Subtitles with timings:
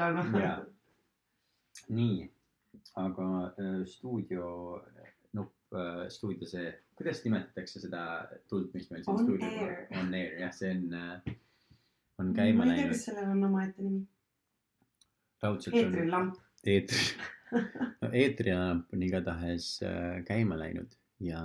[0.00, 0.58] Jaa.
[1.88, 2.24] nii,
[3.02, 4.46] aga äh, stuudio
[5.36, 8.04] nupp äh,, stuudio see, kuidas nimetatakse seda
[8.48, 9.74] tuld, mis meil siin air.
[9.90, 9.98] on?
[10.06, 11.34] On air jah, see on äh,,
[12.22, 13.04] on käima ma ei tea, läinud kas.
[13.10, 14.06] sellel on omaette nimi.
[15.42, 16.40] raudselt on eetrilamp.
[16.74, 17.04] eetri,
[18.00, 19.68] no eetrilamp on igatahes
[20.28, 21.44] käima läinud ja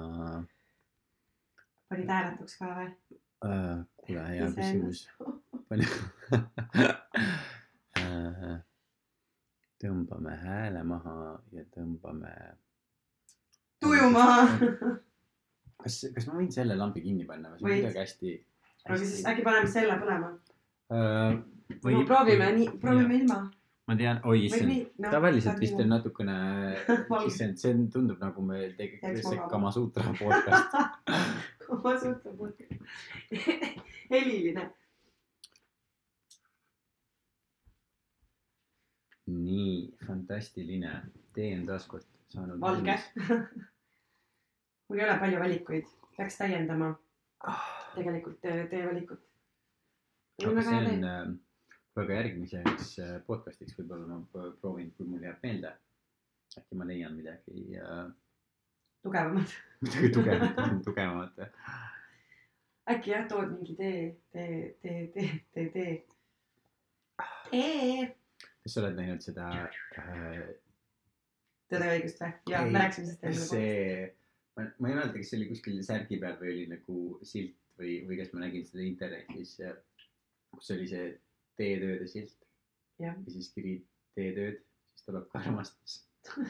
[1.91, 2.89] panid hääletuks ka või?
[4.05, 5.05] kuule, hea küsimus.
[5.69, 5.91] palju
[9.81, 11.15] tõmbame hääle maha
[11.55, 12.35] ja tõmbame.
[13.83, 14.47] tuju maha.
[15.85, 18.37] kas, kas ma võin selle lambi kinni panna või see on kuidagi hästi,
[18.85, 20.31] aga siis äkki paneme selle põlema.
[20.93, 21.37] äh,
[21.83, 23.41] no proovime nii, proovime ilma.
[23.89, 26.37] ma tean, oi issand tavaliselt vist on natukene,
[27.29, 29.51] issand, see tundub nagu Jääks tegelikult see magama.
[29.53, 30.79] Kamasutra podcast.
[31.83, 32.65] ma suhtlen puhki.
[34.13, 34.71] heliline.
[39.31, 40.91] Nii fantastiline,
[41.33, 42.59] tee on taas kord saanud.
[42.61, 42.99] valge.
[44.87, 46.91] mul ei ole palju valikuid, peaks täiendama
[47.95, 49.23] tegelikult teie, teie valikut.
[50.45, 51.23] aga see on äh,
[51.97, 55.73] väga järgmiseks äh, podcast'iks võib-olla ma proovin, kui mul jääb meelde.
[56.55, 58.05] äkki ma leian midagi äh,,
[59.03, 59.55] tugevamad.
[59.85, 61.33] midagi tugevamat, tugevamat.
[62.93, 65.95] äkki jah, tood mingi tee, tee, tee, tee, tee, tee.
[67.49, 68.13] tee.
[68.65, 70.39] Kas sa oled näinud seda äh,
[71.69, 72.31] Tõde ja õigust või?
[72.49, 73.45] ja Ei, me rääkisime sellest enne.
[73.49, 74.07] see,
[74.57, 77.93] ma, ma ei mäleta, kas see oli kuskil särgi peal või oli nagu silt või,
[78.09, 79.51] või kas ma nägin seda internetis,
[80.55, 81.05] kus oli see
[81.59, 82.39] teetööde silt
[83.01, 83.75] ja siis kiri
[84.17, 84.57] teetööd,
[84.95, 85.93] siis tuleb ka armastus.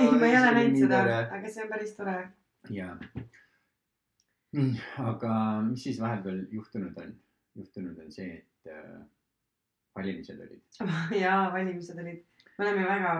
[0.00, 2.18] ei, ma ei ole näinud seda, aga see on päris tore.
[2.72, 2.88] ja,
[4.56, 4.76] nii,
[5.12, 5.32] aga
[5.68, 7.10] mis siis vahepeal juhtunud on?
[7.58, 8.47] juhtunud on see, et
[9.98, 10.62] valimised olid.
[11.24, 12.22] jaa, valimised olid,
[12.58, 13.14] me oleme väga,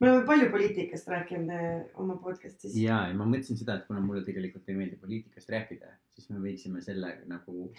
[0.00, 2.76] me oleme palju poliitikast rääkinud eh, oma podcast'is.
[2.80, 6.42] ja, ja ma mõtlesin seda, et kuna mulle tegelikult ei meeldi poliitikast rääkida, siis me
[6.44, 7.70] võiksime selle nagu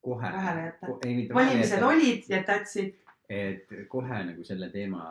[0.00, 0.32] kohe.
[0.32, 0.94] Vahele jätta.
[1.34, 3.04] valimised jätta, olid ja that's it.
[3.28, 5.04] et kohe nagu selle teema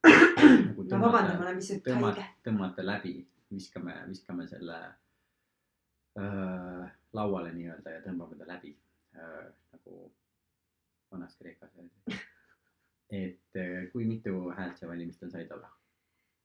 [0.00, 3.18] nagu no vabandage, ma olen pisut tõmmata tõmmata läbi,
[3.52, 4.78] viskame, viskame selle
[6.20, 8.72] äh, lauale nii-öelda ja tõmbame ta läbi
[9.18, 10.06] äh, nagu
[11.12, 12.20] vanas Kreekas öeldi.
[13.10, 15.70] et äh, kui mitu häält sa valimistel said olla?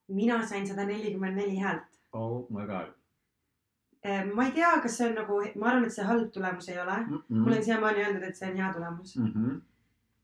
[0.07, 1.99] mina sain sada nelikümmend neli häält.
[2.13, 2.93] oh my god
[4.35, 6.97] ma ei tea, kas see on nagu, ma arvan, et see halb tulemus ei ole.
[7.07, 7.39] mm.
[7.39, 9.61] mulle on siiamaani öeldud, et see on hea tulemus mm -hmm.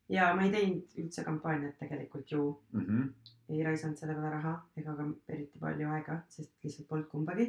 [0.08, 2.44] ja ma ei teinud üldse kampaaniat tegelikult ju.
[2.72, 3.32] Mm -hmm.
[3.48, 7.48] ei raisanud selle peale raha ega ka eriti palju aega, sest lihtsalt polnud kumbagi.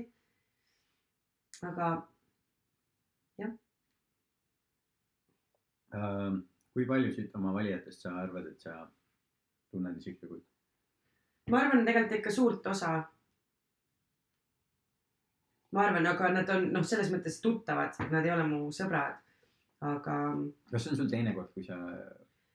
[1.62, 1.92] aga
[5.94, 6.38] Ähm,
[6.74, 8.78] kui paljusid oma valijatest sa arvad, et sa
[9.72, 10.46] tunned isiklikult?
[11.52, 12.94] ma arvan tegelikult ikka suurt osa.
[15.74, 19.20] ma arvan, aga nad on noh, selles mõttes tuttavad, nad ei ole mu sõbrad.
[19.94, 20.18] aga
[20.72, 21.80] kas see on sul teine kord, kui sa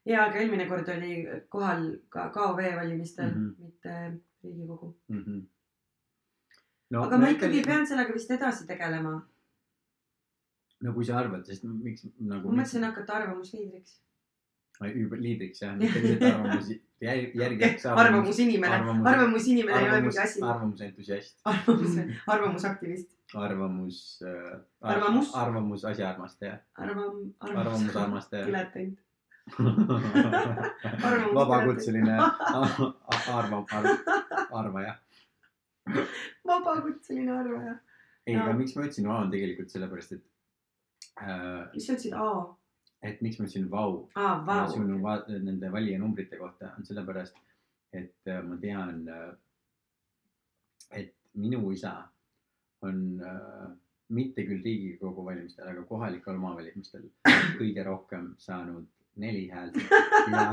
[0.08, 1.12] ja, aga eelmine kord oli
[1.52, 3.46] kohal ka KOV valimistel mm.
[3.46, 3.64] -hmm.
[3.64, 4.96] mitte Riigikogu.
[5.08, 5.24] mm?
[5.24, 5.46] -hmm.
[6.90, 9.14] no aga ma ikkagi pean sellega vist edasi tegelema.
[10.80, 12.48] no kui sa arvad, sest miks nagu.
[12.48, 14.00] ma mõtlesin hakata arvamusliidriks.
[14.86, 17.86] Juba liidriks jah, mitte lihtsalt arvamusi järg-, järgiks.
[17.86, 20.42] arvamusinimene, arvamus- arvamusinimene ei ole mingi asi.
[20.42, 21.96] arvamusentusiast, arvamus,
[22.26, 23.10] arvamusaktivist.
[23.34, 24.60] arvamus äh,.
[24.80, 25.34] Arvamus?
[25.34, 28.46] arvamus asjaarmastaja, arvam-, arvamusarmastaja.
[28.46, 28.98] diletant.
[31.34, 34.02] vabakutseline a- a- arva-, arv-,
[34.52, 34.94] arvaja.
[36.46, 37.74] vabakutseline arvaja.
[38.26, 38.44] ei, Jaa.
[38.44, 40.24] aga miks ma ütlesin vau, on tegelikult sellepärast, et
[41.22, 42.42] äh, mis sa ütlesid, aa,
[43.02, 44.68] et miks ma ütlesin vau aa, vau.
[44.72, 47.36] sinu va- nende valijanumbrite kohta on sellepärast,
[47.92, 49.04] et äh, ma tean,
[50.90, 51.92] et minu isa
[52.82, 53.68] on äh,
[54.08, 57.04] mitte küll Riigikogu valimistel, aga kohalikel omavalimistel
[57.60, 58.86] kõige rohkem saanud
[59.18, 59.76] neli häält
[60.32, 60.44] ja,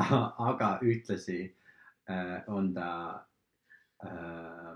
[0.50, 1.40] aga ühtlasi
[2.10, 2.90] äh, on ta
[4.06, 4.76] äh,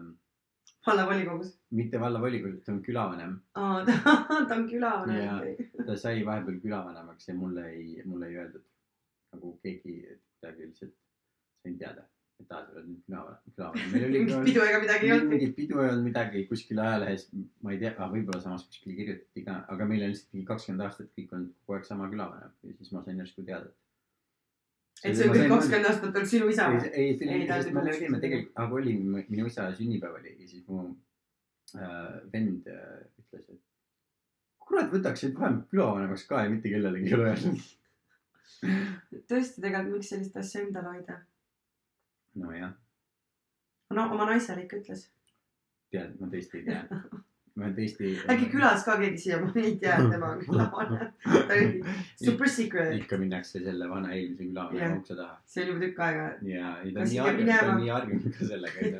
[0.87, 1.55] vallavolikogus.
[1.75, 3.33] mitte vallavolikogus, ta on külavanem.
[3.55, 5.55] aa, ta ta on külavanem.
[5.87, 8.65] Ta sai vahepeal külavanemaks ja mulle ei, mulle ei öeldud
[9.33, 10.95] nagu keegi kuidagi lihtsalt
[11.63, 12.05] sain teada,
[12.39, 14.13] et aa, sa oled nüüd külavanem, külavanem.
[14.15, 15.33] mingit pidu ega midagi ei olnud.
[15.33, 17.27] mingit pidu ei olnud midagi kuskil ajalehes,
[17.65, 21.11] ma ei tea, võib-olla samas kuskil kirjutati ka, aga meil on lihtsalt mingi kakskümmend aastat
[21.17, 23.71] kõik olnud kogu aeg sama külavanem ja siis ma sain järsku teada.
[25.03, 26.93] et see on kõik kakskümmend aastat olnud sinu isa ei, või?
[27.03, 30.67] ei, Ei, ta sest me olime tegelikult, aga oli, minu isa sünnipäev oli ja siis
[30.67, 30.85] mu
[31.75, 33.68] äh, vend äh, ütles, et
[34.69, 37.59] kurat, võtaks sind vähem külavanemaks ka ja mitte kellelegi ei ole öelnud.
[39.31, 41.15] tõesti tegelikult, miks sellist asja endale hoida?
[42.39, 42.75] nojah,
[43.95, 45.07] no oma naisele ikka ütles.
[45.93, 46.81] tead, ma tõesti ei tea.
[47.59, 48.13] ma tõesti.
[48.31, 51.11] äkki külas ka keegi siiamaani ei tea, et tema on külavanne.
[51.25, 51.69] ta oli
[52.23, 54.97] super secret, ikka minnakse selle vana eelmise yeah.
[54.97, 56.25] ukse taha see oli juba tükk aega.
[56.53, 58.99] ja, ei ta on nii harjunud, ta on nii harjunud ka sellega, et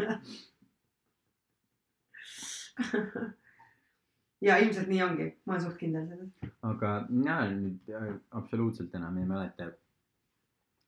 [4.42, 6.52] ja ilmselt nii ongi, ma olen suht kindel selles.
[6.72, 9.72] aga mina nüüd äh, absoluutselt enam ei mäleta,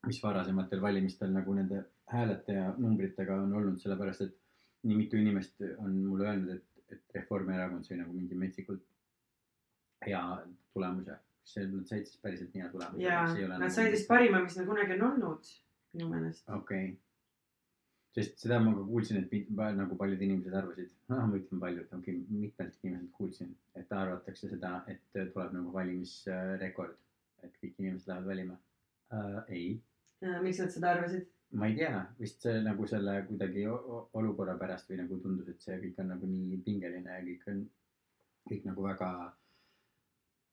[0.08, 4.38] mis varasematel valimistel nagu nende häälete ja numbritega on olnud, sellepärast et
[4.88, 8.84] nii mitu inimest on mulle öelnud, et, et Reformierakond sai nagu mingi metsikult
[10.06, 10.24] hea
[10.74, 11.20] tulemuse.
[11.52, 13.04] see, nad said siis päriselt nii hea tulemuse.
[13.04, 14.08] ja nad said vist.
[14.08, 15.54] parima, mis neil kunagi on olnud,
[15.94, 16.50] minu meelest.
[16.50, 16.98] okei okay..
[18.16, 22.40] Sest seda ma ka kuulsin, et nagu paljud inimesed arvasid, ma ütlen paljud, okei okay,,
[22.44, 26.98] mitmelt inimeselt kuulsin, et arvatakse seda, et tuleb nagu valimisrekord,
[27.46, 28.58] et kõik inimesed lähevad valima
[29.16, 29.44] uh,.
[29.48, 29.78] ei,
[30.44, 31.30] miks nad seda arvasid?
[31.52, 35.78] ma ei tea, vist see nagu selle kuidagi olukorra pärast või nagu tundus, et see
[35.82, 37.62] kõik on nagu nii pingeline ja kõik on,
[38.48, 39.10] kõik nagu väga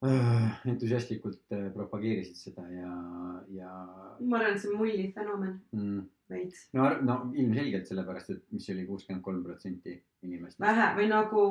[0.07, 2.93] uh, entusiastlikult uh, propageerisid seda ja,
[3.55, 3.73] ja
[4.21, 6.69] ma arvan, et see on mulli fenomen mm, veits.
[6.73, 10.61] no, no ilmselgelt sellepärast, et mis oli kuuskümmend kolm protsenti inimestest.
[10.61, 11.45] vähe või nagu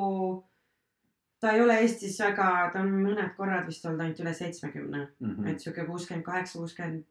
[1.40, 5.46] ta ei ole Eestis väga, ta on mõned korrad vist olnud ainult üle seitsmekümne, Mm.
[5.46, 7.04] et sihuke kuuskümmend kaheksa, kuuskümmend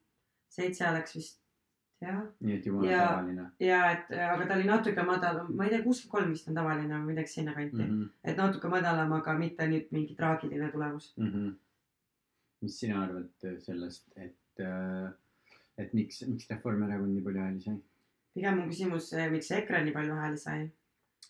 [0.49, 1.39] seitse oleks vist
[2.01, 2.23] jah.
[2.39, 5.83] nii et jumala Ja- tavaline ja et aga ta oli natuke madalam, ma ei tea,
[5.83, 7.81] kuuskümmend kolm vist on tavaline või midagi sinnakanti mm.
[7.83, 7.89] mm.
[7.89, 8.03] -hmm.
[8.03, 8.31] -hmm.
[8.31, 11.13] et natuke madalam, aga mitte nüüd mingi traagiline tulemus.
[11.17, 11.55] Mm -hmm.
[12.61, 13.29] mis sina arvad
[13.59, 14.35] sellest, et,
[15.77, 17.77] et miks, miks Reformierakond nii palju hääli sai
[18.37, 20.65] pigem on küsimus, miks EKRE nii palju hääli sai.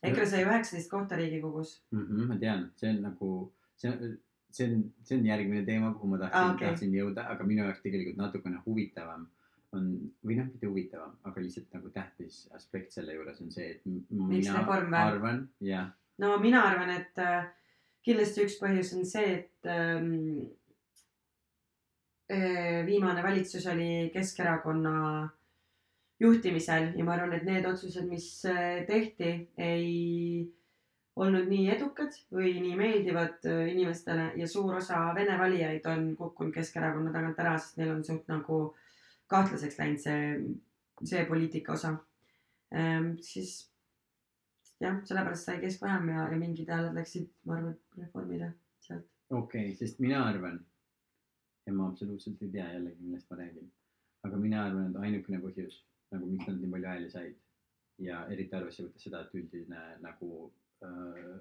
[0.08, 1.78] EKRE sai üheksateist kohta Riigikogus.
[1.92, 2.06] mm?
[2.06, 3.32] -hmm, ma tean, see on nagu,
[3.76, 4.18] see on,
[4.52, 7.64] see on, see on järgmine teema, kuhu ma tahtsin ah, okay., tahtsin jõuda, aga minu
[7.64, 9.26] jaoks tegelikult natukene huvitavam
[9.76, 9.88] on
[10.26, 14.62] või noh, mitte huvitavam, aga lihtsalt nagu tähtis aspekt selle juures on see, et mina
[15.02, 15.42] arvan,
[15.72, 15.90] jah,
[16.24, 17.50] no mina arvan, et äh,
[18.06, 20.14] kindlasti üks põhjus on see, et ähm,
[20.46, 20.67] äh,
[22.28, 24.98] viimane valitsus oli Keskerakonna
[26.20, 30.48] juhtimisel ja ma arvan, et need otsused, mis äh, tehti, ei
[31.18, 36.54] olnud nii edukad või nii meeldivad äh, inimestele ja suur osa vene valijaid on kukkunud
[36.58, 38.62] Keskerakonna tagant ära, sest neil on suht nagu
[39.30, 40.22] kahtlaseks läinud see,
[41.04, 41.96] see poliitika osa
[42.74, 43.16] ähm,.
[43.22, 43.68] siis
[44.82, 49.06] jah, sellepärast sai keskvähem ja, ja mingid hääled läksid, ma arvan, reformile sealt.
[49.30, 50.62] okei okay,, sest mina arvan
[51.68, 53.68] ja ma absoluutselt ei tea jällegi, millest ma räägin,
[54.24, 55.82] aga mina arvan, et ainukene põhjus
[56.16, 57.36] nagu miks nad nii palju hääli said.
[58.08, 60.30] Ja eriti arvesse võttes seda, et üldine nagu
[60.86, 61.38] äh,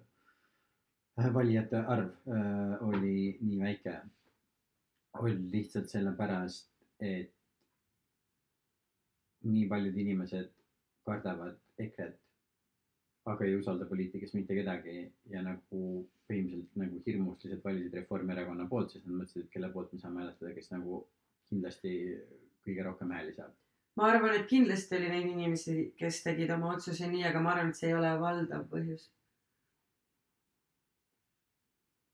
[1.36, 3.96] valijate arv äh, oli nii väike,
[5.20, 6.70] oli lihtsalt sellepärast,
[7.00, 7.34] et
[9.46, 10.48] nii paljud inimesed
[11.06, 12.18] kardavad EKRE-t,
[13.26, 14.96] aga ei usalda poliitikas mitte kedagi
[15.32, 15.80] ja nagu
[16.30, 20.22] põhimõtteliselt nagu hirmust lihtsalt valisid Reformierakonna poolt, sest nad mõtlesid, et kelle poolt me saame
[20.22, 21.00] hääletada, kes nagu
[21.50, 21.92] kindlasti
[22.66, 23.52] kõige rohkem hääli saab.
[23.96, 27.70] ma arvan, et kindlasti oli neid inimesi, kes tegid oma otsuse nii, aga ma arvan,
[27.74, 29.06] et see ei ole valdav põhjus.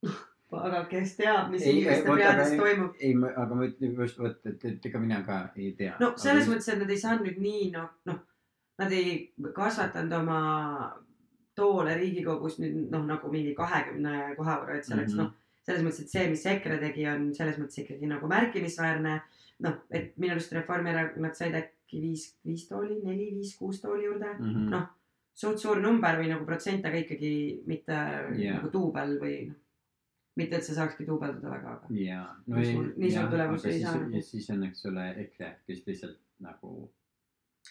[0.67, 2.99] aga kes teab, mis Ei, inimeste peades aga- toimub.
[3.01, 5.95] ei, aga ma ütlen just vot, et, et ega mina ka ei tea.
[6.01, 8.21] no selles mõttes, et nad ei saanud nüüd nii noh, noh,
[8.83, 10.41] nad ei kasvatanud oma
[11.55, 15.23] toole Riigikogus nüüd noh, nagu mingi kahekümne koha võrra, et see oleks Mhm.
[15.23, 15.33] noh,
[15.67, 19.21] selles mõttes, et see, mis EKRE tegi, on selles mõttes ikkagi nagu märkimisväärne.
[19.63, 24.33] noh, et minu arust Reformierakond said äkki viis, viis tooli, neli, viis, kuus tooli juurde.
[24.41, 24.71] mm.
[24.71, 24.89] noh,
[25.35, 28.33] suht suur number või nagu protsent, aga ikkagi mitte Jaa.
[28.35, 28.57] yeah.
[28.57, 29.55] nagu duubel või noh,
[30.37, 33.81] mitte, et see saakski duubeldada väga, aga ja, no Nii ei nii suurt tulemust ei
[33.85, 36.91] saa ja siis on, eks ole, EKRE, kes lihtsalt nagu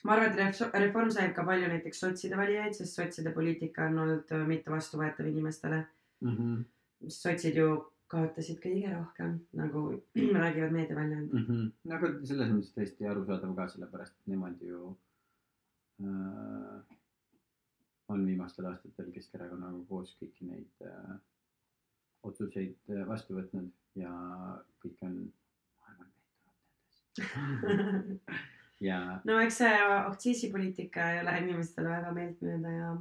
[0.03, 3.99] ma arvan, et Ref- Reform sai ka palju näiteks sotside valijaid, sest sotside poliitika on
[4.05, 5.85] olnud äh, mitte vastuvõetav inimestele.
[6.21, 6.35] mm.
[6.37, 6.63] -hmm.
[7.07, 7.69] sotsid ju
[8.11, 9.83] kaotasid kõige rohkem, nagu
[10.43, 11.33] räägivad meediaväljaanded.
[11.33, 11.45] mm.
[11.47, 11.71] -hmm.
[11.83, 14.95] no aga selles mõttes täiesti arusaadav ka, sellepärast et nemad ju
[16.03, 16.97] äh,
[18.07, 21.13] on viimastel aastatel Keskerakonnaga koos kõiki neid äh,
[22.23, 24.11] otsuseid äh, vastu võtnud ja
[24.83, 25.19] kõik on,
[25.79, 26.11] ma arvan,
[27.15, 28.49] käitunud nendes.
[28.81, 32.93] ja no eks see aktsiisipoliitika ei ole inimestele väga meeltmööda ja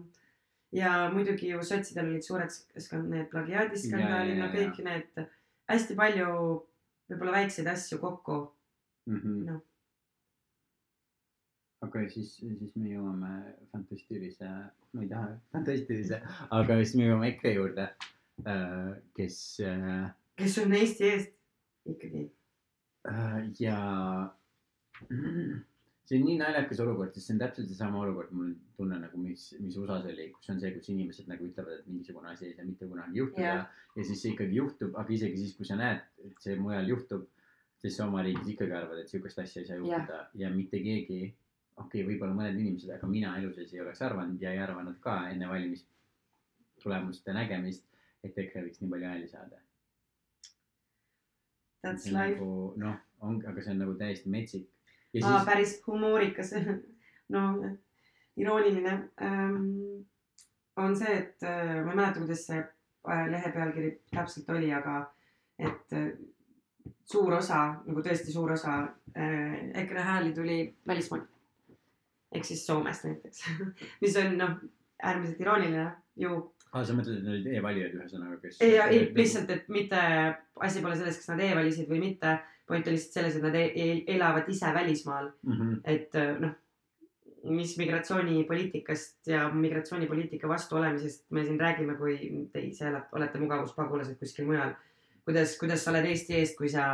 [0.73, 5.25] ja muidugi ju sotsidel olid suured skan- need plagiaadiskandaalid, Ja, no ja, kõik need
[5.71, 6.29] hästi palju
[7.11, 8.39] võib-olla väikseid asju kokku.
[9.07, 9.21] mm.
[9.21, 9.61] -hmm.
[11.83, 13.33] okei okay,, siis, siis me jõuame
[13.73, 14.49] fantastilise,
[14.93, 17.89] ma ei taha fantastilise, aga siis me jõuame EKRE juurde,
[19.17, 21.35] kes äh, kes on Eesti eest
[21.87, 22.31] ikkagi.
[23.09, 23.81] Äh, ja
[26.11, 29.45] see on nii naljakas olukord, sest see on täpselt seesama olukord, mul tunne nagu, mis,
[29.63, 32.67] mis USA-s oli, kus on see, kus inimesed nagu ütlevad, et mingisugune asi ei saa
[32.67, 33.69] mitte kunagi juhtuda yeah.
[33.95, 37.29] ja siis see ikkagi juhtub, aga isegi siis, kui sa näed, et see mujal juhtub,
[37.85, 40.35] siis sa oma riigis ikkagi arvad, et sihukest asja ei saa juhtuda yeah.
[40.43, 41.21] ja mitte keegi,
[41.77, 44.99] okei okay,, võib-olla mõned inimesed, aga mina elu sees ei oleks arvanud ja ei arvanud
[45.05, 47.87] ka enne valimistulemuste nägemist,
[48.27, 49.63] et EKRE võiks nii palju hääli saada.
[51.81, 52.37] That's life.
[52.37, 54.67] nagu noh, on, aga see on nagu täiesti metsik.
[55.13, 56.55] siis, päris humoorikas.
[57.35, 57.45] no
[58.37, 60.05] irooniline ähm,
[60.77, 65.03] on see, et äh, ma ei mäleta, kuidas see äh, lehe pealkiri täpselt oli, aga
[65.59, 66.13] et äh,
[67.11, 68.79] suur osa, nagu tõesti suur osa
[69.17, 71.29] äh, EKRE hääli tuli välismaalt.
[72.31, 73.45] ehk siis Soomest näiteks,
[74.03, 74.57] mis on noh,
[75.03, 76.37] äärmiselt irooniline ju
[76.71, 78.61] aa, sa mõtled, et need olid e-valijad ühesõnaga, kes.
[78.63, 80.01] ei, ei lihtsalt, et mitte
[80.63, 82.37] asi pole selles, kas nad e-valisid või mitte.
[82.71, 85.53] Point on lihtsalt selles, et nad e e elavad ise välismaal, mm.
[85.53, 85.81] -hmm.
[85.85, 86.57] et äh, noh,
[87.45, 92.17] mis migratsioonipoliitikast ja migratsioonipoliitika vastu olemisest me siin räägime, kui
[92.53, 94.75] te ise olete mugavuspagulased kuskil mujal.
[95.25, 96.85] kuidas, kuidas sa oled Eesti eest, kui sa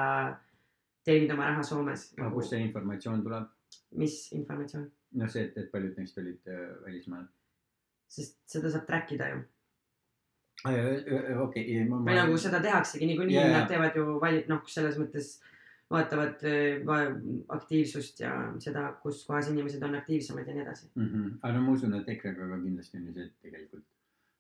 [1.05, 2.31] teenid oma raha Soomes aga?
[2.35, 3.51] kust see informatsioon tuleb?
[4.03, 4.87] mis informatsioon?
[5.21, 7.27] noh, see, et, et paljud neist olid äh, välismaal.
[8.17, 9.43] sest seda saab track ida ju.
[11.47, 15.37] okei, ma, või nagu seda tehaksegi niikuinii yeah,, nad teevad ju vali-, noh, selles mõttes
[15.91, 17.03] vaatavad äh,
[17.49, 20.89] aktiivsust ja seda, kus kohas inimesed on aktiivsemad ja nii edasi.
[20.95, 21.11] mm.
[21.13, 21.37] -hmm.
[21.43, 23.85] aga no ma usun, et EKRE-ga ka kindlasti on ju see, et tegelikult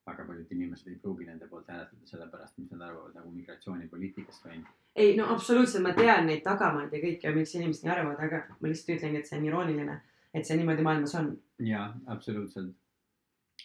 [0.06, 4.60] väga paljud inimesed ei pruugi nende poolt hääletada sellepärast, mis nad arvavad nagu migratsioonipoliitikast või.
[4.96, 8.70] ei no absoluutselt, ma tean neid tagamaid ja kõike, miks inimesed nii arvavad, aga ma
[8.70, 10.00] lihtsalt ütlengi, et see on irooniline,
[10.34, 11.32] et see niimoodi maailmas on.
[11.58, 12.74] jaa, absoluutselt.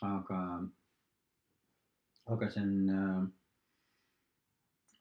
[0.02, 0.42] aga,
[2.26, 3.30] aga see on äh,.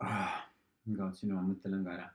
[0.01, 0.47] Ah,
[0.87, 2.07] ma kaotasin oma mõttelõnga ära.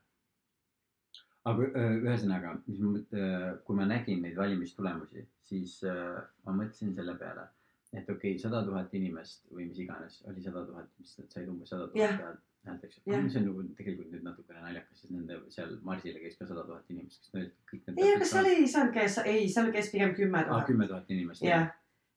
[1.46, 3.20] Aga öö, ühesõnaga, mis ma mõt-,
[3.68, 7.46] kui ma nägin neid valimistulemusi, siis äh, ma mõtlesin selle peale,
[7.94, 11.70] et okei okay,, sada tuhat inimest või mis iganes oli sada tuhat, mis said umbes
[11.74, 13.24] sada tuhat häält, eks ju Jah..
[13.24, 16.94] mis on nagu tegelikult nüüd natukene naljakas, sest nende seal marsile käis ka sada tuhat
[16.94, 18.02] inimest, kes need kõik need.
[18.02, 20.68] ei, aga seal ei saanud käes, ei, seal käis pigem kümme tuhat.
[20.70, 21.46] kümme tuhat inimest.
[21.46, 21.68] jah,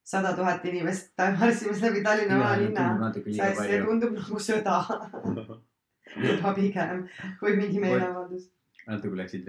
[0.09, 3.13] sada tuhat inimest marssimas läbi Tallinna vanalinna.
[3.29, 4.79] see tundub nagu sõda
[6.29, 7.05] juba pigem
[7.41, 8.49] kui mingi meeleavaldus.
[8.89, 9.49] Natuke läksid,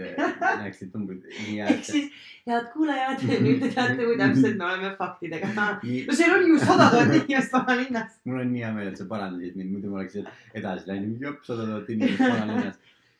[0.59, 1.87] läksid tumbud nii ehk äärde.
[1.87, 2.11] siis,
[2.47, 5.49] head kuulajad, nüüd te teate, kui täpselt me oleme faktidega.
[6.09, 8.19] no seal oli ju sada tuhat inimest vanalinnas.
[8.27, 10.19] mul on nii hea meel, et sa parandasid mind, muidu ma oleks
[10.61, 12.79] edasi läinud, jopp, sada tuhat inimest vanalinnas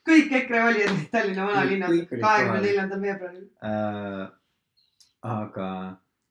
[0.09, 3.47] kõik EKRE valijad Tallinna vanalinnas kahekümne neljandal veebruaril.
[3.69, 4.29] äh,.
[5.21, 5.67] aga,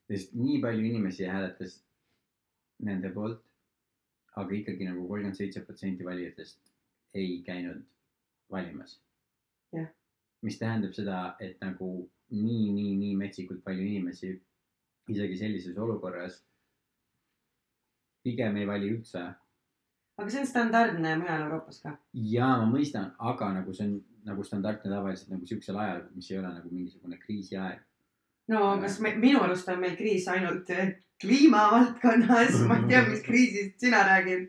[0.08, 1.76] sest nii palju inimesi hääletas
[2.88, 3.42] nende poolt,
[4.36, 6.58] aga ikkagi nagu kolmkümmend seitse protsenti valijatest
[7.14, 7.84] ei käinud
[8.50, 8.98] valimas.
[10.42, 11.88] Mis tähendab seda, et nagu
[12.30, 14.34] nii, nii, nii metsikult palju inimesi
[15.08, 16.42] isegi sellises olukorras
[18.22, 19.24] pigem ei vali üldse
[20.18, 21.94] aga see on standardne mujal Euroopas ka.
[22.12, 23.98] jaa, ma mõistan, aga nagu see on
[24.28, 27.84] nagu standardne tavaliselt nagu siuksel ajal, mis ei ole nagu mingisugune kriisiaeg.
[28.52, 33.22] no kas me, minu arust on meil kriis ainult eh, kliimavaldkonnas, ma ei tea, mis
[33.26, 34.48] kriisist sina räägid.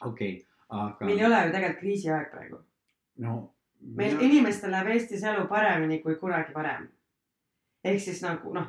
[0.00, 0.34] okei okay,,
[0.68, 2.62] aga meil ei ole ju tegelikult kriisiaeg praegu.
[3.18, 6.88] No meil mina- inimestel läheb Eestis elu paremini kui kunagi varem.
[7.84, 8.68] ehk siis nagu noh,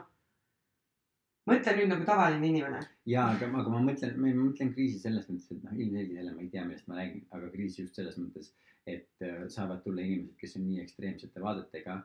[1.50, 2.80] mõtle nüüd nagu tavaline inimene.
[3.06, 6.42] jaa, aga, aga ma mõtlen, ma mõtlen kriisi selles mõttes, et noh, ilmselgelt jälle ma
[6.42, 8.54] ei tea, millest ma räägin, aga kriis just selles mõttes,
[8.88, 12.02] et äh, saavad tulla inimesed, kes on nii ekstreemsete vaadetega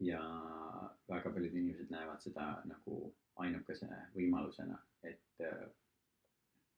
[0.00, 0.20] ja
[1.08, 5.20] väga paljud inimesed näevad seda nagu ainukese võimalusena, et,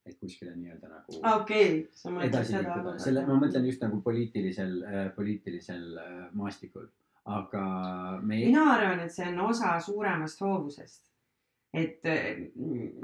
[0.07, 4.77] et kuskile nii-öelda nagu okei okay,, edasi liikuda, selle, ma mõtlen just nagu poliitilisel,
[5.17, 6.87] poliitilisel äh, maastikul,
[7.25, 7.65] aga
[8.21, 11.03] me ei, mina arvan, et see on osa suuremast hoovusest.
[11.75, 12.45] et eh,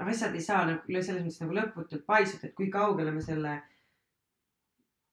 [0.06, 3.56] asjad ei saa nagu selles mõttes nagu lõputult paisuda, et kui kaugele me selle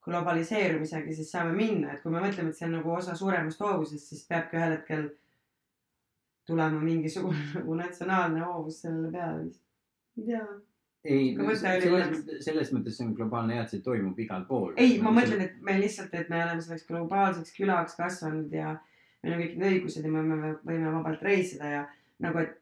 [0.08, 4.12] globaliseerumisega siis saame minna, et kui me mõtleme, et see on nagu osa suuremast hoovusest,
[4.12, 5.10] siis peabki ühel hetkel
[6.48, 9.64] tulema mingisugune nagu natsionaalne hoovus sellele peale vist.
[10.18, 10.46] ei tea.
[11.06, 14.74] Ei selles selles mõttes see on globaalne hea, et see toimub igal pool.
[14.78, 18.78] ei, ma mõtlen, et me lihtsalt, et me oleme selleks globaalseks külaks kasvanud ja
[19.24, 21.84] meil on kõik need õigused ja me võime, võime vabalt reisida ja
[22.24, 22.58] nagu, et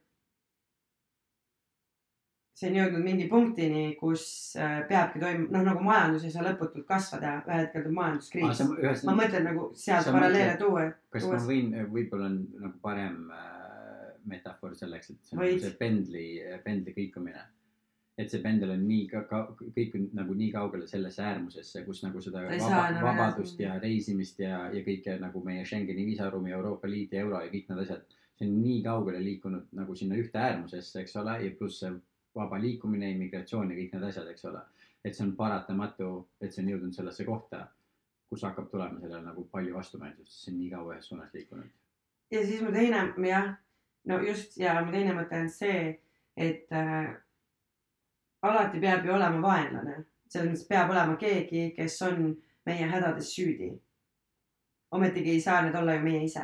[2.56, 4.27] see on jõudnud mingi punktini, kus
[4.60, 8.62] äh, peabki toimuma, noh nagu majandus ei saa lõputult kasvada, ühel hetkel tuleb majanduskriis.
[8.62, 13.20] ma ühesõnaga, mõtlen nagu sealt paralleele tuua, kas tuua ma võin, võib-olla on nagu parem
[13.36, 13.51] äh,
[14.32, 15.58] metafoor selleks, et see on Võid.
[15.58, 16.25] nagu see pendli,
[16.63, 17.44] pendli kõikumine.
[18.17, 22.01] Et see pendel on nii ka, ka kõik on nagu nii kaugele sellesse äärmusesse, kus
[22.05, 26.53] nagu seda vaba, saa enam vabadust ja reisimist ja, ja kõike nagu meie Schengeni viisaruumi,
[26.55, 28.05] Euroopa Liit ja euro ja kõik need asjad.
[28.36, 31.91] see on nii kaugele liikunud nagu sinna ühte äärmusesse, eks ole, ja pluss see
[32.36, 34.63] vaba liikumine, immigratsioon ja kõik need asjad, eks ole.
[35.05, 36.07] et see on paratamatu,
[36.41, 37.67] et see on jõudnud sellesse kohta,
[38.29, 41.67] kus hakkab tulema sellele nagu palju vastumeelsust, sest see on nii kaua ühes suunas liikunud.
[42.31, 43.51] ja siis mu teine, jah,
[44.07, 46.00] no just ja mu teine mõte on see,
[46.36, 47.13] et äh,
[48.42, 53.74] alati peab ju olema vaenlane, selles mõttes peab olema keegi, kes on meie hädades süüdi.
[54.92, 56.44] ometigi ei saa need olla ju meie ise.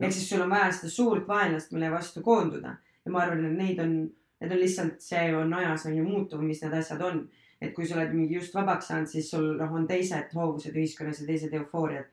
[0.00, 3.58] ehk siis sul on vaja seda suurt vaenlast, mille vastu koonduda ja ma arvan, et
[3.58, 4.10] neid on,
[4.40, 7.28] need on lihtsalt, see on ajas on ju muutuv, mis need asjad on.
[7.60, 11.20] et kui sa oled mingi just vabaks saanud, siis sul noh, on teised hoovused ühiskonnas
[11.20, 12.04] ja teised eufooriad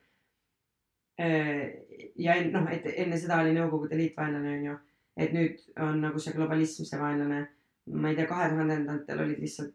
[2.16, 4.78] ja en- noh, et enne seda oli Nõukogude Liit vaenlane, onju.
[5.18, 7.48] et nüüd on nagu see globalism see vaenlane.
[7.88, 9.74] Ma ei tea, kahe tuhandendatel olid lihtsalt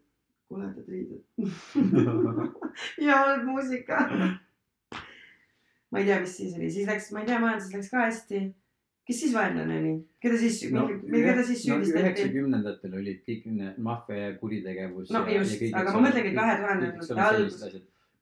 [0.49, 1.23] koledad riided
[3.07, 4.05] ja halb muusika.
[5.91, 8.43] ma ei tea, mis siis oli, siis läks, ma ei tea, majanduses läks ka hästi.
[9.07, 12.07] kes siis vaenlane oli, keda siis no,, keda siis süüdistati no,?
[12.07, 15.13] üheksakümnendatel olid kõik need maffia ja kuritegevus.
[15.15, 17.67] No just, aga ma mõtlengi 2000-ndate algust.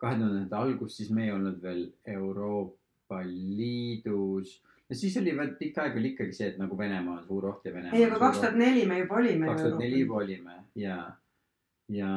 [0.01, 1.87] kahe tuhandendate algus, siis me ei olnud veel
[2.17, 4.59] Euroopa Liidus.
[4.91, 7.67] No siis oli veel pikka aega oli ikkagi see, et nagu Venemaa on suur oht
[7.67, 7.97] ja Venemaa.
[7.97, 9.47] ei, aga kaks tuhat neli me juba olime.
[9.51, 10.99] kaks tuhat neli juba olime ja,
[11.89, 12.11] ja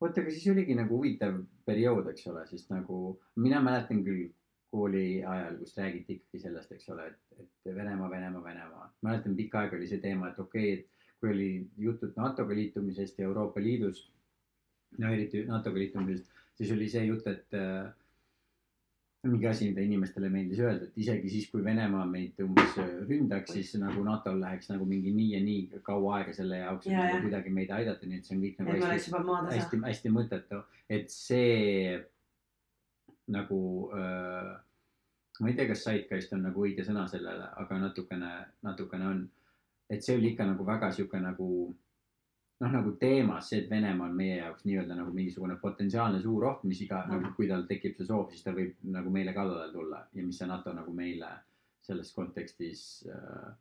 [0.00, 2.98] oota, aga siis oligi nagu huvitav periood, eks ole, sest nagu
[3.42, 4.28] mina mäletan küll
[4.74, 8.90] kooli ajal, kus räägiti ikkagi sellest, eks ole, et, et Venemaa, Venemaa, Venemaa.
[9.06, 13.18] mäletan pikka aega oli see teema, et okei okay,, et kui oli jutud NATO-ga liitumisest
[13.18, 14.10] ja Euroopa Liidust,
[14.98, 17.86] no eriti NATO-ga liitumisest, siis oli see jutt, et äh,
[19.30, 22.76] mingi asi, mida inimestele meeldis öelda, et isegi siis, kui Venemaa meid umbes
[23.08, 26.92] ründaks, siis nagu NATO-l läheks nagu mingi nii ja nii kaua aega selle jaoks, et
[26.92, 27.22] Ja, nagu ja.
[27.26, 29.56] kuidagi meid aidata, nii et see on kõik et nagu maatasa.
[29.56, 30.60] hästi, hästi mõttetu,
[30.98, 31.96] et see
[33.34, 33.60] nagu
[33.98, 34.52] äh,,
[35.40, 39.24] ma ei tea, kas zeitgeist on nagu õige sõna sellele, aga natukene, natukene on.
[39.90, 41.48] et see oli ikka nagu väga sihuke nagu
[42.60, 46.64] noh, nagu teemas see, et Venemaa on meie jaoks nii-öelda nagu mingisugune potentsiaalne suur oht,
[46.64, 47.12] mis iga Mhm.
[47.12, 50.38] nagu, kui tal tekib see soov, siis ta võib nagu meile kallale tulla ja mis
[50.38, 51.28] see NATO nagu meile
[51.82, 53.52] selles kontekstis äh,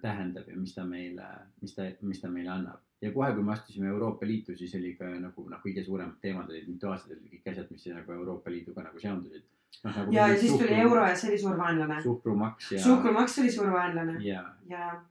[0.00, 1.26] tähendab ja mis ta meile,
[1.60, 2.80] mis ta, mis ta meile annab.
[3.02, 6.48] ja kohe, kui me astusime Euroopa Liitu, siis oli ka nagu noh, kõige suuremad teemad
[6.52, 9.42] olid mutuaalsed olid kõik asjad, mis nagu Euroopa Liiduga nagu seondusid
[9.84, 9.90] no,.
[9.90, 12.02] Nagu ja, ja siis tuli suhkru- euro ja see oli suur vaenlane.
[12.02, 12.82] suhkrumaks ja.
[12.84, 15.02] suhkrumaks oli suur vaenlane ja ja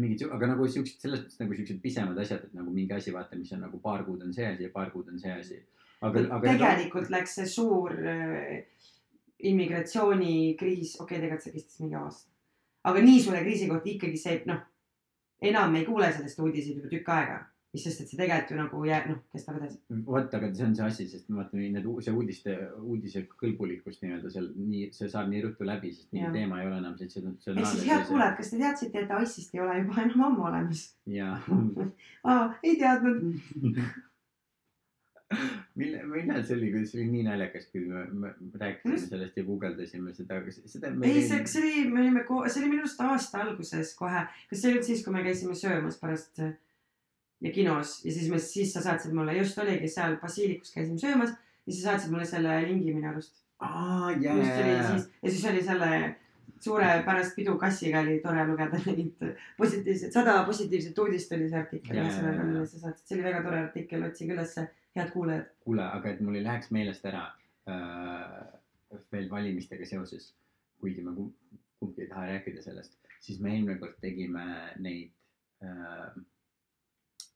[0.00, 3.38] mingid, aga nagu siuksed, selles mõttes nagu siuksed pisemad asjad, et nagu mingi asi, vaata,
[3.38, 5.60] mis on nagu paar kuud on see asi ja paar kuud on see asi.
[6.00, 6.42] aga, aga.
[6.48, 8.64] tegelikult läks see suur äh,
[9.52, 12.28] immigratsioonikriis, okei okay,, tegelikult see kestis mingi aasta.
[12.90, 14.62] aga nii suure kriisi kohta ikkagi see, noh,
[15.52, 17.40] enam ei kuule sellest uudiseid juba tükk aega.
[17.72, 19.78] Mis sest, et see tegelikult ju nagu jääb, noh, kestab edasi.
[20.04, 24.32] vot, aga see on see asi, sest ma vaatan need, see uudiste, uudise kõlbulikkus nii-öelda
[24.34, 27.24] seal nii, see saab nii ruttu läbi, sest mingi teema ei ole enam see, see.
[27.24, 30.86] ehk siis head kuulajad, kas te teadsite, et ISIS-t ei ole juba enam ammu olemas?
[31.08, 31.34] ja
[32.30, 33.22] aa, ei teadnud.
[35.80, 39.08] mille, millal see oli, kuidas see oli nii naljakas, kui me, me rääkisime Just.
[39.14, 40.92] sellest ja guugeldasime seda, aga seda.
[41.08, 44.74] ei, see, see oli, me olime, see oli minu arust aasta alguses kohe, kas see
[44.74, 46.52] oli siis, kui me käisime söömas pärast äh,
[47.42, 51.34] ja kinos ja siis me, siis sa saatsid mulle, just oligi seal Basilikus käisime söömas
[51.66, 53.38] ja sa saatsid mulle selle lingi minu arust.
[53.60, 55.90] aa, jaa, jaa, siis ja siis oli selle
[56.62, 59.24] suure pärast pidu kassiga oli tore lugeda neid
[59.58, 63.26] positiivseid, sada positiivset uudist oli see artikkel Jaa, ühesõnaga jaa,, mille sa saatsid, see oli
[63.26, 65.48] väga tore artikkel, otsige ülesse, head kuulajad.
[65.66, 67.24] kuule, aga et mul ei läheks meelest ära
[67.70, 68.36] äh,
[69.14, 70.30] veel valimistega seoses,
[70.82, 74.46] kuigi me kumb- kumbki ei taha rääkida sellest, siis me eelmine kord tegime
[74.78, 75.10] neid
[75.66, 76.12] äh,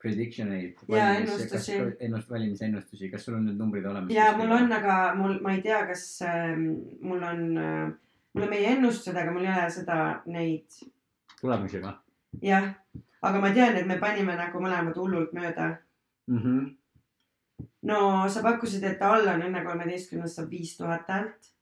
[0.06, 0.80] prediction eid.
[0.88, 1.76] Jaa, ennustusi.
[2.06, 4.14] ennust, valimisennustusi, kas sul on need numbrid olemas?
[4.14, 7.86] ja mul on, aga mul, ma ei tea, kas äh, mul on äh,,
[8.36, 10.80] mul on meie ennustused, aga mul ei ole seda, neid,
[11.40, 11.94] tulemusi või
[12.42, 12.72] jah.
[13.22, 15.76] aga ma tean, et me panime nagu mõlemad hullult mööda.
[16.30, 16.42] mm?
[16.42, 17.66] -hmm.
[17.90, 21.52] no sa pakkusid, et alla on enne kolmeteistkümnest saab viis tuhat häält.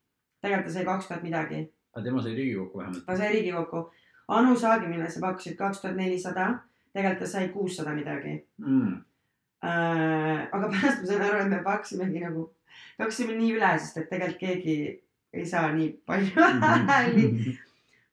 [0.42, 3.06] tegelikult ta sai kaks tuhat midagi, aga tema sai Riigikokku vähemalt.
[3.06, 3.90] ta sai Riigikokku.
[4.28, 9.02] Anu Saagimine sa pakkusid kaks tuhat nelisada, tegelikult ta sai kuussada midagi Mm.
[9.64, 10.48] äh,.
[10.52, 12.48] aga pärast ma sain aru, et me pakkusimegi nagu,
[12.98, 14.76] pakkusime nii üle, sest et tegelikult keegi
[15.34, 16.48] ei saa nii palju
[16.88, 17.58] hääli.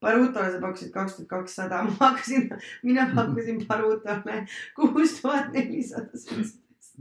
[0.01, 2.49] Barutole sa pakkusid kaks tuhat kakssada, ma hakkasin,
[2.83, 6.97] mina pakkusin Barutole kuus tuhat nelisada seitseteist.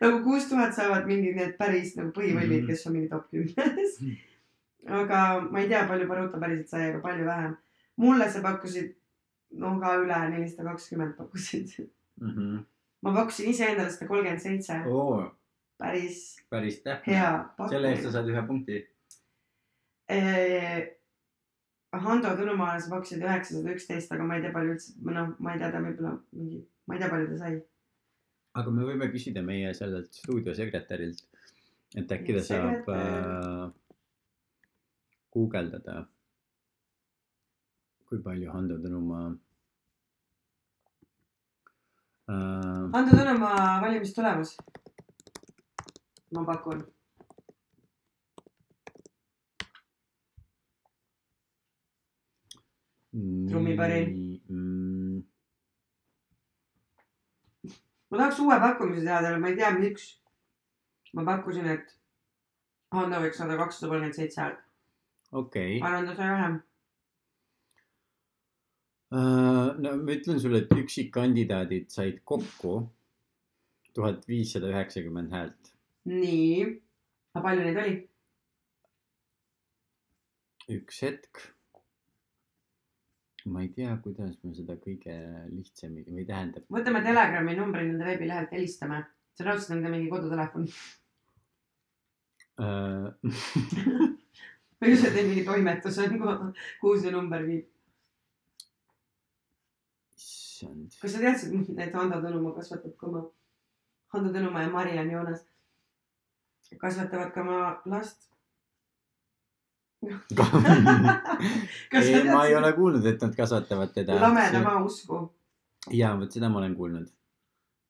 [0.00, 4.00] nagu kuus tuhat saavad mingid need päris nagu põhivõllid, kes on mingi top kümnes.
[5.02, 5.20] aga
[5.50, 7.56] ma ei tea, palju Baruto päriselt sai, aga palju vähem.
[7.96, 8.94] mulle sa pakkusid
[9.52, 11.74] no ka üle nelisada kakskümmend pakkusid.
[12.20, 12.30] mm.
[12.30, 12.64] -hmm.
[13.02, 14.82] ma pakkusin iseendale sada kolmkümmend seitse,
[15.78, 17.20] päris päris täpne.
[17.68, 18.82] selle eest sa saad ühe punkti.
[22.02, 25.60] Hando Tõnumaale sa pakkusid üheksasada üksteist, aga ma ei tea, palju üldse, noh, ma ei
[25.60, 27.58] tea, ta võib-olla mingi, ma ei tea, palju ta sai.
[28.60, 31.22] aga me võime küsida meie sellelt stuudiosekretärilt,
[32.00, 33.66] et äkki ta saab äh,
[35.36, 35.98] guugeldada,
[38.08, 39.28] kui palju Hando Tõnumaa
[42.30, 42.90] äh,.
[42.94, 44.56] Hando Tõnumaa valimistulemus.
[46.32, 46.82] ma pakun.
[53.48, 54.04] Trummipari.
[54.48, 55.22] mm,.
[58.10, 60.06] ma tahaks uue pakkumise teha talle, ma ei tea, miks.
[61.12, 61.98] ma pakkusin, et
[62.92, 64.60] Hando võiks saada kakssada kolmkümmend seitse häält.
[65.32, 66.60] okei ma arvan, ta sai vähem.
[69.12, 69.68] uh,.
[69.78, 72.74] no ma ütlen sulle, et üksikkandidaadid said kokku
[73.94, 75.72] tuhat viissada üheksakümmend häält.
[76.08, 76.80] nii.
[77.34, 77.96] aga palju neid oli?
[80.76, 81.42] üks hetk.
[83.44, 85.16] ma ei tea, kuidas ma seda kõige
[85.50, 86.66] lihtsamini või tähendab.
[86.70, 89.04] võtame Telegrami numbri nende veebilehelt, helistame.
[89.34, 90.68] see on raudselt nende mingi kodutelefon.
[94.82, 96.16] Ei usu, et neil mingi toimetus on,
[96.80, 97.71] kuhu see number viib.
[100.62, 103.22] issand, kas sa teadsid, et Hando Tõnumaa kasvatab ka oma,
[104.14, 105.42] Hando Tõnumaa ja Mariann Joonas
[106.80, 108.28] kasvatavad ka oma last.
[111.92, 114.16] kas ei, ma ei ole kuulnud, et nad kasvatavad teda.
[114.20, 115.20] lameda maa usku.
[115.94, 117.10] ja vot seda ma olen kuulnud.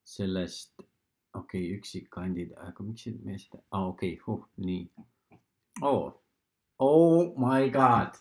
[0.04, 4.90] sellest, okei okay,, üksikkandidaat, aga miks see mees, aa okei okay,, huh, nii
[5.80, 6.18] oh..
[6.82, 8.18] Oh my god.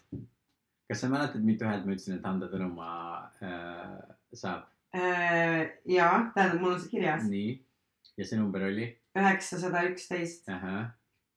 [0.87, 4.67] kas sa mäletad, mitu häält ma ütlesin, et Hando Tõnumaa äh, saab?
[4.95, 7.23] Äh, jaa, tähendab, mul on see kirjas.
[7.31, 7.53] nii,
[8.19, 8.89] ja see number oli?
[9.17, 10.51] üheksasada üksteist.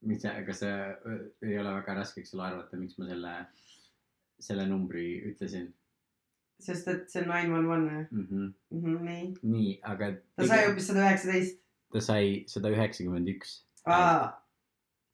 [0.04, 3.38] mis see, kas see äh, ei ole väga raske, eks ole, arvata, miks ma selle,
[4.42, 5.72] selle numbri ütlesin
[6.62, 8.26] sest et see on nine one one mm?
[8.30, 8.48] -hmm.
[8.70, 8.96] või?
[9.02, 9.26] nii.
[9.42, 11.60] nii, aga ta sai hoopis sada üheksateist.
[11.92, 13.56] ta sai sada üheksakümmend üks,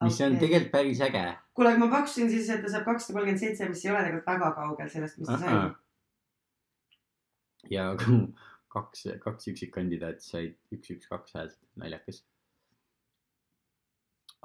[0.04, 1.24] mis on tegelikult päris äge
[1.56, 4.32] kuule, aga ma pakkusin siis, et ta saab kakssada kolmkümmend seitse, mis ei ole tegelikult
[4.32, 5.72] väga kaugel sellest, mis ta sai Uh-uh.
[7.68, 7.90] Ja
[8.74, 12.22] kaks, kaks üksikkandidaati said üks, üks, kaks häält, naljakas.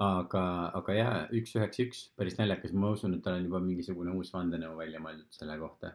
[0.02, 0.42] aga,
[0.76, 4.34] aga jaa, üks, üheksa, üks, päris naljakas, ma usun, et tal on juba mingisugune uus
[4.34, 5.94] vandenõu välja mõeldud selle kohta.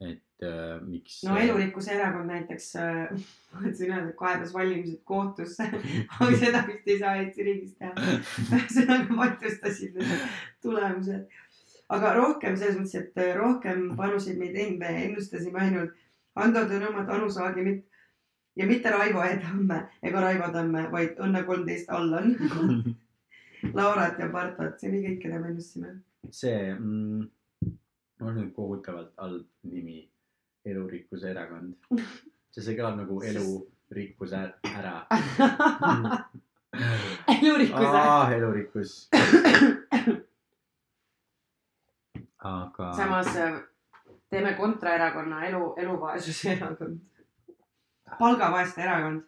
[0.00, 1.20] et äh, miks.
[1.28, 3.12] no Elurikkuse Erakond näiteks äh,
[3.52, 8.08] ma mõtlesin öelda, kaebas valimised kohtusse, aga seda vist ei saa Eesti riigis teha.
[8.48, 10.26] ühesõnaga vaidlustasid need
[10.64, 11.40] tulemused.
[11.92, 15.98] aga rohkem selles mõttes, et äh, rohkem panuseid me ei teinud, me ennustasime ainult
[16.38, 17.86] Hando Tõnumaa, Anu Saagimit
[18.56, 22.34] ja mitte Raivo E Tamme ega Raivo Tamme, vaid Õnne kolmteist Allan,
[23.76, 25.94] Laurat ja Bartot, see oli kõik, keda me ennustasime.
[26.30, 27.28] see mm,,
[28.20, 30.00] mul on kohutavalt halb nimi,
[30.66, 31.74] Elurikkuse Erakond.
[32.50, 34.96] see, see kõlab nagu elurikkus ära.
[37.40, 38.02] elurikkuse.
[38.36, 38.90] elurikkus.
[42.40, 42.92] aga.
[42.96, 43.60] samas äh,
[44.30, 47.00] teeme kontraerakonna elu, eluvaesuse erakond.
[48.18, 49.24] palgavaeste erakond,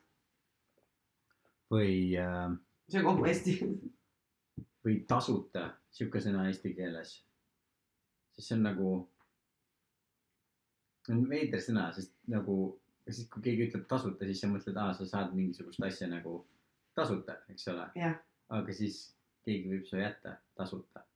[1.72, 2.52] või äh,,
[2.90, 3.56] see on kogu Eesti.
[4.84, 7.14] või tasuta, sihuke sõna eesti keeles.
[8.34, 8.88] sest see on nagu,
[11.06, 12.56] see on veider sõna, sest nagu,
[13.06, 16.40] siis kui keegi ütleb tasuta, siis sa mõtled, aa, sa saad mingisugust asja nagu
[16.98, 17.86] tasuta, eks ole.
[18.58, 19.04] aga siis
[19.46, 21.06] keegi võib su jätta tasuta.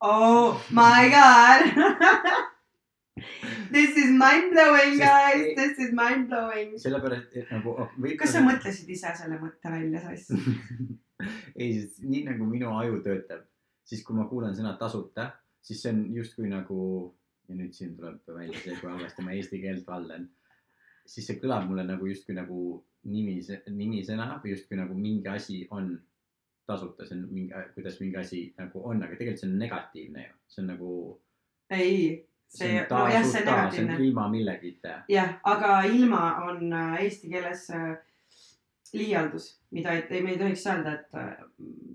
[0.00, 1.60] Oh my god
[3.72, 6.78] This is mind blowing guys, this is mind blowing.
[6.78, 10.30] sellepärast, et nagu oh, kas sa mõtlesid ise selle mõtte välja, Sass?
[11.60, 13.42] ei, sest nii nagu minu aju töötab,
[13.84, 16.78] siis kui ma kuulen sõna tasuta, siis see on justkui nagu
[17.48, 20.28] ja nüüd siin tuleb välja see, kui halvasti ma eesti keelt valdan.
[21.08, 22.62] siis see kõlab mulle nagu justkui nagu
[23.08, 23.38] nimi,
[23.72, 25.96] nimisõna või justkui nagu mingi asi on
[26.68, 30.34] tasuta, see on mingi, kuidas mingi asi nagu on, aga tegelikult see on negatiivne ju,
[30.52, 30.90] see on nagu.
[31.70, 31.94] ei,
[32.48, 33.98] see, nojah, see on negatiivne.
[34.04, 35.00] ilma millegita.
[35.12, 37.94] jah, aga ilma on äh, eesti keeles äh,
[38.92, 41.30] liialdus, mida ei, me ei tohiks öelda, et äh,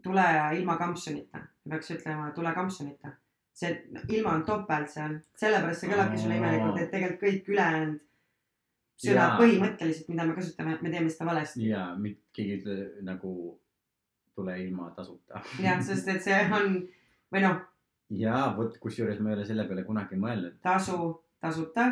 [0.04, 3.18] tule ilma kampsunita, peaks ütlema tule kampsunita.
[3.54, 3.76] see
[4.10, 8.00] ilma on topelt seal, sellepärast see kõlabki sulle imelikult, et tegelikult kõik ülejäänud
[9.04, 11.68] sõnad põhimõtteliselt, mida me kasutame, me teeme seda valesti.
[11.70, 13.34] ja mitte keegi nagu
[14.36, 15.42] tule ilma tasuta.
[15.62, 16.76] jah, sest et see on
[17.34, 17.62] või noh,
[18.10, 20.60] ja vot, kusjuures ma ei ole selle peale kunagi mõelnud.
[20.62, 20.98] tasu,
[21.42, 21.88] tasuta,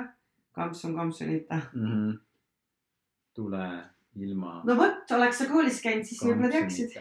[0.58, 1.62] kampsun kampsunita.
[1.74, 1.88] mm.
[1.88, 2.20] -hmm.
[3.34, 3.66] tule
[4.16, 4.62] ilma.
[4.66, 6.98] no vot, oleks sa koolis käinud, siis võib-olla teaksid.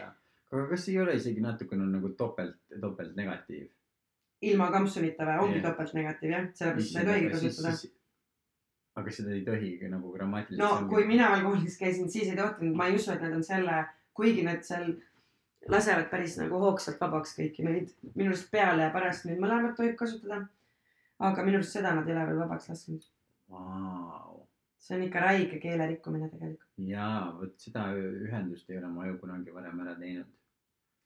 [0.51, 3.69] aga kas ei ole isegi natukene nagu topelt, topelt negatiiv?
[4.41, 5.65] ilma kampsunita või, ongi Jah.
[5.69, 7.73] topeltnegatiiv jah, sellepärast seda ei tohigi kasutada.
[9.01, 10.81] aga seda ei tohi nagu grammatiliselt.
[10.81, 13.43] no kui mina veel koolis käisin, siis ei tohtinud, ma ei usu, et nad on
[13.43, 13.83] selle,
[14.17, 14.95] kuigi nad seal
[15.69, 17.93] lasevad päris nagu hoogsalt vabaks kõiki neid.
[18.15, 20.45] minu arust peale ja pärast neid mõlemat tohib kasutada.
[21.19, 23.07] aga minu arust seda nad ei ole veel vabaks lasknud.
[23.51, 24.47] Vau.
[24.81, 26.69] see on ikka räige keele rikkumine tegelikult.
[26.77, 30.29] jaa, vot seda ühendust ei ole mu aju kunagi varem ära teinud.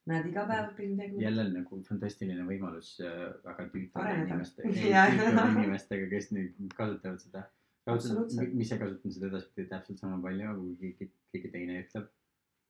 [0.05, 1.21] Näed iga päev õpin midagi uut.
[1.23, 3.63] jälle nagu fantastiline võimalus äh, väga
[4.01, 4.25] Areneda.
[4.29, 5.05] inimestega,
[5.49, 7.47] inimestega, kes nüüd kasutavad seda.
[8.53, 12.05] Mis sa kasutad seda edaspidi täpselt sama palju, kui keegi, keegi teine ütleb,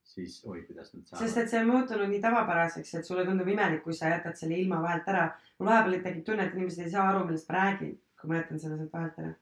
[0.06, 1.44] siis oi, kuidas nad sest saavad.
[1.44, 4.82] et see on muutunud nii tavapäraseks, et sulle tundub imelik, kui sa jätad selle ilma
[4.84, 5.26] vahelt ära.
[5.60, 8.62] mul vahepeal tekib tunne, et inimesed ei saa aru, millest ma räägin, kui ma jätan
[8.62, 9.34] selle sealt vahelt ära.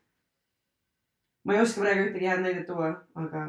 [1.44, 2.90] ma ei oska praegu ühtegi head näidet tuua,
[3.26, 3.44] aga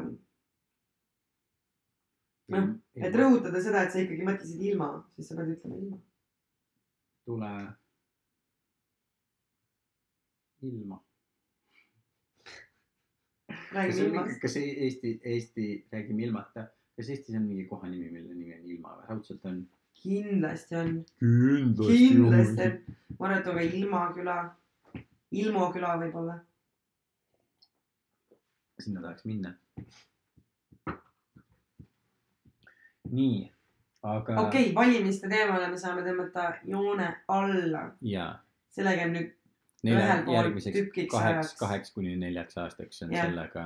[2.53, 3.17] noh, et.
[3.23, 5.97] rõhutada seda, et sa ikkagi mõtlesid ilma, siis sa pead ütlema ilma.
[7.25, 7.51] tule
[10.69, 11.03] ilma.
[13.75, 14.41] räägime ilmast.
[14.41, 18.95] kas E- Eesti, Eesti, räägime ilmata, kas Eestis on mingi kohanimi, mille nimi on ilma
[18.97, 19.07] või?
[19.09, 19.61] raudselt on.
[20.01, 22.77] kindlasti on, kindlasti on.
[23.19, 24.35] ma arvan, et on ka Ilma küla,
[25.43, 26.37] Ilmo küla võib-olla.
[28.79, 29.55] sinna tahaks minna.
[33.11, 33.41] nii,
[34.03, 34.39] aga.
[34.47, 37.89] okei okay,, valimiste teemale me saame tõmmata joone alla.
[38.01, 38.29] ja
[38.75, 39.33] sellega jääb nüüd
[39.85, 43.27] nelja järgmiseks kaheks kaheks kuni neljaks aastaks on Jah.
[43.27, 43.65] sellega,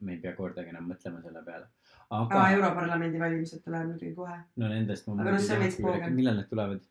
[0.00, 1.68] me ei pea kordagi enam mõtlema selle peale.
[2.10, 4.38] Aga Europarlamendi valimised tulevad muidugi kohe.
[4.56, 6.86] no nendest ma Aga noh, see on veits räägin, millal need tulevad,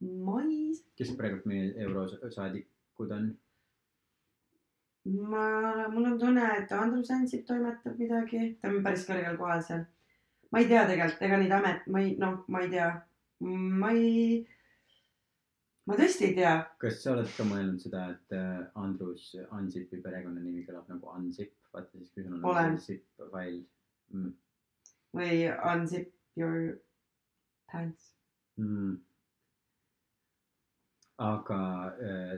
[0.00, 3.32] mais, kes praegu meie eurosaadikud on?
[5.04, 9.84] ma, mul on tunne, et Andrus Ansip toimetab midagi, ta on päris kõrgel kohal seal.
[10.52, 12.88] ma ei tea tegelikult, ega neid amet, ma ei, noh, ma ei tea,
[13.82, 14.42] ma ei,
[15.88, 16.54] ma tõesti ei tea.
[16.84, 21.98] kas sa oled ka mõelnud seda, et äh, Andrus Ansipi perekonnanimi kõlab nagu Ansip, vaata
[21.98, 23.62] siis kui sul on nagu zip fail.
[25.16, 26.78] Või unzip your
[27.72, 28.12] pants.
[28.60, 28.98] Mm.
[31.22, 31.58] aga
[32.04, 32.32] äh,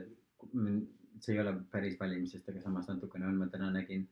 [1.19, 4.05] see ei ole päris valimisest, aga samas natukene on, ma täna nägin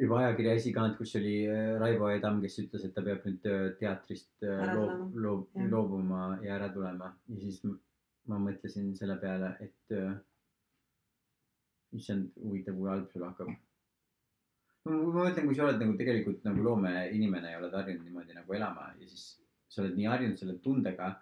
[0.00, 3.64] juba ajakirja esikaant, kus oli äh, Raivo Edam, kes ütles, et ta peab nüüd äh,
[3.78, 7.62] teatrist loob, loob, loobuma ja ära tulema ja siis
[8.30, 9.96] ma mõtlesin selle peale, et
[11.98, 13.50] issand, huvitav, kui halb sul hakkab.
[14.90, 18.88] Ma mõtlen, kui sa oled nagu tegelikult nagu loomeinimene ja oled harjunud niimoodi nagu elama
[18.98, 19.26] ja siis
[19.70, 21.12] sa oled nii harjunud selle tundega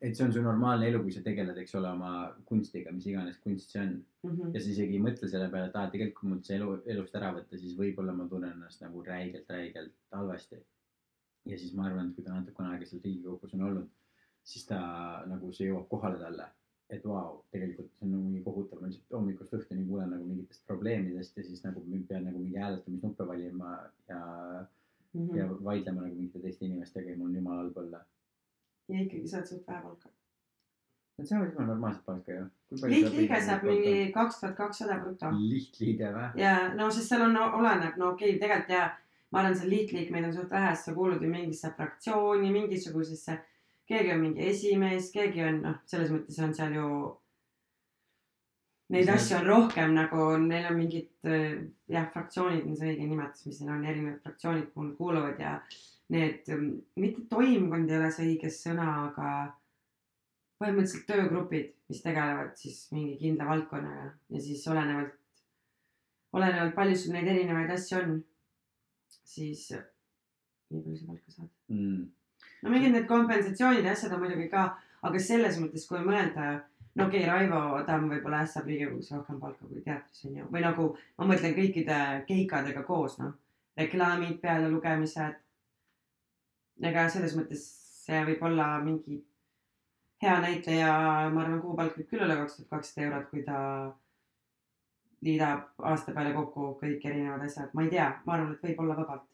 [0.00, 2.12] et see on su normaalne elu, kui sa tegeled, eks ole, oma
[2.48, 3.94] kunstiga, mis iganes kunst see on.
[4.26, 4.54] Mhm.
[4.54, 7.14] ja sa isegi ei mõtle selle peale, et aa, tegelikult kui mul see elu, elust
[7.18, 10.62] ära võtta, siis võib-olla ma tunnen ennast nagu räigelt, räigelt halvasti.
[11.46, 13.90] ja siis ma arvan, et kui ta natukene aega seal Riigikogus on olnud,
[14.42, 14.78] siis ta
[15.30, 16.48] nagu see jõuab kohale talle.
[16.90, 20.66] Et vau tegelikult see on nagu mingi kohutav, ma lihtsalt hommikust õhtuni kuulen nagu mingitest
[20.66, 24.20] probleemidest ja siis nagu pean nagu mingi hääletamisnuppe valima ja,
[25.16, 25.36] Mhm.
[25.36, 28.04] ja vaidlema nagu mingite teiste inimestega ja mul on jumala halb olla.
[28.88, 30.08] ja ikkagi saad suht vähe palka.
[31.18, 32.44] Nad saavad juba normaalset palka ju.
[32.92, 35.30] lihtliige saab mingi kaks tuhat kakssada bruto.
[35.38, 36.28] lihtliige või?
[36.42, 38.90] ja no sest seal on, oleneb, no okei okay,, tegelikult jaa,
[39.32, 43.38] ma arvan, seal liitliikmeid on suht vähe, sest sa kuulud ju mingisse fraktsiooni, mingisugusesse,
[43.88, 46.90] keegi on mingi esimees, keegi on noh, selles mõttes on seal ju.
[48.94, 51.56] Neid asju on rohkem nagu, neil on mingid äh,
[51.90, 55.54] jah, fraktsioonid on see õige nimetus, mis neil on, erinevad fraktsioonid, kuhu nad kuuluvad ja
[56.14, 56.46] need,
[57.02, 59.30] mitte toimkond ei ole see õige sõna, aga
[60.60, 65.18] põhimõtteliselt töögrupid, mis tegelevad siis mingi kindla valdkonnaga ja siis olenevalt,
[66.38, 68.14] olenevalt palju sul neid erinevaid asju on,
[69.34, 69.66] siis
[70.70, 71.50] nii palju sa palka saad.
[71.74, 72.06] mm..
[72.66, 74.66] No mingid need kompensatsioonid ja asjad on muidugi ka,
[75.06, 76.48] aga selles mõttes, kui mõelda,
[76.98, 80.64] no okei okay,, Raivo Tamm võib-olla ässab Riigikogus rohkem palka kui teatris on ju, või
[80.64, 83.36] nagu ma mõtlen kõikide keikadega koos noh,
[83.78, 85.38] reklaamid, pealelugemised.
[86.90, 87.62] ega selles mõttes
[88.06, 89.20] see võib olla mingi
[90.22, 90.90] hea näitleja,
[91.30, 93.60] ma arvan, kuupalk võib küll olla kaks tuhat kakssada eurot, kui ta
[95.26, 98.96] liidab aasta peale kokku kõik erinevad asjad, ma ei tea, ma arvan, et võib olla
[98.98, 99.26] vabalt.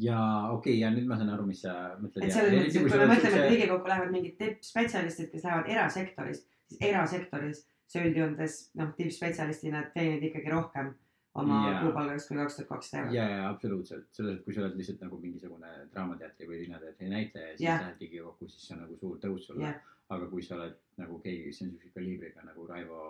[0.00, 0.20] Ja
[0.52, 2.24] okei okay,, ja nüüd ma saan aru, mis sa mõtled.
[2.24, 6.48] et selles mõttes, et kui me mõtleme, et Riigikokku lähevad mingid tippspetsialistid, kes lähevad erasektorist,
[6.70, 10.92] siis erasektoris sa üldjoontes noh, tippspetsialistina teenid ikkagi rohkem
[11.40, 11.80] oma Jaa.
[11.82, 13.14] kuupalgaks kuni kaks tuhat kaks teevad.
[13.16, 17.50] ja, ja absoluutselt, selles, et kui sa oled lihtsalt nagu mingisugune draamateatri või linnateatri näitleja
[17.50, 17.84] ja siis Jah.
[17.86, 19.92] lähed Riigikokku, siis see on nagu suur tõus sulle Jah..
[20.12, 23.06] aga kui sa oled nagu keegi, kes on siukse kaliibriga nagu Raivo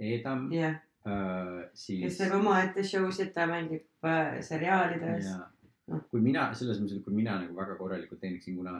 [0.00, 0.80] Eedam äh,,
[1.74, 5.28] siis kes teeb omaette show sid, ta mängib äh, seriaalides.
[5.92, 6.00] Noh.
[6.08, 8.78] kui mina selles mõttes, et kui mina nagu väga korralikult teeniksin, kuna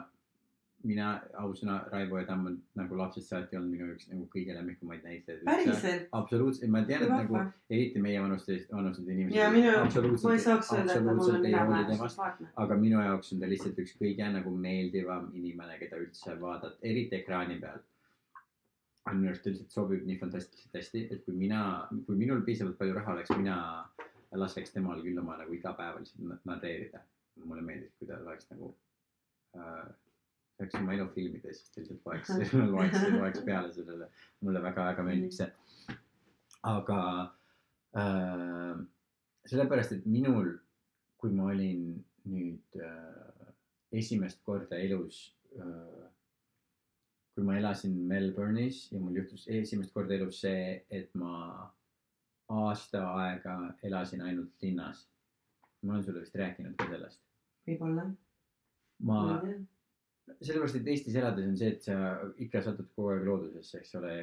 [0.85, 1.07] mina
[1.41, 5.43] ausõna, Raivo Edam on nagu lapsest saati olnud minu üks nagu kõige lemmikumaid näitlejaid.
[5.47, 6.07] päriselt?
[6.19, 9.37] absoluutselt, ma tean, et nagu eriti meie vanustes, vanused inimesed.
[9.37, 12.51] ja minu, ma ei saaks öelda, et mul on temast, sümpaatne.
[12.65, 17.21] aga minu jaoks on ta lihtsalt üks kõige nagu meeldivam inimene, keda üldse vaadata, eriti
[17.21, 17.81] ekraani peal.
[19.05, 21.59] On minu arust üldiselt sobib nii fantastiliselt hästi, et kui mina,
[22.07, 23.57] kui minul piisavalt palju raha oleks, mina
[24.35, 27.03] laseks temal küll oma nagu igapäevaliselt na- narreerida.
[27.43, 28.69] mulle meeldib, kui ta oleks nagu
[29.59, 29.87] äh,,
[30.55, 32.29] saaks oma elu filmida ja siis lihtsalt loeks
[32.75, 34.07] loeks, loeks peale sellele.
[34.41, 35.49] mulle väga-väga meeldiks see.
[36.63, 36.99] aga
[37.99, 38.79] äh,
[39.45, 40.55] sellepärast, et minul,
[41.19, 41.99] kui ma olin
[42.31, 43.51] nüüd äh,
[43.91, 45.27] esimest korda elus
[45.59, 46.04] äh,,
[47.35, 51.33] kui ma elasin Melbourne'is ja mul juhtus esimest korda elus see, et ma
[52.49, 55.07] aasta aega elasin ainult linnas.
[55.81, 57.21] ma olen sulle vist rääkinud ka sellest.
[57.67, 58.05] võib-olla.
[59.09, 59.19] ma,
[60.41, 61.97] sellepärast, et Eestis elades on see, et sa
[62.41, 64.15] ikka satud kogu aeg loodusesse, eks ole.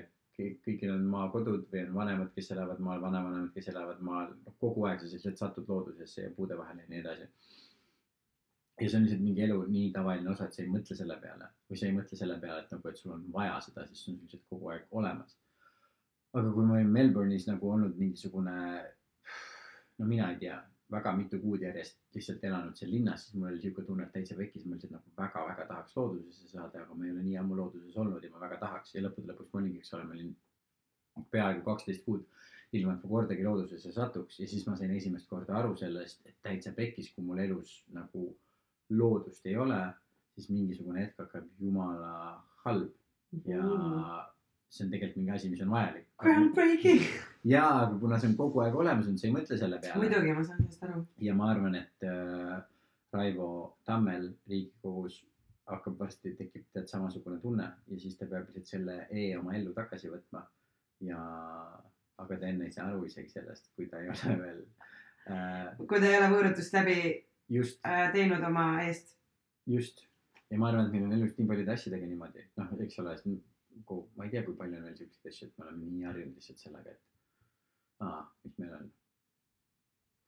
[0.64, 4.32] kõigil on maakodud või on vanemad, kes elavad maal, vanavanemad, kes elavad maal.
[4.60, 7.28] kogu aeg sa lihtsalt satud loodusesse ja puude vahele ja nii edasi.
[8.80, 11.48] Ja see on lihtsalt mingi elu nii tavaline osa, et sa ei mõtle selle peale.
[11.70, 14.14] Või sa ei mõtle selle peale, et nagu, et sul on vaja seda, siis see
[14.14, 15.38] on lihtsalt kogu aeg olemas.
[16.32, 18.52] aga kui ma olin Melbourne'is nagu olnud mingisugune,
[19.98, 20.54] no mina ei tea,
[20.92, 24.36] väga mitu kuud järjest lihtsalt elanud seal linnas, siis mul oli siuke tunne, et täitsa
[24.38, 27.96] pekkis, ma lihtsalt nagu väga-väga tahaks loodusesse saada, aga ma ei ole nii ammu looduses
[28.00, 28.94] olnud ja ma väga tahaks.
[28.96, 30.32] Ja lõppude lõpuks ma olingi, eks ole, ma olin
[31.32, 32.24] peaaegu kaksteist kuud
[32.76, 34.40] ilma, et ma kordagi loodusesse satuks.
[34.40, 38.30] Ja siis ma sain esimest korda aru sellest, et täitsa pekkis, kui mul elus nagu
[38.98, 39.80] loodust ei ole,
[40.34, 42.12] siis mingisugune hetk hakkab jumala
[42.64, 42.92] halb
[43.48, 43.62] ja
[44.72, 46.06] see on tegelikult mingi asi, mis on vajalik.
[46.22, 47.02] Groundbreaking.
[47.44, 50.00] ja, aga kuna see on kogu aeg olemas olnud, sa ei mõtle selle peale.
[50.00, 51.02] muidugi, ma saan sellest aru.
[51.26, 52.54] ja ma arvan, et äh,
[53.12, 53.48] Raivo
[53.84, 55.18] Tammel Riigikogus
[55.68, 59.74] hakkab varsti, tekib tead samasugune tunne ja siis ta peab lihtsalt selle E oma ellu
[59.76, 60.46] tagasi võtma.
[61.04, 61.20] ja,
[62.22, 64.64] aga ta enne ei saa aru isegi sellest, kui ta ei ole veel
[65.28, 66.98] äh, kui ta ei ole võõrutust läbi
[68.14, 69.16] teinud oma eest.
[69.66, 70.06] just.
[70.50, 73.14] ja ma arvan, et meil on elus nii paljude asjadega niimoodi, noh, eks ole,
[74.16, 76.60] ma ei tea, kui palju on veel siukseid asju, et me oleme nii harjunud lihtsalt
[76.64, 78.90] sellega, et aa, mis meil on.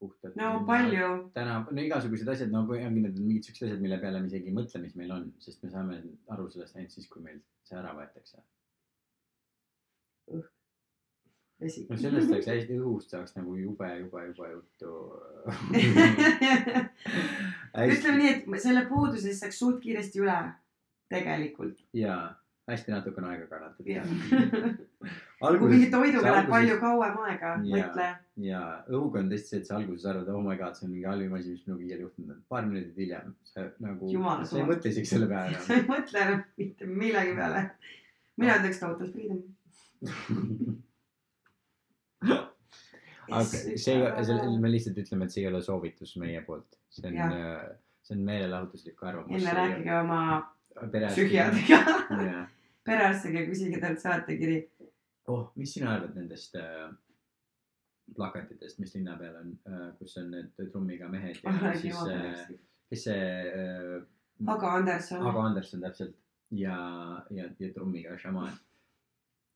[0.00, 0.36] puhtalt.
[0.40, 1.10] no palju.
[1.36, 4.52] täna, no igasugused asjad, no kui ongi need mingid siuksed asjad, mille peale me isegi
[4.52, 6.00] ei mõtle, mis meil on, sest me saame
[6.36, 8.42] aru sellest ainult siis, kui meil see ära võetakse.
[11.60, 11.86] vesi.
[11.90, 14.88] no sellest saaks hästi, õhust saaks nagu jube, jube, jube juttu.
[17.94, 20.38] ütleme nii, et selle puudusest saaks suht kiiresti üle.
[21.12, 21.78] tegelikult.
[21.96, 22.22] jaa,
[22.70, 24.74] hästi natukene aega kannatada.
[25.60, 27.74] kui mingi toiduga läheb palju kauem aega, Jaa.
[27.74, 28.06] mõtle.
[28.46, 31.08] ja õhuga on tõesti see, et sa alguses arvad, oh my god, see on mingi
[31.10, 32.38] halvim asi, mis minuga iial juhtunud on.
[32.48, 34.04] paar minutit hiljem sa nagu,
[34.48, 37.60] sa ei mõtle isegi selle peale sa ei mõtle enam mitte millegi peale.
[38.40, 39.40] mina ütleks total freedom.
[42.32, 47.20] Aga see, see, me lihtsalt ütleme, et see ei ole soovitus meie poolt, see on
[47.20, 47.70] Jah.,
[48.04, 49.38] see on meelelahutuslik arvamus.
[49.38, 50.20] enne rääkige oma
[50.92, 51.46] perearstiga.
[51.54, 52.42] psühhiaatriga,
[52.84, 54.58] perearstiga küsige talt saatekiri.
[55.32, 56.90] oh, mis sina arvad nendest äh,
[58.16, 62.44] plakatitest, mis linna peal on äh,, kus on need trummiga mehed ja siis äh,,
[62.92, 64.02] kes see äh,,
[64.50, 65.26] Ago Anderson.
[65.26, 66.16] Ago Anderson täpselt
[66.50, 66.76] ja,
[67.30, 68.52] ja, ja trummiga šamaan.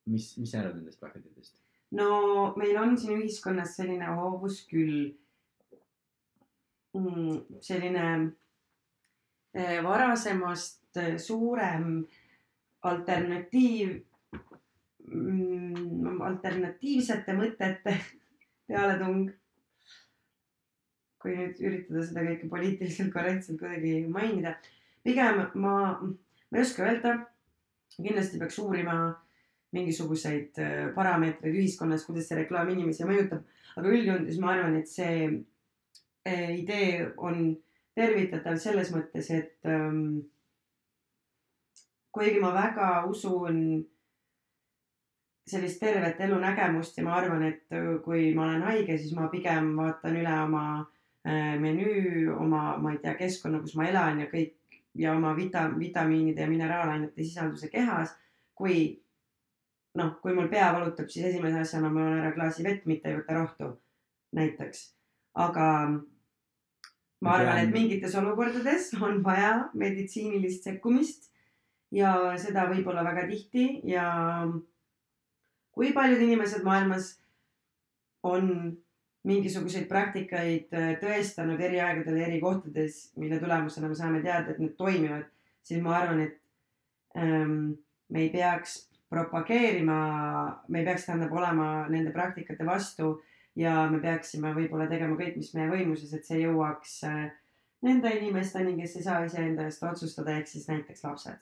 [0.09, 1.59] mis, mis sa arvad nendest plakatitest?
[1.97, 5.09] No meil on siin ühiskonnas selline hoovus küll
[6.93, 7.61] mm,.
[7.65, 8.05] selline
[9.53, 12.03] eh, varasemast eh, suurem
[12.89, 13.95] alternatiiv
[15.07, 17.97] mm,, alternatiivsete mõtete
[18.69, 19.29] pealetung.
[21.19, 24.53] kui nüüd üritada seda kõike poliitiliselt korrektselt kuidagi mainida,
[25.03, 27.17] pigem ma, ma ei oska öelda.
[27.97, 28.95] kindlasti peaks uurima
[29.75, 33.45] mingisuguseid äh, parameetreid ühiskonnas, kuidas see reklaam inimesi mõjutab,
[33.77, 37.53] aga üldjoontes ma arvan, et see äh, idee on
[37.97, 40.19] tervitatav selles mõttes, et ähm,
[42.15, 43.59] kuigi ma väga usun
[45.49, 49.75] sellist tervet elunägemust ja ma arvan, et äh, kui ma olen haige, siis ma pigem
[49.77, 50.63] vaatan üle oma
[51.29, 54.55] menüü, oma, ma ei tea, keskkonna, kus ma elan ja kõik
[54.97, 58.13] ja oma vita-, vitamiinide ja mineraalainete sisalduse kehas,
[58.55, 58.95] kui
[59.97, 63.17] noh, kui mul pea valutab, siis esimese asjana ma joon ära klaasi vett, mitte ei
[63.19, 63.73] võta rohtu.
[64.37, 64.81] näiteks,
[65.41, 65.67] aga
[67.25, 71.31] ma arvan, et mingites olukordades on vaja meditsiinilist sekkumist
[71.91, 74.05] ja seda võib-olla väga tihti ja
[75.73, 77.15] kui paljud inimesed maailmas
[78.21, 78.77] on
[79.27, 84.61] mingisuguseid praktikaid äh, tõestanud eri aegadel ja eri kohtades, mille tulemusena me saame teada, et
[84.61, 85.25] need toimivad,
[85.65, 86.37] siis ma arvan, et
[87.17, 87.73] ähm,
[88.09, 88.77] me ei peaks
[89.09, 89.99] propageerima,
[90.67, 93.15] me ei peaks tähendab olema nende praktikate vastu
[93.57, 97.29] ja me peaksime võib-olla tegema kõik, mis meie võimuses, et see jõuaks äh,
[97.85, 101.39] nende inimesteni, kes ei saa iseenda eest otsustada, ehk siis näiteks lapsed.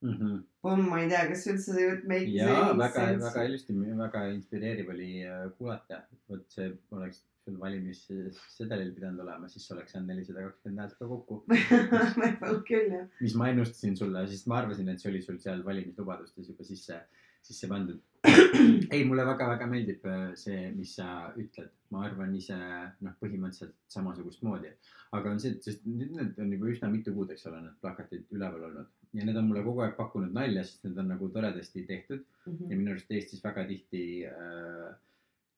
[0.00, 0.12] mm.
[0.12, 0.42] -hmm.
[0.62, 4.94] Pumm, ma ei tea, kas üldse see jutt make ja väga, väga ilusti, väga inspireeriv
[4.94, 6.02] oli äh, kuulata.
[6.28, 11.38] vot see oleks sul valimissedelil pidanud olema, siis oleks saanud nelisada kakskümmend häält ka kokku.
[12.20, 13.08] võib-olla küll jah.
[13.22, 17.00] mis ma ennustasin sulle, sest ma arvasin, et see oli sul seal valimislubadustes juba sisse,
[17.48, 18.02] sisse pandud.
[18.94, 24.44] ei, mulle väga-väga meeldib äh, see, mis sa ütled, ma arvan ise noh, põhimõtteliselt samasugust
[24.44, 24.74] moodi.
[25.16, 27.78] aga on see, et sest nüüd need on juba üsna mitu kuud, eks ole, need
[27.80, 31.30] plakatid üleval olnud ja need on mulle kogu aeg pakkunud nalja, sest need on nagu
[31.32, 34.90] toredasti tehtud ja minu arust Eestis väga tihti äh,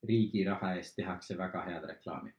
[0.08, 2.32] riigi raha eest tehakse väga head reklaami.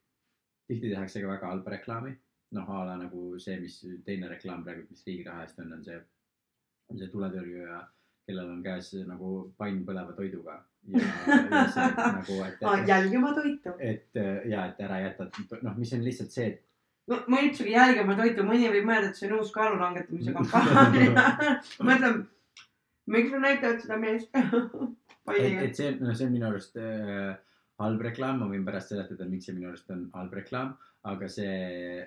[0.68, 2.16] tihti tehakse ka väga halba reklaami,
[2.58, 5.84] noh a la nagu see, mis teine reklaam praegu, mis riigi raha eest on, on
[5.84, 6.00] see,
[6.90, 7.82] on see tuletõrjuja,
[8.28, 11.04] kellel on käes nagu pann põleva toiduga ja,
[11.52, 13.76] ja see nagu, et Ah, jälgi oma toitu.
[13.80, 15.30] et äh, ja et ära jäta,
[15.62, 16.64] noh, mis on lihtsalt see, et
[17.12, 19.80] no ma ei ütlegi jälgi oma toitu, mõni võib mõelda, et see on uus kaalu
[19.82, 21.28] langetamise kampaania.
[21.84, 22.26] mõtleb,
[23.12, 24.36] miks nad näitavad seda meest
[25.36, 27.36] et, et see, no see on minu arust äh,
[27.84, 30.76] halb reklaam, ma võin pärast seletada, miks see minu arust on halb reklaam,
[31.10, 32.06] aga see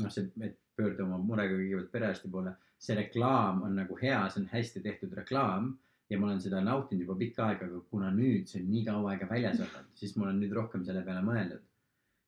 [0.00, 4.42] noh, see, et pöördu oma murega kõigepealt perearsti poole, see reklaam on nagu hea, see
[4.42, 5.74] on hästi tehtud reklaam
[6.10, 9.12] ja ma olen seda nautinud juba pikka aega, aga kuna nüüd see on nii kaua
[9.12, 11.66] aega väljas olnud, siis ma olen nüüd rohkem selle peale mõelnud.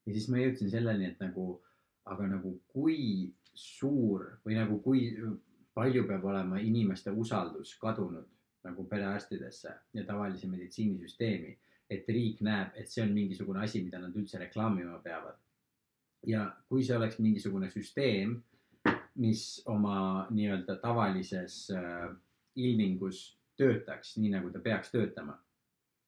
[0.07, 1.47] ja siis ma jõudsin selleni, et nagu,
[2.11, 5.09] aga nagu kui suur või nagu kui
[5.75, 8.29] palju peab olema inimeste usaldus kadunud
[8.67, 11.57] nagu perearstidesse ja tavalise meditsiinisüsteemi,
[11.93, 15.39] et riik näeb, et see on mingisugune asi, mida nad üldse reklaamima peavad.
[16.27, 18.37] ja kui see oleks mingisugune süsteem,
[19.19, 22.13] mis oma nii-öelda tavalises äh,
[22.57, 23.25] ilmingus
[23.59, 25.35] töötaks nii, nagu ta peaks töötama,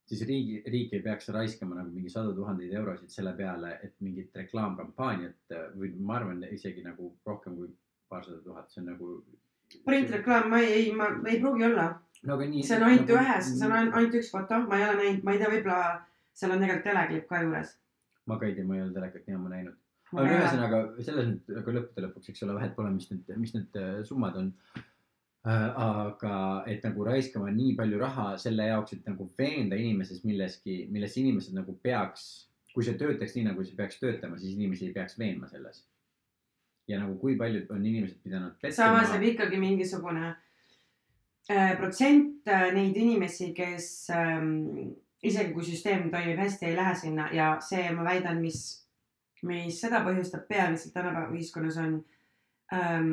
[0.07, 4.37] siis riigi, riik ei peaks raiskama nagu mingi sadu tuhandeid eurosid selle peale, et mingit
[4.37, 7.73] reklaamkampaaniat äh, või ma arvan isegi nagu rohkem kui
[8.09, 9.11] paarsada tuhat, see on nagu.
[9.85, 11.89] printreklaam, ma ei, ei, ma ei pruugi olla.
[12.27, 12.65] No aga nii.
[12.67, 15.35] see on ainult ühes, see on ain- ainult üks foto, ma ei ole näinud, ma
[15.35, 15.81] ei tea, võib-olla
[16.35, 17.75] seal on tegelikult teleklipp ka juures.
[18.31, 19.77] ma ka ei tea, ma ei ole telekat nii ammu näinud.
[20.15, 23.81] aga ühesõnaga selles mõttes, aga lõppude lõpuks, eks ole, vahet pole, mis need, mis need
[23.81, 24.53] äh, summad on.
[25.45, 26.37] aga
[26.73, 31.53] et nagu raiskama nii palju raha selle jaoks, et nagu veenda inimeses milleski, milles inimesed
[31.53, 32.23] nagu peaks,
[32.73, 35.85] kui see töötaks nii, nagu see peaks töötama, siis inimesi ei peaks veenma selles.
[36.89, 40.44] ja nagu kui paljud on inimesed pidanud samas jääb ikkagi mingisugune äh,
[41.79, 47.55] protsent äh, neid inimesi, kes ähm, isegi kui süsteem toimib hästi, ei lähe sinna ja
[47.65, 48.63] see, ma väidan, mis,
[49.45, 51.99] mis seda põhjustab peamiselt tänapäeva ühiskonnas on
[52.73, 53.11] ähm,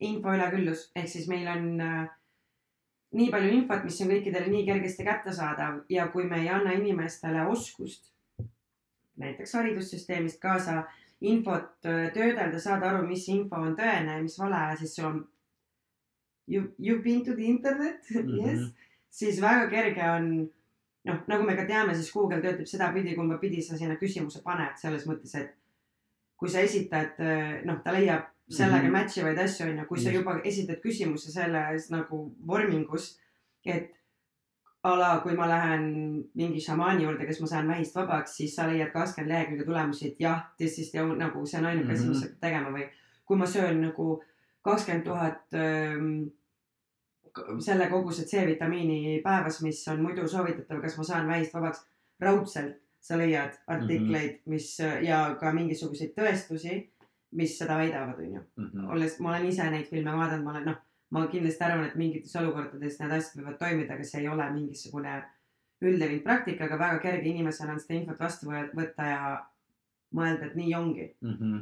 [0.00, 2.04] info üleküllus, ehk siis meil on äh,
[3.18, 7.46] nii palju infot, mis on kõikidele nii kergesti kättesaadav ja kui me ei anna inimestele
[7.48, 8.12] oskust
[9.18, 10.82] näiteks haridussüsteemist kaasa
[11.20, 15.26] infot äh, töödelda, saada aru, mis info on tõene ja mis vale, siis sul on
[16.48, 18.38] you, you been to the internet Mhm.
[18.46, 18.72] yes,
[19.10, 20.48] siis väga kerge on
[21.04, 24.74] noh, nagu me ka teame, siis Google töötab sedapidi, kumba pidi sa sinna küsimuse paned,
[24.76, 25.54] selles mõttes, et
[26.36, 27.14] kui sa esitad,
[27.64, 28.92] noh, ta leiab sellega Mhm.
[28.92, 33.18] match ivaid asju, onju, kui sa juba esitad küsimuse selles nagu vormingus,
[33.64, 33.90] et
[34.84, 38.66] a la kui ma lähen mingi šamaani juurde, kes ma saan vähist vabaks, siis sa
[38.68, 42.16] leiad kakskümmend lehekülge tulemusi, et jah, this is the nagu see on ainuke asi, mis
[42.16, 42.22] Mhm.
[42.22, 42.88] sa pead tegema või
[43.26, 44.22] kui ma söön nagu
[44.64, 45.42] kakskümmend tuhat
[47.64, 51.84] selle koguse C-vitamiini päevas, mis on muidu soovitatav, kas ma saan vähist vabaks,
[52.20, 54.54] raudselt sa leiad artikleid mm, -hmm.
[54.54, 56.90] mis ja ka mingisuguseid tõestusi,
[57.30, 58.40] mis seda väidavad, onju.
[58.56, 58.90] Mhm.
[58.90, 60.76] olles, ma olen ise neid filme vaadanud, ma olen noh,
[61.10, 65.22] ma kindlasti arvan, et mingites olukordades need asjad võivad toimida, aga see ei ole mingisugune
[65.80, 69.46] üldlevinud praktika, aga väga kerge inimesena on seda infot vastu võ- võtta ja
[70.14, 71.14] mõelda, et nii ongi.
[71.22, 71.58] Mhm.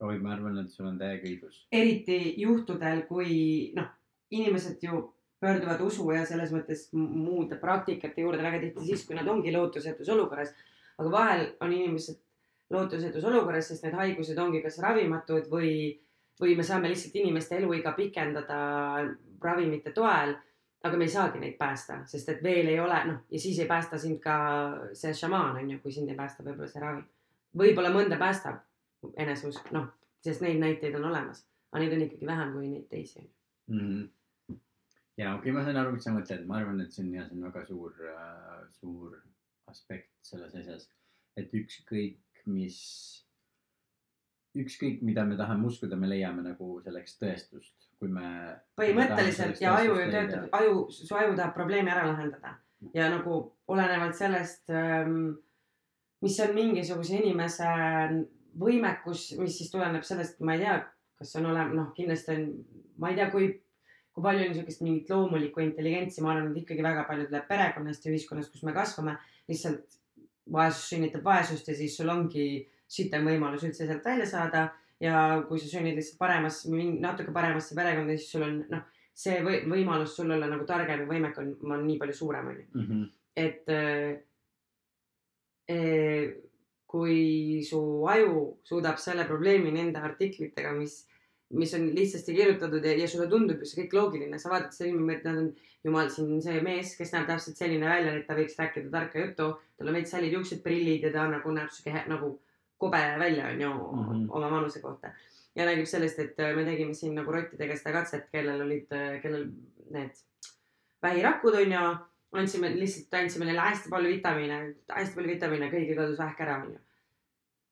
[0.00, 1.66] oi, ma arvan, et sul on täiega õigus.
[1.72, 3.88] eriti juhtudel, kui noh,
[4.30, 5.08] inimesed ju
[5.40, 10.08] pöörduvad usu ja selles mõttes muude praktikate juurde väga tihti siis, kui nad ongi lootusetus
[10.08, 10.52] olukorras.
[10.98, 12.18] aga vahel on inimesed
[12.70, 15.72] lootusetus olukorras, sest need haigused ongi kas ravimatud või,
[16.40, 18.60] või me saame lihtsalt inimeste eluiga pikendada
[19.42, 20.36] ravimite toel.
[20.84, 23.66] aga me ei saagi neid päästa, sest et veel ei ole, noh, ja siis ei
[23.68, 24.36] päästa sind ka
[24.96, 27.02] see šamaan on ju, kui sind ei päästa võib-olla see ravi.
[27.56, 28.62] võib-olla mõnda päästab
[29.16, 29.90] eneseusk, noh,
[30.24, 33.30] sest neid näiteid on olemas, aga neid on ikkagi vähem kui neid teisi.
[33.68, 33.78] mm.
[33.78, 34.08] -hmm.
[35.20, 37.26] Ja okei okay,, ma saan aru, mis sa mõtled, ma arvan, et see on ja
[37.28, 39.18] see on väga suur äh,, suur
[39.70, 40.88] aspekt selles asjas,
[41.38, 42.78] et ükskõik mis,
[44.58, 48.56] ükskõik mida me tahame uskuda, me leiame nagu selleks tõestust, kui me.
[48.80, 52.56] põhimõtteliselt ja aju ju töötab, aju, su aju tahab probleemi ära lahendada
[52.96, 53.40] ja nagu
[53.70, 54.70] olenevalt sellest,
[56.24, 57.68] mis on mingisuguse inimese
[58.60, 60.78] võimekus, mis siis tuleneb sellest, ma ei tea,
[61.20, 62.46] kas on olema, noh, kindlasti on,
[63.00, 63.50] ma ei tea, kui,
[64.20, 68.04] kui palju on niisugust mingit loomulikku intelligentsi, ma arvan, et ikkagi väga palju tuleb perekonnast
[68.04, 69.16] ja ühiskonnast, kus me kasvame.
[69.50, 69.96] lihtsalt
[70.52, 72.44] vaesus sünnitab vaesust ja siis sul ongi
[72.90, 74.68] sitem võimalus üldse sealt välja saada
[75.02, 78.84] ja kui sa sünnid lihtsalt paremas, natuke paremasse perekonda, siis sul on noh,
[79.16, 82.66] see või, võimalus sul olla nagu targem ja võimekam on nii palju suurem onju.
[82.74, 83.08] -hmm.
[83.36, 84.20] et äh,
[85.72, 86.36] äh,
[86.86, 91.06] kui su aju suudab selle probleemi nende artiklitega, mis,
[91.58, 94.90] mis on lihtsasti kirjutatud ja, ja sulle tundub ju see kõik loogiline, sa vaatad seda
[94.90, 95.48] filmi, et nad on
[95.84, 99.48] jumal siin see mees, kes näeb täpselt selline välja, et ta võiks rääkida tarka juttu,
[99.78, 102.36] tal on veits hallid juuksed, prillid ja ta nagu näeb siuke he- nagu
[102.80, 104.04] kobe välja onju mm.
[104.06, 104.26] -hmm.
[104.28, 105.12] oma vanuse kohta.
[105.54, 108.86] ja räägib sellest, et äh, me tegime siin nagu rottidega seda katset, kellel olid,
[109.22, 109.48] kellel
[109.90, 110.14] need
[111.02, 111.80] vähirakud onju,
[112.32, 116.78] andsime lihtsalt, andsime neile hästi palju vitamiine, hästi palju vitamiine, kõigil kadus vähk ära onju.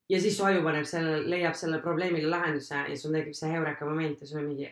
[0.09, 3.87] Ja siis su aju paneb selle, leiab sellele probleemile lahenduse ja sul tekib see heureka
[3.87, 4.69] moment ja sul on mingi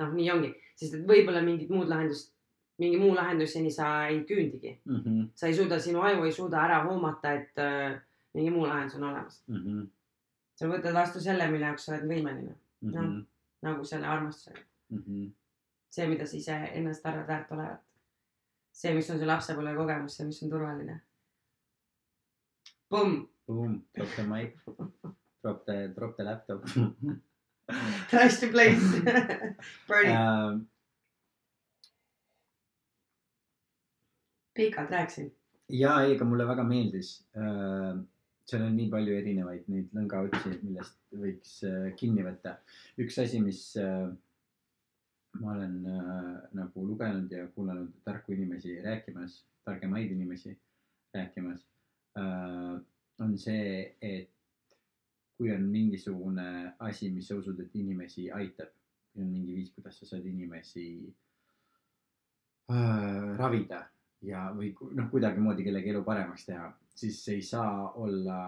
[0.00, 2.32] noh, nii ongi, sest et võib-olla mingit muud lahendust,
[2.80, 4.78] mingi muu lahenduseni sa ei küündigi.
[4.84, 5.26] Mm -hmm.
[5.34, 8.00] sa ei suuda, sinu aju ei suuda ära hoomata, et äh,
[8.34, 9.42] mingi muu lahendus on olemas.
[9.46, 9.86] Mm -hmm.
[10.54, 12.92] sa võtad vastu selle, mille jaoks sa oled võimeline, Mm.
[12.92, 13.24] -hmm.
[13.62, 14.60] nagu selle armastusega.
[14.88, 15.30] Mm -hmm.
[15.90, 17.80] see, mida sa ise ennast arvad väärt olevat.
[18.72, 21.00] see, mis on su lapsepõlve kogemus, see, mis on turvaline.
[22.88, 24.56] Pumm, Boom, drop the mic,
[25.42, 26.64] drop the, drop the laptop
[28.08, 28.78] trash the place
[29.88, 30.58] Burn it, uh,.
[34.54, 35.32] pikalt rääkisin.
[35.68, 37.98] ja ei, aga mulle väga meeldis uh,.
[38.46, 40.94] seal on nii palju erinevaid neid lõngaotsi, millest
[41.24, 42.54] võiks uh, kinni võtta.
[43.02, 44.14] üks asi, mis uh,
[45.42, 45.74] ma olen
[46.54, 50.54] nagu lugenud ja kuulanud tarku inimesi rääkimas, targemaid inimesi
[51.18, 51.66] rääkimas
[53.20, 54.30] on see, et
[55.40, 58.72] kui on mingisugune asi, mis sa usud, et inimesi aitab,
[59.12, 60.88] kui on mingi viis, kuidas sa saad inimesi
[62.68, 63.86] äh, ravida
[64.26, 68.40] ja, või noh, kuidagimoodi kellegi elu paremaks teha, siis see ei saa olla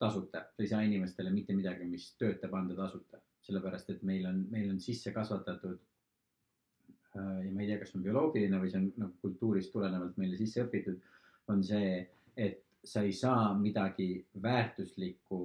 [0.00, 4.40] tasuta, sa ei saa inimestele mitte midagi, mis töötab, anda tasuta, sellepärast et meil on,
[4.52, 8.88] meil on sisse kasvatatud äh, ja ma ei tea, kas on bioloogiline või see on
[9.04, 11.04] nagu kultuurist tulenevalt meile sisse õpitud,
[11.52, 12.00] on see,
[12.40, 15.40] et sa ei saa midagi väärtuslikku,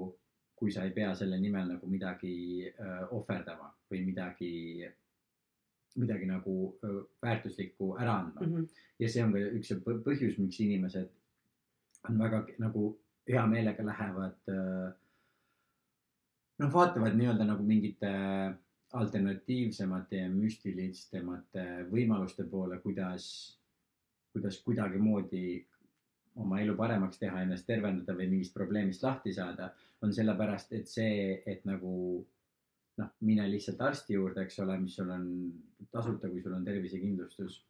[0.55, 2.63] kui sa ei pea selle nimel nagu midagi
[3.11, 4.51] ohverdama või midagi,
[5.99, 6.55] midagi nagu
[7.21, 8.53] väärtuslikku ära andma mm.
[8.53, 8.67] -hmm.
[8.99, 11.11] ja see on ka üks põhjus, miks inimesed
[12.09, 12.93] on väga nagu
[13.27, 14.38] hea meelega lähevad.
[16.59, 18.11] noh, vaatavad nii-öelda nagu mingite
[18.95, 23.25] alternatiivsemate ja müstilisemate võimaluste poole, kuidas,
[24.31, 25.65] kuidas kuidagimoodi
[26.43, 29.69] oma elu paremaks teha, ennast tervendada või mingist probleemist lahti saada,
[30.03, 31.93] on sellepärast, et see, et nagu
[32.99, 35.25] noh, mine lihtsalt arsti juurde, eks ole, mis sul on
[35.91, 37.63] tasuta, kui sul on tervisekindlustus.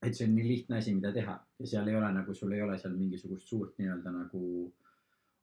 [0.00, 2.62] et see on nii lihtne asi, mida teha ja seal ei ole nagu, sul ei
[2.64, 4.40] ole seal mingisugust suurt nii-öelda nagu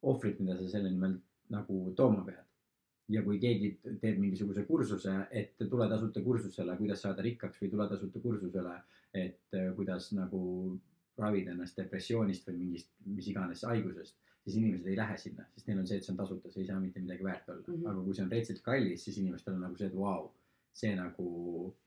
[0.10, 1.14] ohvrit, mida sa selle nimel
[1.54, 2.44] nagu tooma pead.
[3.08, 3.70] ja kui keegi
[4.02, 8.74] teeb mingisuguse kursuse, et tule tasuta kursusele, kuidas saada rikkaks või tule tasuta kursusele,
[9.14, 10.42] et kuidas nagu
[11.20, 15.82] ravida ennast depressioonist või mingist, mis iganes haigusest, siis inimesed ei lähe sinna, sest neil
[15.82, 17.74] on see, et see on tasuta, see ei saa mitte midagi väärt olla mm.
[17.74, 17.90] -hmm.
[17.92, 20.30] aga kui see on retsilt kallis, siis inimestel on nagu see, et vau wow,,
[20.74, 21.30] see nagu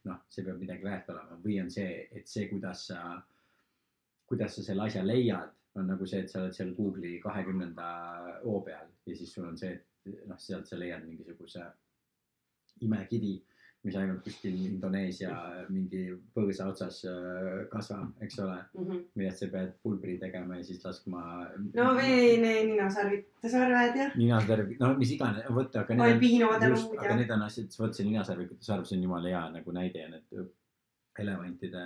[0.04, 3.22] noh, see peab midagi väärt olema või on see, et see, kuidas sa,
[4.26, 7.86] kuidas sa selle asja leiad, on nagu see, et sa oled seal Google'i kahekümnenda
[8.44, 11.64] hoo peal ja siis sul on see, et noh, sealt sa leiad mingisuguse
[12.80, 13.34] imekivi,
[13.84, 15.30] mis ainult kuskil Indoneesia
[15.72, 16.02] mingi
[16.36, 18.98] põõsa otsas äh, kasvab, eks ole, Mhm.
[19.16, 21.22] millest sa pead pulbri tegema ja siis laskma.
[21.74, 25.94] no või ninasarvite sarved ja ninasarv, no mis iganes, vot, aga
[27.06, 30.08] aga need on asjad, vot see ninasarvikute sarv, see on jumala hea nagu näide ja
[30.12, 30.50] need
[31.18, 31.84] elevantide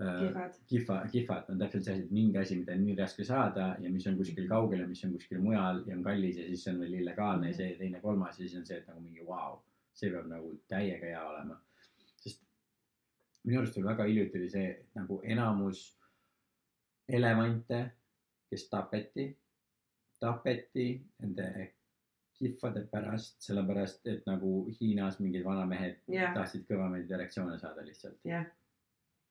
[0.00, 0.54] äh, kihvad.
[0.66, 3.90] kihva, kihvad on täpselt see asi, et mingi asi, mida on nii raske saada ja
[3.92, 6.72] mis on kuskil kaugel ja mis on kuskil mujal ja on kallis ja siis see
[6.74, 9.36] on veel illegaalne ja see teine, kolmas ja siis on see, et nagu mingi vau
[9.36, 9.58] wow,,
[9.94, 11.56] see peab nagu täiega hea olema.
[12.22, 12.42] sest
[13.44, 15.84] minu arust veel väga hiljuti oli see, et nagu enamus
[17.08, 17.84] elevante,
[18.50, 19.26] kes tapeti,
[20.20, 20.88] tapeti
[21.22, 21.46] nende
[22.40, 26.32] kihvade pärast, sellepärast et nagu Hiinas mingid vanamehed Jah.
[26.34, 28.16] tahtsid kõvemaid erektsioone saada lihtsalt.
[28.24, 28.46] jah.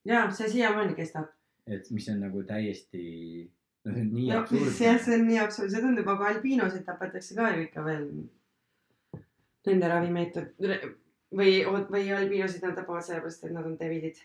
[0.06, 1.32] ja see siiamaani kestab.
[1.68, 3.06] et mis on nagu täiesti,
[3.86, 4.74] no see on nii jah, absurdne.
[4.76, 8.06] see on nii absurd, see tundub, aga albiinosid tapetakse ka ju ikka veel.
[9.68, 10.54] Nende ravimeetod
[11.36, 14.20] või, või albiinosid nad tapavad sellepärast, et nad on debilid.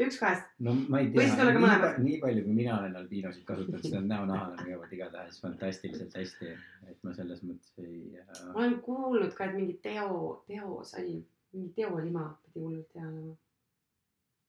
[0.00, 0.46] üks kahest.
[0.64, 4.54] no ma ei siis tea, nii, nii palju, kui mina olen albiinosid kasutanud, seda näonahal
[4.54, 6.54] on jõuavad igatahes fantastiliselt hästi,
[6.88, 11.20] et ma selles mõttes ei äh, ma olen kuulnud ka, et mingi teo, teosalv,
[11.52, 13.36] mingi teolima pidi hullult hea olema.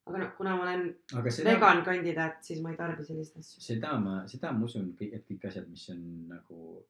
[0.05, 0.88] aga noh, kuna ma olen
[1.19, 3.65] aga seda, vegan kandidaat, siis ma ei tarbi selliseid asju.
[3.65, 6.86] seda ma, seda ma usun, et kõik asjad, mis on nagu,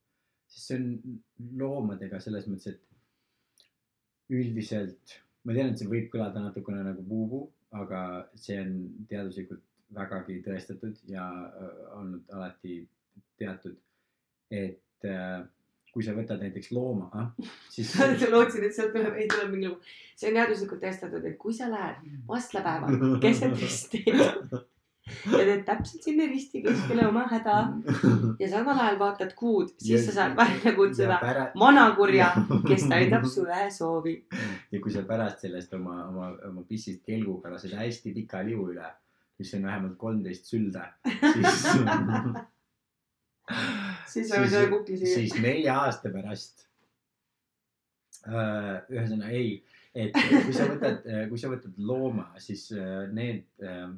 [0.51, 1.19] sest see on
[1.61, 7.47] loomadega selles mõttes, et üldiselt ma tean, et see võib kõlada natukene nagu puu-puu,
[7.81, 8.01] aga
[8.37, 8.75] see on
[9.09, 9.63] teaduslikult
[9.95, 12.81] vägagi tõestatud ja äh, olnud alati
[13.39, 13.75] teatud,
[14.53, 15.41] et äh,
[15.91, 17.25] kui sa võtad näiteks looma,
[17.71, 17.91] siis
[18.33, 19.95] lootsin, et sealt tuleb, ei tule mingi lugu.
[20.15, 24.05] see on teaduslikult testatud, et kui sa lähed vastlapäeval keset risti
[25.37, 27.57] ja teed täpselt sinna risti keskele oma häda
[28.39, 31.19] ja samal ajal vaatad kuud, siis sa saad välja kutsuda
[31.59, 32.31] vanakurja,
[32.67, 34.15] kes täidab suvesoovi.
[34.71, 38.87] ja kui sa pärast sellest oma, oma, oma pissist kelguga lased hästi pika liu üle,
[39.41, 41.67] mis on vähemalt kolmteist sülde, siis
[44.11, 45.15] siis võid ühe kuki süüa.
[45.15, 46.67] siis nelja aasta pärast.
[48.21, 49.55] ühesõnaga ei,
[49.97, 53.89] et kui sa võtad, kui sa võtad looma, siis äh, need äh,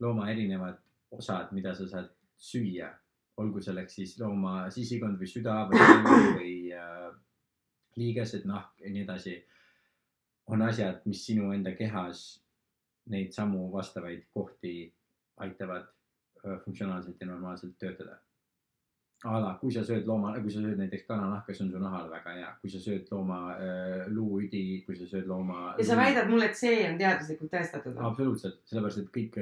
[0.00, 0.78] looma erinevad
[1.10, 2.90] osad, mida sa saad süüa,
[3.38, 5.80] olgu selleks siis looma sisikond või süda või
[6.38, 7.08] või äh,
[7.98, 9.36] liigesed, nahk ja nii edasi,
[10.48, 12.28] on asjad, mis sinu enda kehas
[13.12, 14.92] neid samu vastavaid kohti
[15.44, 15.86] aitavad
[16.44, 18.18] äh, funktsionaalselt ja normaalselt töötada.
[19.26, 22.06] A la, kui sa sööd looma, kui sa sööd näiteks kananahka, see on su nahale
[22.12, 25.72] väga hea, kui sa sööd looma äh, luuüdi, kui sa sööd looma.
[25.78, 27.98] ja sa väidad mulle, et see on teaduslikult tõestatud.
[28.10, 29.40] Absoluutselt, sellepärast et kõik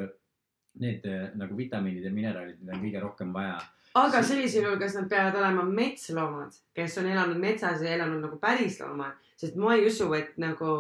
[0.82, 3.56] need äh, nagu vitamiinid ja mineraalid, mida on kõige rohkem vaja.
[3.96, 8.40] aga sellisel juhul, kas nad peavad olema metsloomad, kes on elanud metsas ja elanud nagu
[8.42, 10.74] päris loomad, sest ma ei usu, et nagu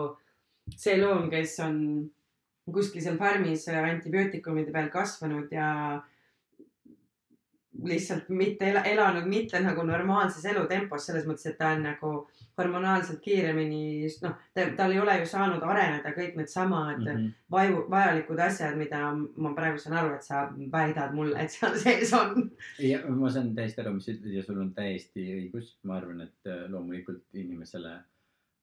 [0.76, 1.80] see loom, kes on
[2.72, 5.68] kuskil seal farmis antibiootikumide peal kasvanud ja
[7.84, 12.12] lihtsalt mitte ela, elanud mitte nagu normaalses elutempos, selles mõttes, et ta on nagu
[12.56, 14.36] hormonaalselt kiiremini, noh,
[14.76, 17.06] tal ei ole ju saanud areneda kõik needsamad mm.
[17.06, 17.32] -hmm.
[17.52, 22.12] vaju, vajalikud asjad, mida ma praegu saan aru, et sa väidad mulle, et seal sees
[22.16, 22.50] on.
[22.80, 26.20] ja ma saan täiesti aru, mis sa ütled ja sul on täiesti õigus, ma arvan,
[26.24, 27.98] et äh, loomulikult inimesele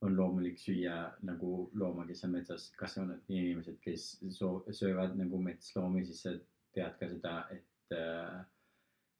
[0.04, 4.18] on loomulik süüa nagu looma, kes on metsas kasvanud, inimesed, kes
[4.72, 6.34] söövad nagu metsloomi, siis sa
[6.74, 8.42] tead ka seda, et äh,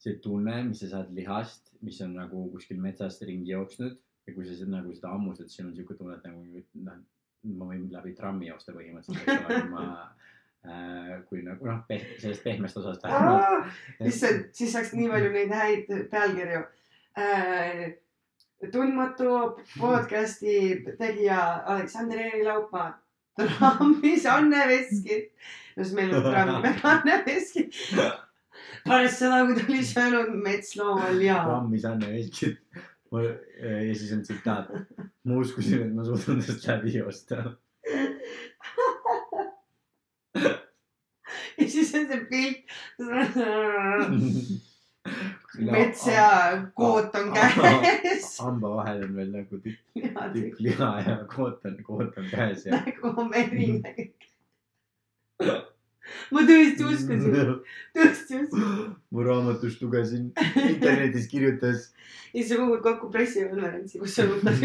[0.04, 3.96] see tunne, mis sa saad lihast, mis on nagu kuskil metsas ringi jooksnud
[4.28, 7.02] ja kui sa seda nagu seda hammustad, siis sul on siuke tunne, et nagu noh,
[7.60, 9.88] ma võin läbi trammi joosta põhimõtteliselt, eks ole, kui ma
[10.70, 11.82] äh, kui nagu noh,
[12.22, 13.74] sellest pehmest osast vähemalt.
[14.08, 16.64] issand, siis saaks nii palju neid häid pealkirju
[17.20, 17.86] äh,.
[18.72, 19.40] tundmatu
[19.76, 20.58] podcast'i
[21.00, 22.94] tegija Aleksander Eeri Laupmaa,
[23.40, 25.20] trammis Anne Veski.
[25.76, 27.68] no siis meil on trammi peal Anne Veski.
[28.88, 31.40] Pärast seda, kui ta oli söönud metslooma liha.
[31.48, 32.60] rammis Anne Veskit.
[33.14, 34.68] ja siis on tsitaat.
[35.24, 37.36] ma uskusin, et ma suudan tast läbi joosta.
[41.58, 42.66] ja siis on see pilt.
[45.72, 46.30] mets ja
[46.76, 48.40] koot on käes.
[48.40, 49.82] hamba vahel on veel nagu tükk,
[50.34, 52.84] tükk liha ja koot on, koot on käes ja.
[53.36, 54.30] verine kõik.
[56.34, 57.52] Ma tõesti uskusin,
[57.98, 58.96] tõesti uskusin.
[59.14, 60.32] ma raamatust lugesin,
[60.68, 61.92] internetis kirjutas.
[62.34, 64.58] ja siis sa kogud kokku pressikonverentsi, kus sa ütled,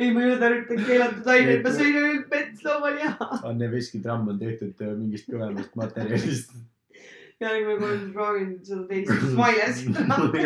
[0.00, 3.30] ei, ma ei ole tarvitanud keelatud aineid, ma sõin ainult metsloomaliha.
[3.52, 6.50] Anne Veski tramm on tehtud äh, mingist kõvemast materjalist.
[7.40, 10.44] järgmine kord proovin seda teist Smilesit trammi.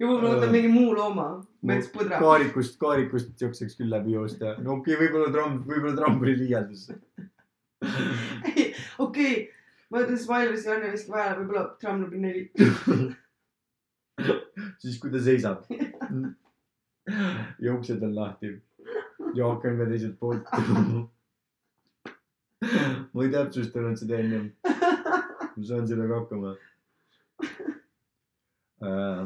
[0.00, 1.28] Juba ma võtan mingi muu looma,
[1.70, 2.16] metspudra.
[2.22, 4.46] kaarikust, kaarikust siukseks küll läbi joosta.
[4.58, 6.82] no okei okay,, võib-olla tramm, võib-olla tramm oli liialdus.
[9.06, 9.34] okei,
[9.90, 12.42] ma ütlen Smilesi Anne Veski vahele, võib-olla tramm number neli.
[14.82, 15.58] siis kui ta seisab
[17.64, 18.48] ja uksed on lahti
[19.34, 20.44] ja aken ka teiselt poolt.
[23.12, 24.46] ma ei täpsustanud seda ennem.
[24.64, 26.50] ma saan sellega hakkama.
[28.84, 29.24] äh,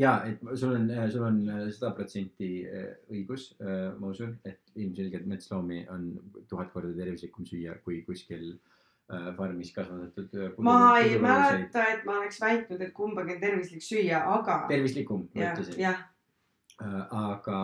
[0.00, 1.38] ja et sul on, sul on
[1.74, 2.48] sada protsenti
[3.12, 6.10] õigus, ma usun, et ilmselgelt metsloomi on
[6.48, 10.58] tuhat korda tervislikum süüa kui kuskil äh, farmis kasvatatud.
[10.58, 11.18] ma ei.
[11.22, 14.60] mäleta, et ma oleks väitnud, et kumbagi on tervislik süüa, aga.
[14.70, 15.84] tervislikum, ma ütlesin.
[16.78, 17.60] aga,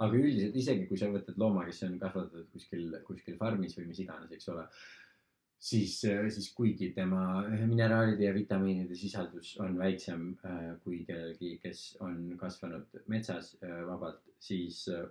[0.00, 4.04] aga üldiselt isegi kui sa võtad looma, kes on kasvatatud kuskil, kuskil farmis või mis
[4.06, 4.68] iganes, eks ole.
[5.64, 5.96] siis,
[6.34, 13.00] siis kuigi tema mineraalide ja vitamiinide sisaldus on väiksem äh, kui kellelgi, kes on kasvanud
[13.08, 15.06] metsas äh, vabalt, siis äh,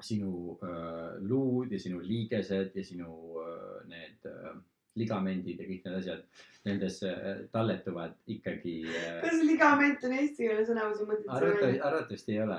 [0.00, 3.10] sinu äh, luud ja sinu liigesed ja sinu
[3.42, 4.56] äh, need äh,
[4.98, 6.24] ligamendid ja kõik need asjad,
[6.66, 11.84] nendes äh, talletuvad ikkagi äh, kas ligament on eesti keele sõna või sa mõtled arvatavasti,
[11.90, 12.58] arvatavasti ei ole.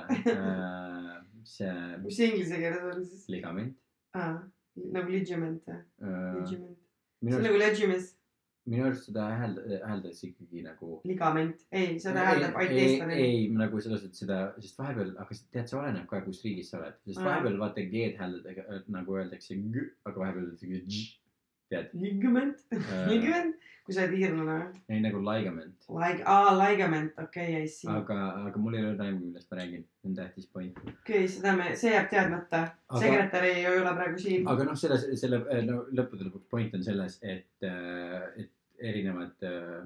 [1.49, 3.75] see mis see inglise keeles on siis ligament.
[4.13, 4.39] ah,?
[4.95, 5.81] Nagu ligament või?
[6.49, 8.13] see on nagu legimis,
[8.69, 10.99] minu arust seda häälda, hääldas ikkagi nagu.
[11.09, 13.19] ligament, ei, seda hääldab ainult ei, eestlane.
[13.23, 16.81] ei nagu selles mõttes seda, sest vahepeal, aga tead, see oleneb ka, kus riigis sa
[16.81, 21.03] oled, sest vahepeal vaata G-d hääldada nagu öeldakse G, aga vahepeal öeldakse G,
[21.69, 22.61] tead, ligament,
[23.09, 24.57] ligament, kui sa oled iirlane.
[24.89, 25.87] ei nagu ligament.
[25.89, 27.89] Like, aa, ligament, okei okay,, I see.
[27.93, 30.79] aga, aga mul ei ole aimu, millest ma räägin, see on tähtis point.
[30.83, 32.63] okei okay,, seda me, see jääb teadmata.
[32.87, 34.47] Aga- sekretär ei ole praegu siin.
[34.55, 37.69] aga noh, selles, selle no, lõppude lõpuks point on selles, et,
[38.39, 39.85] et erinevad äh,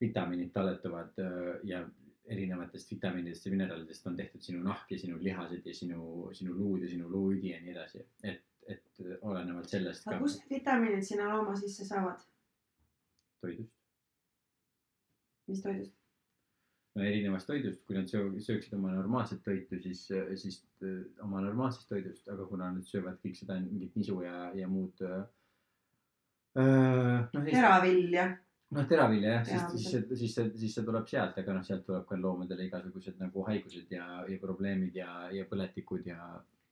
[0.00, 1.84] vitamiinid talletuvad äh, ja
[2.30, 6.84] erinevatest vitamiinidest ja mineraalidest on tehtud sinu nahk ja sinu lihased ja sinu, sinu luud
[6.84, 8.04] ja sinu luudi ja nii edasi.
[8.22, 12.20] et, et olenevalt sellest aga kust need vitamiinid sinna looma sisse saavad?
[13.40, 13.72] toidust.
[15.48, 15.96] mis toidust?
[16.94, 20.04] no erinevast toidust, kui nad söö- sööksid oma normaalset toitu, siis,
[20.42, 24.68] siis äh, oma normaalsest toidust, aga kuna nad söövad kõik seda mingit nisu ja, ja
[24.68, 25.18] muud äh,
[26.58, 28.26] äh, noh, teravilja.
[28.76, 31.86] noh, teravilja jah, siis siis see, siis see, siis see tuleb sealt, aga noh, sealt
[31.86, 36.26] tuleb ka loomadele igasugused nagu haigused ja, ja probleemid ja, ja põletikud ja,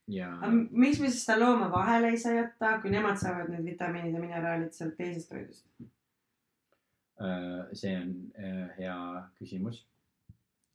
[0.09, 0.29] ja.
[0.71, 4.23] miks me siis seda looma vahele ei saa jätta, kui nemad saavad need vitamiinid ja
[4.23, 5.65] mineraalid sealt teisest toidust?
[7.21, 8.97] äh, see on äh, hea
[9.39, 9.85] küsimus.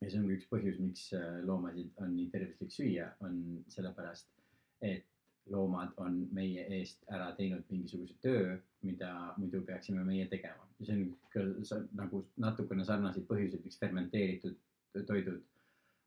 [0.01, 4.29] ja see on ka üks põhjus, miks äh, loomasid on nii tervislik süüa, on sellepärast,
[4.81, 5.05] et
[5.51, 8.55] loomad on meie eest ära teinud mingisuguse töö,
[8.85, 10.67] mida muidu peaksime meie tegema.
[10.79, 14.57] ja see on ka nagu natukene sarnaseid põhjuseid, miks fermenteeritud
[15.07, 15.41] toidud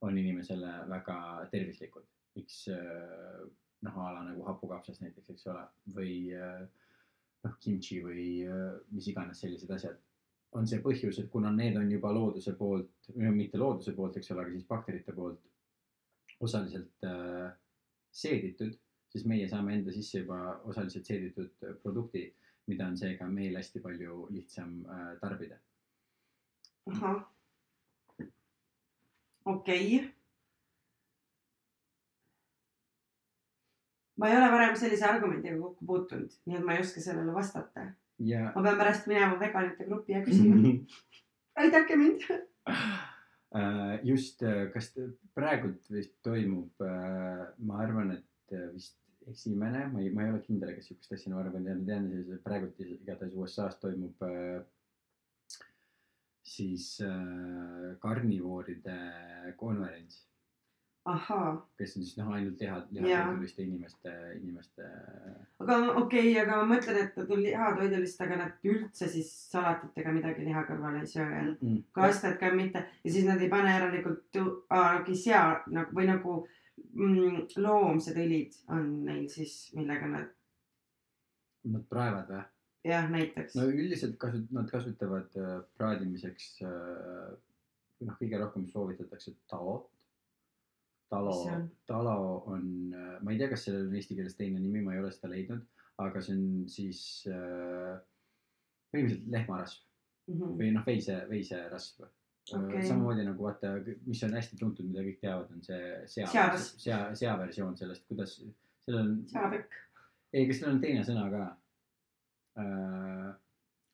[0.01, 2.05] on inimesele väga tervislikud.
[2.39, 3.47] Miks äh,
[3.86, 5.64] noh, a la nagu hapukapsas näiteks, eks ole,
[5.95, 6.62] või äh,
[7.45, 9.99] noh, kimchi või äh, mis iganes sellised asjad
[10.57, 14.47] on see põhjus, et kuna need on juba looduse poolt, mitte looduse poolt, eks ole,
[14.47, 15.43] aga siis bakterite poolt
[16.45, 17.51] osaliselt äh,
[18.14, 18.76] seeditud,
[19.12, 22.28] siis meie saame enda sisse juba osaliselt seeditud produkti,
[22.68, 25.59] mida on seega meil hästi palju lihtsam äh, tarbida.
[26.89, 27.24] ahah.
[29.45, 30.18] okei okay..
[34.19, 37.89] Ma ei ole varem sellise argumendiga kokku puutunud, nii et ma ei oska sellele vastata.
[38.19, 40.75] ja ma pean pärast minema veganite gruppi ja küsima,
[41.62, 42.27] aidake mind.
[42.69, 44.43] Äh, just,
[44.75, 48.99] kas t- praegult vist toimub, ma arvan, et äh, vist
[49.29, 52.81] esimene, ma ei, ma ei ole kindel, kas sihukest asja ma arvan, tean, tean, praegult
[52.85, 54.61] igatahes USA-s toimub äh,
[56.49, 58.99] siis äh, karnivooride
[59.61, 60.23] konverents,
[61.79, 64.89] kes on siis noh, ainult liha, lihatoiduliste inimeste, inimeste.
[65.63, 70.13] aga okei okay,, aga ma mõtlen, et nad on lihatoidulist, aga nad üldse siis salatitega
[70.17, 71.45] midagi liha kõrvale ei söö ja
[71.97, 75.43] kastad ka mitte ja siis nad ei pane järelikult, okei, sea
[75.73, 76.37] nagu või nagu
[76.93, 80.35] mm, loomsed õlid on neil siis, millega nad
[81.69, 82.45] Nad praevad või?
[82.87, 87.37] jah, näiteks no üldiselt kasut-, nad kasutavad äh, praadimiseks äh,
[88.07, 89.89] noh, kõige rohkem soovitatakse talot.
[91.13, 91.35] Talo
[91.89, 92.19] talo
[92.53, 92.69] on,
[93.23, 95.65] ma ei tea, kas sellel on eesti keeles teine nimi, ma ei ole seda leidnud,
[96.05, 97.01] aga see on siis
[97.33, 97.97] äh,
[98.93, 99.83] põhimõtteliselt lehmarasv
[100.35, 100.55] mm.
[100.61, 102.07] või noh, veise, veiserasv
[102.57, 102.85] Okei.
[102.87, 103.75] samamoodi nagu vaata,
[104.07, 108.39] mis on hästi tuntud, mida kõik teavad, on see sea, sea, seaversioon sellest, kuidas,
[108.87, 109.77] sellel on, seapekk.
[110.33, 111.45] ei, kas sellel on teine sõna ka
[112.63, 113.37] äh,?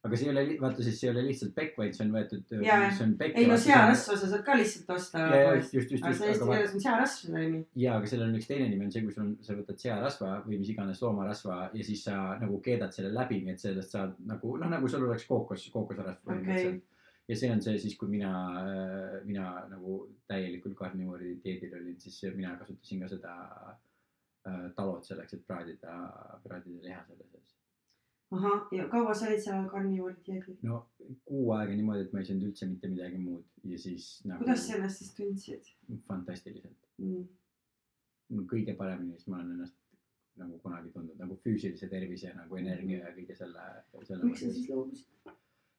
[0.05, 2.51] Aga see ei ole, vaata siis see ei ole lihtsalt pekk, vaid see on võetud,
[2.67, 3.39] Jaa, see on pekk.
[3.41, 7.61] ei no searasva sa saad ka lihtsalt osta aga eesti keeles on searasv selle nimi.
[7.81, 10.33] ja, aga sellel on üks teine nimi on see, kui sul on, sa võtad searasva
[10.45, 14.19] või mis iganes loomarasva ja siis sa nagu keedad selle läbi, nii et sellest saad
[14.29, 17.01] nagu noh, nagu sul oleks kookos, kookosrasv põhimõtteliselt okay..
[17.33, 18.35] ja see on see siis, kui mina,
[19.25, 23.39] mina nagu täielikul karnivoori dieedil olin, siis mina kasutasin ka seda
[23.73, 25.97] äh, talot selleks, et praadida,
[26.45, 27.54] praadida liha selle sees.
[28.39, 30.59] ahah, ja kaua sa olid seal karnivoori dieedil?
[30.67, 30.83] no
[31.29, 34.67] kuu aega niimoodi, et ma ei söönud üldse mitte midagi muud ja siis nagu kuidas
[34.67, 35.73] sa ennast siis tundsid
[36.09, 36.91] fantastiliselt.
[36.99, 37.25] mm.?
[38.51, 39.81] kõige paremini, siis ma olen ennast
[40.41, 43.65] nagu kunagi tundnud nagu füüsilise tervise ja nagu energia ja kõige selle,
[44.03, 45.33] selle miks sa siis loobusid?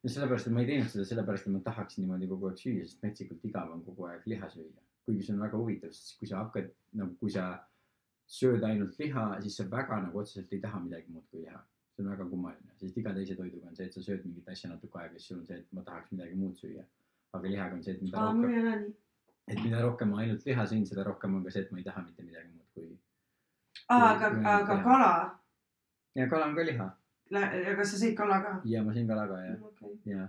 [0.05, 2.87] no sellepärast, et ma ei teinud seda sellepärast, et ma tahaks niimoodi kogu aeg süüa,
[2.87, 4.83] sest metsikult igav on kogu aeg liha süüa.
[5.05, 7.45] kuigi see on väga huvitav, sest kui sa hakkad nagu, kui sa
[8.37, 11.59] sööd ainult liha, siis sa väga nagu otseselt ei taha midagi muud kui liha.
[11.95, 14.69] See on väga kummaline, sest iga teise toiduga on see, et sa sööd mingit asja
[14.71, 16.83] natuke aega, siis sul on see, et ma tahaks midagi muud süüa.
[17.35, 18.83] aga lihaga on see, et mida aa, rohkem,
[19.47, 21.87] et mida rohkem ma ainult liha sõin, seda rohkem on ka see, et ma ei
[21.87, 22.93] taha mitte midagi muud kui.
[23.95, 25.15] aga, aga kala,
[26.19, 26.91] ja kala on ka liha
[27.33, 28.51] aga sa sõid kala ka?
[28.69, 29.57] ja ma sõin kala ka jah.
[29.65, 29.93] okei.
[30.13, 30.27] jaa.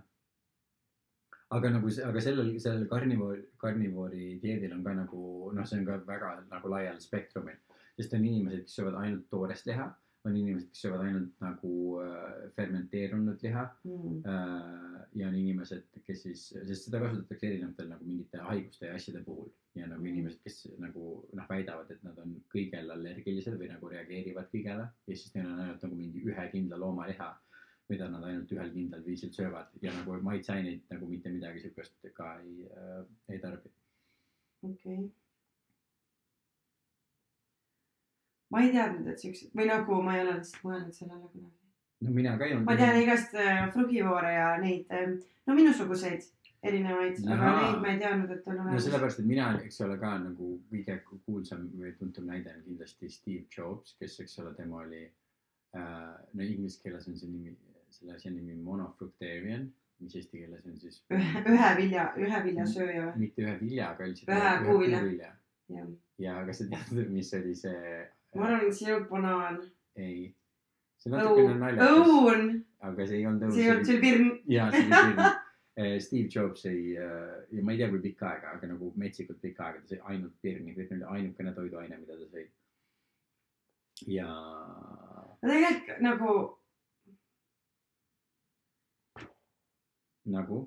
[1.56, 5.98] aga nagu, aga sellel, sellel karnivoor, karnivoori dieedil on ka nagu noh, see on ka
[6.06, 7.58] väga nagu laial spektrumil,
[7.98, 9.90] sest on inimesed, kes söövad ainult toorest liha,
[10.26, 11.72] on inimesed, kes söövad ainult nagu
[12.02, 14.18] äh, fermenteerunud liha Mm.
[14.26, 19.22] äh, ja on inimesed, kes siis, sest seda kasutatakse erinevatel nagu mingite haiguste ja asjade
[19.24, 20.12] puhul ja nagu Mm.
[20.12, 25.16] inimesed, kes nagu noh, väidavad, et nad on kõigele allergilised või nagu reageerivad kõigele ja
[25.16, 27.34] siis neil on ainult nagu mingi ühe kindla loomaliha
[27.88, 32.32] mida nad ainult ühel kindlal viisil söövad ja nagu maitseaineid nagu mitte midagi siukest ka
[32.42, 33.70] ei äh,, ei tarbi.
[34.62, 35.25] okei okay..
[38.54, 41.54] Ma ei teadnud, et siuksed või nagu ma ei ole lihtsalt mõelnud sellele kunagi.
[42.06, 42.68] no mina ka ei olnud.
[42.68, 44.90] ma tean igast äh, frugivoore ja neid,
[45.46, 46.26] no minusuguseid
[46.66, 48.84] erinevaid, aga neid ma ei teadnud, et on no olemas.
[48.86, 53.46] sellepärast, et mina, eks ole ka nagu kõige kuulsam või tuntum näide on kindlasti Steve
[53.52, 57.54] Jobs, kes, eks ole, tema oli äh,, no inglise keeles on see nimi,
[57.94, 59.68] selle asja nimi monofructarian,
[60.02, 63.26] mis eesti keeles on siis ühe, ühe vilja, ühe viljasööja või?
[63.26, 64.34] mitte ühe viljaga üldiselt.
[64.34, 65.32] Ühe puuvilja.
[65.72, 65.88] jah.
[66.22, 67.96] ja kas sa tead, mis oli see?
[68.36, 69.58] Ma arvan, et sirup banaan.
[69.96, 70.28] ei,
[71.00, 72.46] see natukene naljakas, õun,
[72.90, 73.56] aga see ei olnud õun.
[73.56, 74.30] see ei olnud, see oli pirn.
[74.58, 75.42] jaa, see oli pirn.
[76.00, 79.82] Steve Jobs ei, ja ma ei tea, kui pikka aega, aga nagu metsikult pikka aega
[79.82, 82.46] ta sõi ainult pirni, pirn oli ainukene toiduaine, mida ta sõi.
[84.08, 84.30] ja
[85.42, 86.36] tegelikult nagu
[90.26, 90.62] nagu,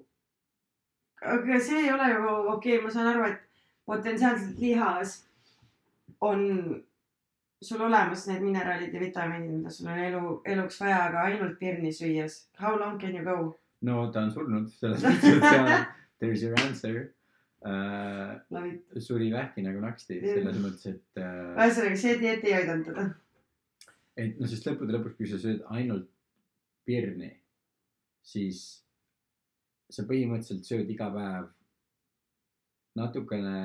[1.21, 5.15] aga see ei ole ju okei okay,, ma saan aru, et potentsiaalselt lihas
[6.21, 6.45] on
[7.61, 11.91] sul olemas need mineraalid ja vitamiinid, mida sul on elu, eluks vaja, aga ainult pirni
[11.95, 12.45] süües.
[12.59, 13.55] How long can you go?
[13.81, 15.69] no ta on surnud, selles mõttes, et seal
[16.19, 16.99] there is your answer
[17.63, 18.35] uh,.
[18.99, 23.05] Suri vähki nagu naksti, selles mõttes, et uh,, ühesõnaga, see dieet ei aidanud teda.
[24.19, 26.09] et noh, sest lõppude lõpuks, kui sa sööd ainult
[26.87, 27.31] pirni,
[28.25, 28.65] siis
[29.89, 31.49] sa põhimõtteliselt sööd iga päev
[32.99, 33.59] natukene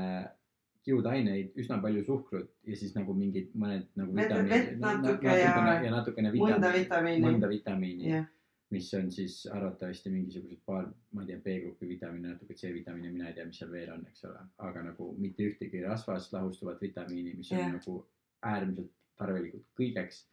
[0.84, 6.32] kiudaineid, üsna palju suhkrut ja siis nagu mingid mõned nagu vitamiinid natuke ja- ja natukene
[6.32, 7.26] mõnda vitamiini, vitamiini.
[7.26, 8.26] mõnda vitamiini jah,
[8.70, 13.34] mis on siis arvatavasti mingisugused paar, ma ei tea, B-grupi vitamiine, natuke C-vitamiine, mina ei
[13.34, 17.52] tea, mis seal veel on, eks ole, aga nagu mitte ühtegi rasvas lahustuvat vitamiini, mis
[17.52, 17.72] on Jah.
[17.72, 18.04] nagu
[18.44, 20.24] äärmiselt tarvilikud kõigeks.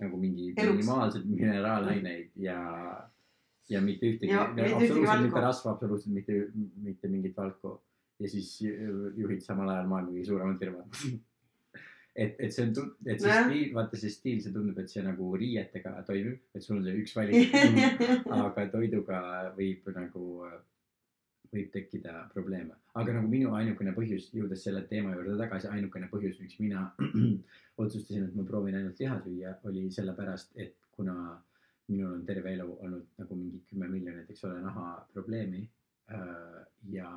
[0.00, 0.76] nagu mingi Eluks.
[0.78, 3.08] minimaalselt mineraalaineid ja,
[3.68, 6.32] ja mitte ühtegi, absoluutselt mitte rasva, absoluutselt mitte,
[6.80, 7.74] mitte mingit valku.
[8.20, 8.54] Ja siis
[9.16, 10.98] juhid samal ajal maailma kõige suuremat firmat.
[12.14, 15.30] et, et see on, et see stiil, vaata see stiil, see tundub, et see nagu
[15.40, 17.54] riietega toimib, et sul on see üks valik
[18.40, 19.22] aga toiduga
[19.56, 20.26] võib nagu,
[21.50, 22.76] võib tekkida probleeme.
[23.00, 26.88] aga nagu minu ainukene põhjus, jõudes selle teema juurde tagasi, ainukene põhjus, miks mina
[27.80, 31.16] otsustasin, et ma proovin ainult liha süüa, oli sellepärast, et kuna
[31.90, 35.64] minul on terve elu olnud nagu mingi kümme miljonit, eks ole, nahaprobleemi
[36.14, 36.60] äh,
[36.92, 37.10] ja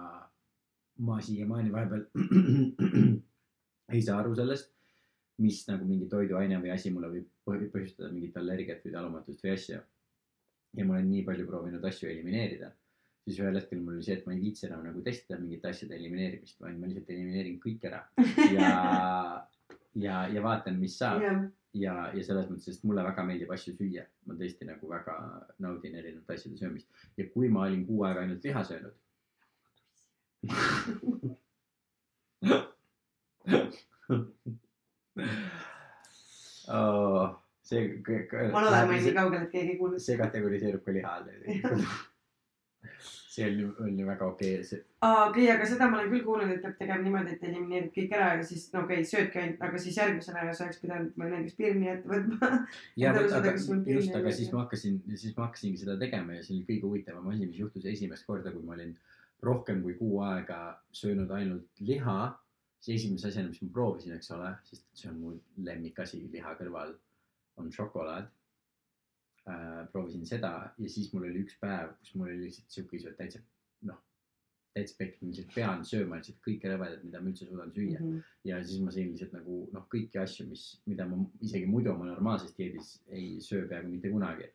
[1.00, 2.06] ma siiamaani vahepeal
[3.94, 4.70] ei saa aru sellest,
[5.42, 9.54] mis nagu mingi toiduaine või asi mulle võib põh- põhjustada mingit allergiat või talumatust või
[9.56, 9.82] asja.
[10.78, 12.70] ja ma olen nii palju proovinud asju elimineerida,
[13.26, 15.98] siis ühel hetkel mul oli see, et ma ei viitsi enam nagu testida mingite asjade
[15.98, 18.04] elimineerimist, vaid ma lihtsalt elimineerin kõik ära.
[18.54, 18.72] Ja,
[20.06, 21.22] ja, ja vaatan, mis saab.
[21.24, 21.44] Jah,
[21.78, 25.16] ja, ja selles mõttes, sest mulle väga meeldib asju süüa, ma tõesti nagu väga
[25.64, 26.90] naudin erinevate asjade söömist.
[27.18, 28.98] Ja kui ma olin kuu aega ainult liha söönud.
[36.68, 38.04] oh, see,
[38.52, 40.02] ma loodan, ma ei nii kaugel, et keegi ei kuulnud.
[40.04, 41.32] see kategoriseerub ka liha alla.
[43.34, 43.46] see
[43.80, 46.76] on ju väga okei okay., see okei, aga seda ma olen küll kuulnud, et peab
[46.82, 49.96] tegema niimoodi, et elimineerid kõik ära ja siis no okei okay,, söödki ainult, aga siis
[50.02, 52.48] järgmisena sa oleks pidanud või näiteks pirni ette võtma.
[53.00, 56.58] ja saada, aga just, aga siis ma hakkasin, siis ma hakkasingi seda tegema ja see
[56.58, 58.94] oli kõige huvitavam asi, mis juhtus esimest korda, kui ma olin
[59.44, 60.60] rohkem kui kuu aega
[60.92, 62.40] söönud ainult liha.
[62.84, 65.30] siis esimese asjana, mis ma proovisin, eks ole, sest see on mu
[65.64, 66.96] lemmikasi liha kõrval,
[67.58, 68.32] on šokolaad.
[69.48, 73.40] äh, proovisin seda ja siis mul oli üks päev, kus mul oli lihtsalt siuke täitsa
[73.88, 73.98] noh,
[74.74, 78.10] täitsa pekk, ma lihtsalt pean sööma lihtsalt kõike rõvedat, mida ma üldse suudan süüa mm.
[78.10, 78.32] -hmm.
[78.50, 82.08] ja siis ma sõin lihtsalt nagu noh, kõiki asju, mis, mida ma isegi muidu oma
[82.10, 84.50] normaalses dieedis ei söö peaaegu mitte kunagi.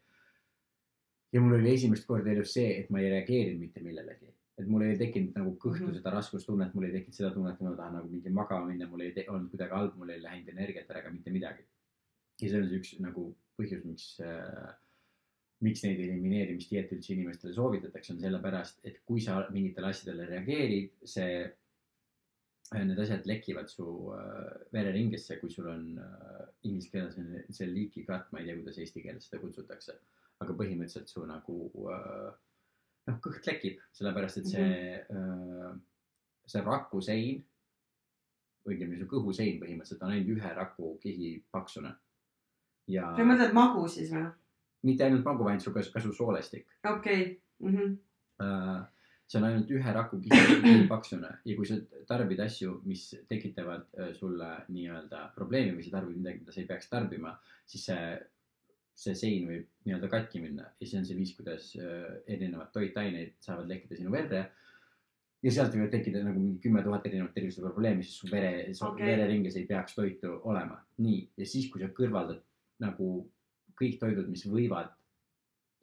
[1.32, 4.82] ja mul oli esimest korda elus see, et ma ei reageerinud mitte millelegi, et mul
[4.82, 5.94] ei tekkinud nagu kõhtu Mhm.
[6.00, 9.00] seda raskustunnet, mul ei tekkinud seda tunnet, et ma tahan nagu mingi magama minna, mul
[9.06, 11.62] ei te- olnud kuidagi halb, mul ei läinud energiat ära ega mitte midagi.
[12.40, 14.74] ja see on see üks nagu põhjus, miks äh,
[15.60, 21.50] miks neid elimineerimisdieete üldse inimestele soovitatakse, on sellepärast, et kui sa mingitele asjadele reageerid, see,
[22.74, 28.04] need asjad lekivad su äh, vereringesse, kui sul on äh, inglise keeles on see leaky
[28.06, 29.98] gut, ma ei tea, kuidas eesti keeles seda kutsutakse.
[30.40, 31.54] aga põhimõtteliselt su nagu
[31.90, 32.32] äh,
[33.08, 35.70] noh, kõht lekib, sellepärast et see äh,,
[36.48, 37.40] see rakusein,
[38.68, 41.94] õigemini su kõhusein põhimõtteliselt on ainult ühe rakukihi paksune.
[42.88, 44.28] ja sa mõtled magu siis või?
[44.88, 47.34] mitte ainult magu, vaid su kas, ka su soolestik okei.
[47.64, 47.98] Mhm.
[48.44, 48.78] Äh,
[49.28, 51.76] see on ainult ühe raku kihi paksune ja kui sa
[52.08, 56.68] tarbid asju, mis tekitavad äh, sulle nii-öelda probleemi või sa tarbid midagi, mida sa ei
[56.70, 57.34] peaks tarbima,
[57.68, 58.12] siis see,
[58.98, 63.36] see sein võib nii-öelda katki minna ja see on see viis, kuidas äh, erinevad toitaineid
[63.44, 64.48] saavad lekkida sinu verre.
[65.42, 69.56] ja sealt võivad tekkida nagu mingi kümme tuhat erinevat terviseprobleemi, sest su vere okay., vereringes
[69.56, 70.80] ei peaks toitu olema.
[71.04, 72.42] nii, ja siis, kui sa kõrvaldad
[72.82, 73.10] nagu
[73.78, 74.90] kõik toidud, mis võivad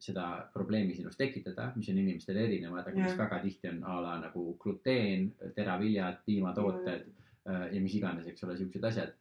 [0.05, 3.19] seda probleemi sinus tekitada, mis on inimestel erinevad, aga mis Jah.
[3.21, 8.57] väga tihti on a la nagu gluteen, teraviljad, piimatooted äh, ja mis iganes, eks ole,
[8.59, 9.15] siuksed asjad.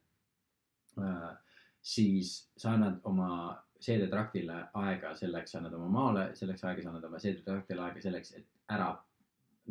[1.84, 3.28] siis sa annad oma
[3.84, 8.46] seedetraktile aega selleks, annad oma maale selleks aega, sa annad oma seedetraktile aega selleks, et
[8.74, 8.92] ära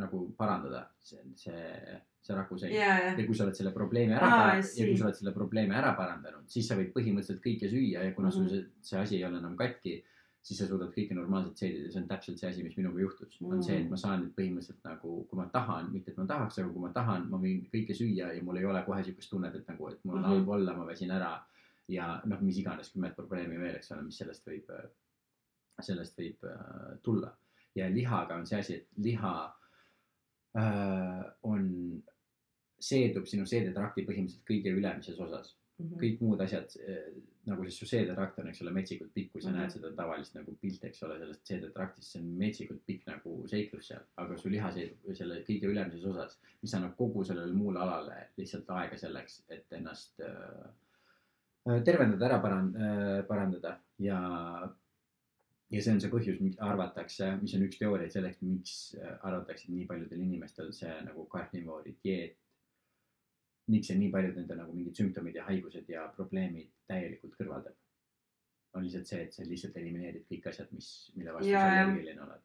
[0.02, 4.64] nagu parandada see, see, see rakusein ja, ja, kui sa oled selle probleemi ära I
[4.80, 8.16] ja kui sa oled selle probleemi ära parandanud, siis sa võid põhimõtteliselt kõike süüa ja
[8.18, 8.50] kuna sul Mhm.
[8.56, 10.00] see, see asi ei ole enam katki,
[10.44, 13.52] siis sa suudad kõike normaalselt seedida, see on täpselt see asi, mis minuga juhtus mm..
[13.54, 16.58] on see, et ma saan nüüd põhimõtteliselt nagu, kui ma tahan, mitte et ma tahaks,
[16.60, 19.56] aga kui ma tahan, ma võin kõike süüa ja mul ei ole kohe siukest tunnet,
[19.62, 20.32] et nagu, et mul on Mhm.
[20.34, 21.36] halb olla, ma väsin ära
[21.92, 24.70] ja noh, mis iganes kümmet probleemi veel, eks ole, mis sellest võib,
[25.82, 27.34] sellest võib äh, tulla.
[27.76, 29.34] ja lihaga on see asi, et liha
[30.60, 31.70] äh, on,
[32.84, 35.56] seedub sinu seedetrakti põhimõtteliselt kõige ülemises osas.
[35.82, 35.98] Mhm.
[35.98, 37.08] kõik muud asjad eh,
[37.50, 39.56] nagu see su seedetrakt on, eks ole, metsikult pikk, kui sa mm.
[39.56, 39.60] -hmm.
[39.64, 43.88] näed seda tavalist nagu pilti, eks ole, sellest seedetraktist, see on metsikult pikk nagu seiklus
[43.90, 48.20] seal, aga su liha seedub selle kõige ülemises osas, mis annab kogu sellele muule alale
[48.38, 50.70] lihtsalt aega selleks, et ennast äh,
[51.64, 54.20] tervendada, ära paran- äh,, parandada ja
[55.74, 59.70] ja see on see põhjus, miks arvatakse, mis on üks teooriaid selleks, miks äh, arvatakse,
[59.70, 62.38] et nii paljudel inimestel see nagu karnivoori dieet
[63.72, 67.76] miks see nii paljud nende nagu mingid sümptomid ja haigused ja probleemid täielikult kõrvaldab.
[68.74, 72.24] on lihtsalt see, et sa lihtsalt elimineerid kõik asjad, mis, mille vastu Ja, sa allergiline
[72.26, 72.42] oled.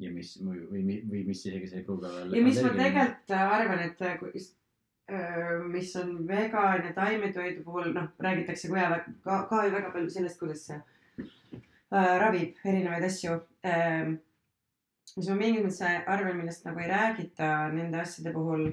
[0.00, 2.24] ja mis või, või, või mis isegi sa ei pruugi olla.
[2.36, 2.70] ja mis ma.
[2.78, 4.16] tegelikult arvan, et äh,
[5.68, 10.38] mis on vegan ja taimetoidu puhul, noh, räägitakse ka, ka, ka ju väga palju sellest,
[10.40, 10.78] kuidas see
[11.92, 14.18] äh, ravib erinevaid asju ähm,.
[15.16, 18.70] mis ma mingis mõttes arvan, millest nagu ei räägita nende asjade puhul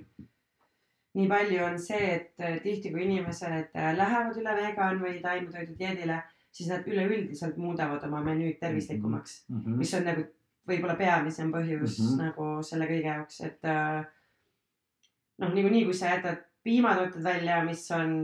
[1.18, 5.76] nii palju on see, et äh, tihti, kui inimesed äh, lähevad üle vegan või taimetoidu
[5.80, 6.22] dieedile,
[6.52, 9.58] siis nad üleüldiselt muudavad oma menüüd tervislikumaks mm.
[9.58, 9.82] -hmm.
[9.82, 10.26] mis on nagu
[10.70, 12.06] võib-olla peamisem põhjus mm.
[12.06, 12.24] -hmm.
[12.24, 14.06] nagu selle kõige jaoks, et äh,
[15.40, 18.16] noh, niikuinii, kui sa jätad piimatooted välja, mis on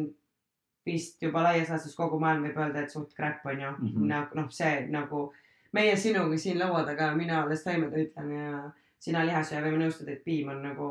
[0.86, 3.88] vist juba laias laastus kogu maailm võib öelda, et suht crap on ju mm.
[3.88, 4.08] -hmm.
[4.12, 5.34] nagu noh, see nagu
[5.74, 10.50] meie sinuga siin laua taga, mina alles taimetoitlane ja sina lihasööja võime nõustuda, et piim
[10.50, 10.90] on nagu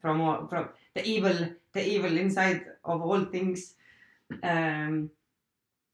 [0.00, 3.76] from, all- from the evil, the evil inside of all things
[4.42, 5.10] ähm,.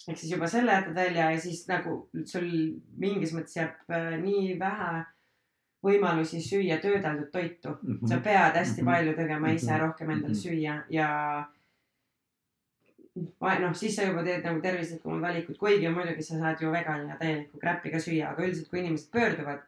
[0.08, 2.48] ehk siis juba selle jätad välja ja siis nagu sul
[2.96, 5.04] mingis mõttes jääb äh, nii vähe
[5.84, 7.76] võimalusi süüa töödeldud toitu.
[8.08, 8.90] sa pead hästi Mhm.
[8.90, 9.80] palju tegema ise Mhm.
[9.80, 10.42] rohkem endale Mhm.
[10.42, 11.46] süüa ja
[13.60, 17.16] noh, siis sa juba teed nagu tervislikumad valikud, kuigi muidugi sa saad ju vegan ja
[17.20, 19.62] täielikku crap'i ka süüa, aga üldiselt, kui inimesed pöörduvad,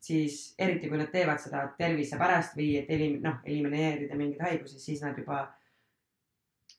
[0.00, 4.78] siis eriti kui nad teevad seda tervise pärast või et elim-, noh, elimineerida mingeid haigusi,
[4.80, 5.48] siis nad juba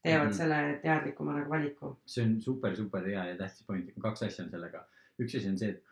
[0.03, 0.33] teevad Mhm.
[0.33, 1.95] selle teadlikuma nagu valiku.
[2.05, 4.83] see on super, super hea ja tähtis point, kaks asja on sellega.
[5.19, 5.83] üks asi on see, et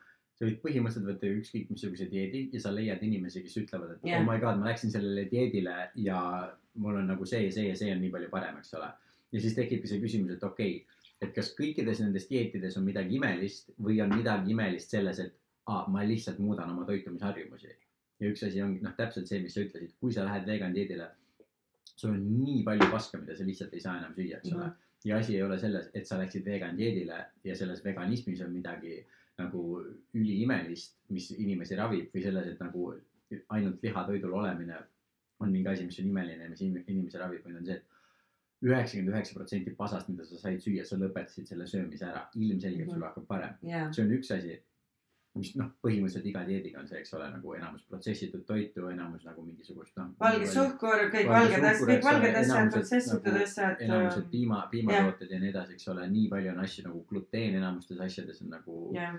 [0.41, 4.23] sa võid põhimõtteliselt võtta ükskõik missuguse dieedi ja sa leiad inimesi, kes ütlevad, et yeah.
[4.23, 6.17] oh my god, ma läksin sellele dieedile ja
[6.81, 8.89] mul on nagu see ja see ja see on nii palju parem, eks ole.
[9.31, 13.19] ja siis tekibki see küsimus, et okei okay,, et kas kõikides nendes dieetides on midagi
[13.19, 15.37] imelist või on midagi imelist selles, et
[15.69, 17.77] aa, ma lihtsalt muudan oma toitumisharjumusi.
[18.19, 21.11] ja üks asi ongi noh, täpselt see, mis sa ütlesid, kui sa lähed vegan dieedile,
[21.93, 24.77] sul on nii palju paska, mida sa lihtsalt ei saa enam süüa, eks ole Mhm.
[25.05, 29.05] ja asi ei ole selles, et sa läksid vegan dieedile ja selles veganismis on midagi
[29.43, 29.61] nagu
[30.17, 32.93] üliimelist, mis inimesi ravib või selles, et nagu
[33.55, 34.77] ainult lihatoidul olemine
[35.39, 37.83] on mingi asi, mis on imeline mis in- inimesi ravib, vaid on see, et
[38.61, 42.93] üheksakümmend üheksa protsenti pasast, mida sa said süüa, sa lõpetasid selle söömise ära, ilmselgelt Mhm.
[42.93, 43.55] sul hakkab parem.
[43.63, 44.59] jaa, see on üks asi,
[45.39, 49.45] mis noh, põhimõtteliselt iga dieediga on see, eks ole, nagu enamus protsessitud toitu, enamus nagu
[49.45, 50.09] mingisugust noh.
[50.19, 53.85] valge suhkur, kõik Valge valged asjad, kõik valged asjad, protsessitud nagu- asjad.
[53.87, 58.03] enamused piima, piimatooted ja nii edasi, eks ole, nii palju on asju nagu gluteen enamustes
[58.07, 59.15] asjades on nagu jah,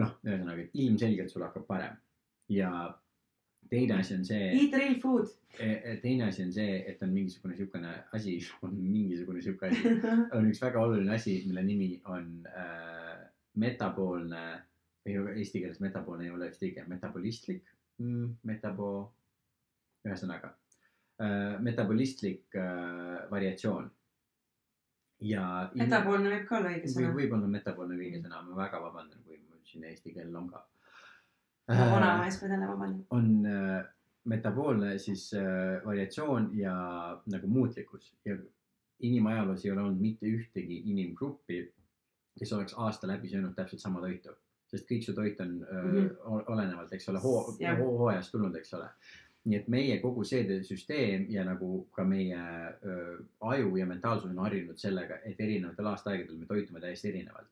[0.00, 2.00] noh, ühesõnaga ilmselgelt sul hakkab parem
[2.48, 2.72] ja
[3.70, 5.28] teine asi on see, eat real food.
[6.02, 9.94] teine asi on see, et on mingisugune siukene asi, on mingisugune siuke asi,
[10.36, 13.16] on üks väga oluline asi, mille nimi on äh,
[13.60, 14.44] metaboolne
[15.04, 17.64] või eesti keeles metaboolne ei ole vist õige, metabolistlik
[17.98, 18.90] mm,, metabo,
[20.06, 20.52] ühesõnaga
[21.22, 23.90] äh, metabolistlik äh, variatsioon.
[25.26, 25.46] ja.
[25.78, 27.14] metaboolne võib ka olla õige sõna.
[27.16, 30.64] võib-olla metaboolne õige sõna, ma väga vabandan, kui mul siin eesti keel longa.
[31.68, 33.04] ma vanamees pean jälle vabandama.
[33.10, 33.84] on äh,
[34.24, 36.74] metaboolne siis äh, variatsioon ja
[37.26, 38.36] nagu muutlikkus ja
[39.02, 41.64] inimajaloos ei ole olnud mitte ühtegi inimgruppi,
[42.38, 44.34] kes oleks aasta läbi söönud täpselt sama toitu,
[44.72, 45.90] sest kõik su toit on mm.
[45.90, 46.44] -hmm.
[46.54, 47.56] olenevalt, eks ole, hoo-
[47.98, 48.88] hooajast tulnud, eks ole.
[49.44, 52.38] nii et meie kogu seedesüsteem ja nagu ka meie
[52.86, 57.48] öö, aju ja mentaalsus on harjunud sellega, et erinevatel aastaaegadel me toitume täiesti erinevalt.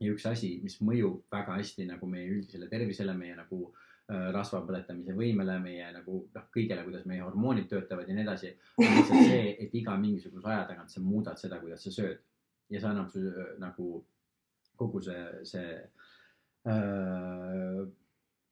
[0.00, 3.74] ja üks asi, mis mõjub väga hästi nagu meie üldisele tervisele, meie nagu
[4.08, 8.84] rasva põletamise võimele, meie nagu noh, kõigele, kuidas meie hormoonid töötavad ja nii edasi, on
[8.84, 12.22] lihtsalt see, et iga mingisuguse aja tagant sa muudad seda, kuidas sa sööd.
[12.70, 13.20] ja see annab su
[13.58, 14.04] nagu
[14.76, 16.07] kogu see, see äh,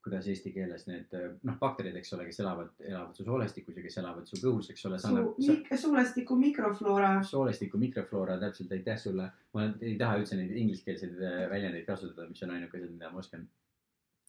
[0.07, 3.83] kuidas eesti keeles need äh, noh, bakterid, eks ole, kes elavad, elavad su soolestikus ja
[3.83, 7.09] kes elavad su kõhus, eks ole, annab suu, suulestiku mikrofloora.
[7.27, 9.27] soolestiku mikrofloora täpselt aitäh sulle.
[9.57, 13.49] ma ei taha üldse neid ingliskeelseid äh, väljendeid kasutada, mis on ainukesed, mida ma oskan.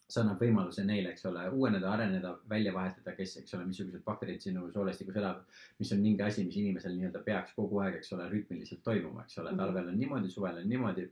[0.08, 4.40] see annab võimaluse neile, eks ole, uueneda, areneda, välja vahetada, kes, eks ole, missugused bakterid
[4.40, 5.44] sinu soolestikus elavad.
[5.78, 9.38] mis on mingi asi, mis inimesel nii-öelda peaks kogu aeg, eks ole, rütmiliselt toimuma, eks
[9.38, 9.58] ole, Mhm.
[9.62, 11.10] talvel on niimoodi, suvel on niimoodi.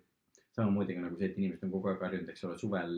[0.56, 2.94] Samamoodi ka nagu see, et inimesed on kogu aeg harjunud, eks ole, suvel,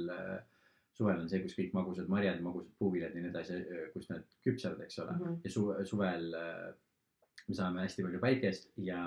[0.98, 3.58] suvel on see, kus kõik magusad marjad, magusad puuviljad ja nii edasi,
[3.94, 5.40] kus nad küpsevad, eks ole Mhm.
[5.44, 6.68] ja suve, suvel äh,
[7.48, 9.02] me saame hästi palju päikest ja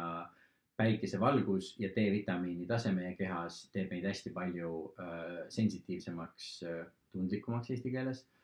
[0.81, 7.91] päikesevalgus ja D-vitamiini tase meie kehas teeb meid hästi palju äh, sensitiivsemaks äh,, tundlikumaks eesti
[7.91, 8.40] keeles äh,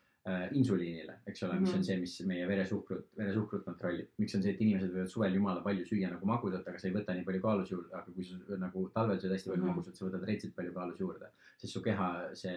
[0.51, 1.77] insuliinile, eks ole, mis Mhm.
[1.77, 4.07] on see, mis meie veresuhkrut, veresuhkrut kontrollib.
[4.19, 6.93] miks on see, et inimesed võivad suvel jumala palju süüa nagu magusat, aga sa ei
[6.93, 9.71] võta nii palju kaalus juurde, aga kui sa nagu talvel sööd hästi palju Mhm.
[9.73, 12.55] magusat, sa võtad retsilt palju kaalus juurde, sest su keha see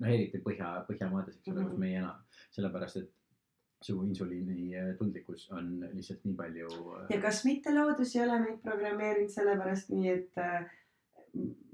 [0.00, 1.80] noh, eriti põhja, Põhjamaades, eks ole, kus Mhm.
[1.80, 2.20] meie elame,
[2.52, 3.10] sellepärast et
[3.82, 6.68] su insuliini äh, tundlikkus on lihtsalt nii palju.
[7.00, 10.64] äh, ja kas mitte loodus ei ole meid programmeerinud sellepärast nii, et äh,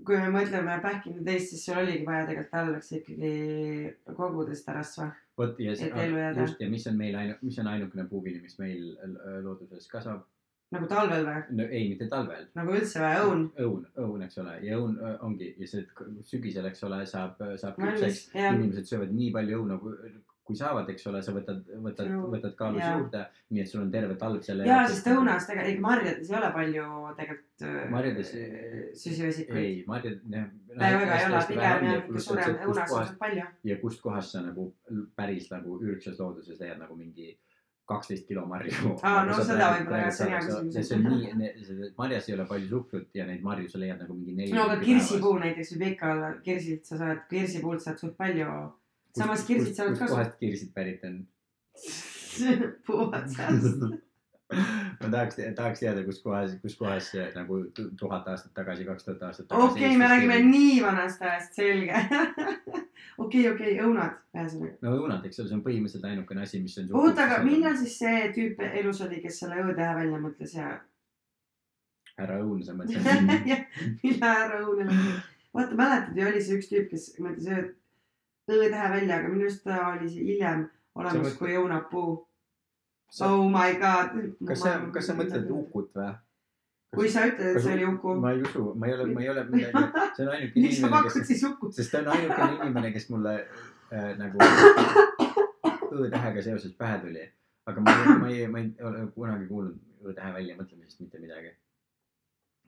[0.05, 4.55] kui me mõtleme back in the days, siis sul oligi vaja tegelikult talveks ikkagi koguda
[4.59, 5.13] seda rasva.
[5.43, 5.91] Vot ja see
[6.39, 10.25] just ja mis on meil ainu-, mis on ainukene puuvili, mis meil äh, looduses kasvab?
[10.73, 11.41] nagu talvel või?
[11.59, 12.47] no ei, mitte talvel.
[12.57, 13.47] nagu üldse või, õun?
[13.61, 15.85] õun, õun, eks ole, ja õun äh, ongi ja see
[16.29, 20.15] sügisel, eks ole, saab, saab küpseks, jah, inimesed söövad nii palju õuna, kui,
[20.53, 23.23] kui saavad, eks ole, sa võtad, võtad, võtad kaalus juurde,
[23.53, 26.89] nii et sul on terve talv selle ja sest õunas tegelikult, marjades ei ole palju
[27.21, 28.35] tegelikult äh, Marjades-
[29.03, 29.63] süsivesikuid.
[29.63, 30.51] ei, marjad, noh.
[30.83, 33.47] väga ei ole, pigem jah, ikka surem, õunas on palju.
[33.71, 34.69] ja kustkohast sa nagu
[35.17, 37.33] päris nagu ürgsas looduses leiad nagu mingi
[37.93, 38.95] kaksteist kilo marju.
[39.03, 40.89] Aa, no seda võib-olla jah, see on hea küsimus.
[40.89, 44.37] see on nii, marjas ei ole palju suhkrut ja neid marju sa leiad nagu mingi
[44.39, 44.55] neli.
[44.57, 48.49] no aga kirsipuu näiteks võib ikka olla, kirsilt sa saad, kirsipuult saad suht palju.
[49.19, 51.21] Samas kirsid saavad ka suht kohast kirsid pärit on?
[52.87, 53.83] puu otsast.
[55.01, 59.05] ma tahaks, tahaks teada, kus kohas, kus kohas see nagu tu- tuhat aastat tagasi, kaks
[59.05, 59.73] tuhat aastat tagasi.
[59.73, 60.39] okei, me räägime.
[60.51, 62.03] nii vanast ajast, selge.
[63.25, 64.77] okei, okei, õunad, ühesõnaga.
[64.85, 66.89] no õunad, eks ole, see on põhimõtteliselt ainukene asi, mis on.
[67.03, 70.71] oota, aga millal siis see tüüp elus oli, kes selle õõtähe välja mõtles ja
[72.19, 73.29] härra Õun, sa mõtled?
[73.51, 73.65] Jah,
[74.03, 75.21] millal härra Õun elus oli?
[75.57, 77.71] vaata, mäletad ju, oli see üks tüüp, kes mõtles õõ-
[78.51, 82.11] õõtähe välja, aga minu arust ta oli hiljem olemas mõtled- kui õunapuu.
[83.21, 84.15] Oh my god.
[84.49, 85.51] kas sa, kas sa mõtled?
[85.51, 86.13] Ukut või?
[86.93, 89.29] kui sa ütled, et see oli Uku, ma ei usu, ma ei ole, ma ei
[89.33, 89.85] ole midagi,
[90.17, 91.73] see on ainuke miks sa inimene, pakud siis Ukut?
[91.77, 93.33] sest ta on ainukene inimene, kes mulle
[93.93, 94.37] äh, nagu
[95.93, 97.25] Õ-tähega seoses pähe tuli.
[97.67, 99.79] aga ma ma ei, ma ei ole kunagi kuulnud
[100.09, 101.53] Õ-tähe väljamõtlemisest mitte midagi.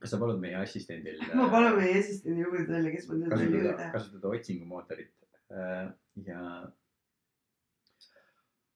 [0.01, 3.35] kas sa palud meie assistendil äh, ma palun meie assistendil uurida välja, kes mul selle
[3.37, 3.93] kasutada, õõtähe.
[3.99, 5.24] kasutada otsingumootorit äh,
[6.25, 6.41] ja.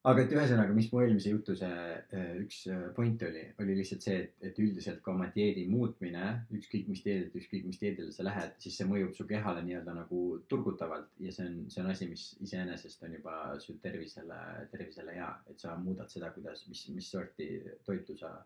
[0.09, 4.07] aga et ühesõnaga, mis mu eelmise jutu see äh, üks äh, point oli, oli lihtsalt
[4.07, 8.27] see, et, et üldiselt ka oma dieedi muutmine, ükskõik mis dieedilt, ükskõik mis dieedile sa
[8.27, 12.09] lähed, siis see mõjub su kehale nii-öelda nagu turgutavalt ja see on, see on asi,
[12.13, 14.41] mis iseenesest on juba su tervisele,
[14.73, 17.51] tervisele hea, et sa muudad seda, kuidas, mis, mis sorti
[17.87, 18.37] toitu sa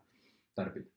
[0.57, 0.89] tarbid.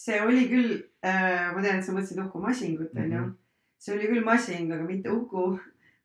[0.00, 0.70] see oli küll
[1.04, 3.24] äh,, ma tean, et sa mõtlesid Uku Masingut onju mm.
[3.24, 3.38] -hmm..
[3.80, 5.54] See oli küll Masing, aga mitte Uku,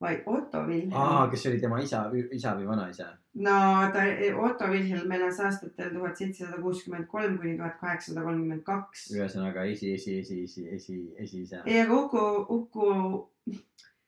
[0.02, 3.12] vaid Otto Vilhelm aa, kes oli tema isa, isa või vanaisa?
[3.46, 3.60] no
[3.94, 4.06] ta,
[4.48, 9.08] Otto Vilhelm elas aastatel tuhat seitsesada kuuskümmend kolm kuni tuhat kaheksasada kolmkümmend kaks.
[9.16, 11.64] ühesõnaga esi, esi, esi, esi, esi, esiisa.
[11.66, 12.26] ei, aga Uku,
[12.58, 12.92] Uku,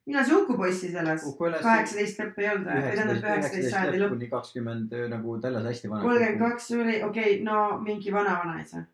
[0.08, 1.26] millal see Uku poiss siis elas?
[1.40, 2.86] Kaheksateist lõppu ei olnud või?
[2.88, 4.16] tähendab üheksateist sajandi lõpp.
[4.16, 6.08] kuni kakskümmend nagu ta elas hästi vana.
[6.08, 8.88] kolmkümmend kaks oli, okei okay,, no mingi vana-vanaisa.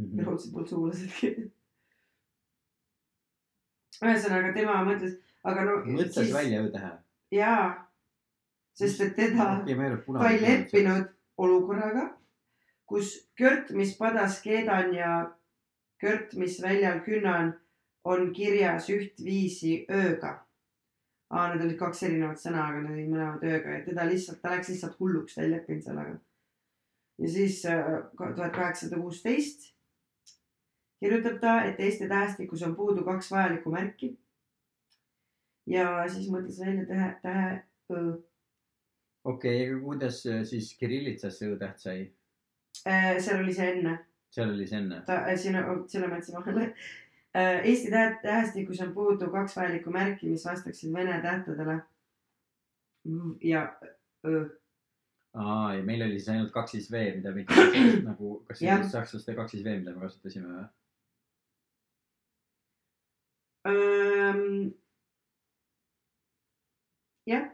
[0.00, 0.24] Mhm.
[0.24, 1.18] raudselt mul suulased.
[4.02, 5.16] ühesõnaga tema mõtles,
[5.46, 5.78] aga no.
[5.86, 6.92] mõtles välja õõtähe.
[7.34, 7.66] jaa,
[8.78, 10.40] sest et teda, ta ei.
[10.42, 11.10] leppinud
[11.42, 12.08] olukorraga,
[12.86, 15.12] kus kört, mis padas keedan ja
[16.02, 17.54] kört, mis väljal künnan,
[18.04, 20.40] on kirjas ühtviisi ööga.
[21.32, 24.50] aa, need olid kaks erinevat sõna, aga need olid mõlemad ööga ja teda lihtsalt, ta
[24.52, 26.18] läks lihtsalt hulluks, ta ei leppinud sellega.
[27.22, 29.70] ja siis äh, tuhat kaheksasada kuusteist
[31.02, 34.16] kirjutab ta, et Eesti tähestikus on puudu kaks vajalikku märki.
[35.66, 37.48] ja siis mõtles välja tähe, tähe
[37.90, 38.12] öö
[39.24, 42.00] okei, aga kuidas äh, siis kirillitsas see õõtäht sai?
[42.88, 43.96] Äh, seal oli see enne,
[44.32, 45.02] seal oli see enne.
[45.06, 45.58] ta äh, siin,
[45.88, 46.72] selle ma jätsin vahele.
[47.32, 51.78] Eesti tähe- tähestikus on puudu kaks vajalikku märki, mis vastaksid vene tähtedele.
[53.40, 53.62] ja
[54.26, 54.42] öö,
[55.34, 57.46] aa, ja meil oli siis ainult kaks siis V, mida me
[58.10, 60.68] nagu, kas see oli sakslaste kaks siis V, mida me kasutasime või?
[67.26, 67.44] jah,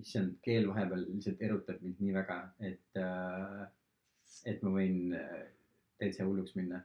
[0.00, 3.66] issand, keel vahepeal lihtsalt erutab mind nii väga, et äh,,
[4.48, 5.42] et ma võin äh,
[6.00, 6.80] täitsa hulluks minna.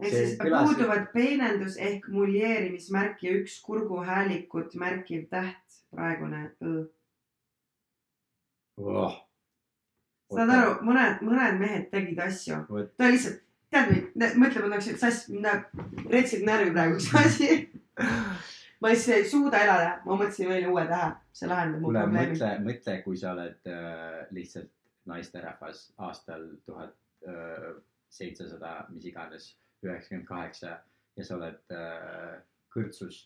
[0.00, 6.84] ehk See siis kõlas- puuduvad peenendus ehk muljeerimismärk ja üks kurguhäälikut märkiv täht, praegune öö.
[8.80, 9.18] Oh,
[10.32, 12.62] saad aru, mõned, mõned mehed tegid asju,
[12.96, 13.90] ta lihtsalt, tead
[14.40, 15.26] mõtle, ma tahaks, et sass,
[16.08, 17.50] retsilt närvi praegu üks asi.
[18.80, 22.34] Ma lihtsalt ei suuda elada, ma mõtlesin välja uue tähe, see lahendab mu probleemi.
[22.34, 24.72] mõtle, mõtle, kui sa oled äh, lihtsalt
[25.10, 26.96] naisterahvas aastal tuhat
[28.10, 29.50] seitsesada, mis iganes,
[29.84, 30.78] üheksakümmend kaheksa
[31.16, 32.40] ja sa oled äh,
[32.72, 33.22] kõrtsus.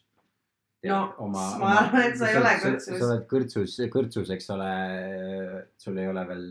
[0.84, 2.98] No, ma arvan, et sa ei ole kõrtsus.
[3.00, 4.72] sa oled kõrtsus, kõrtsus, eks ole,
[5.80, 6.44] sul ei ole veel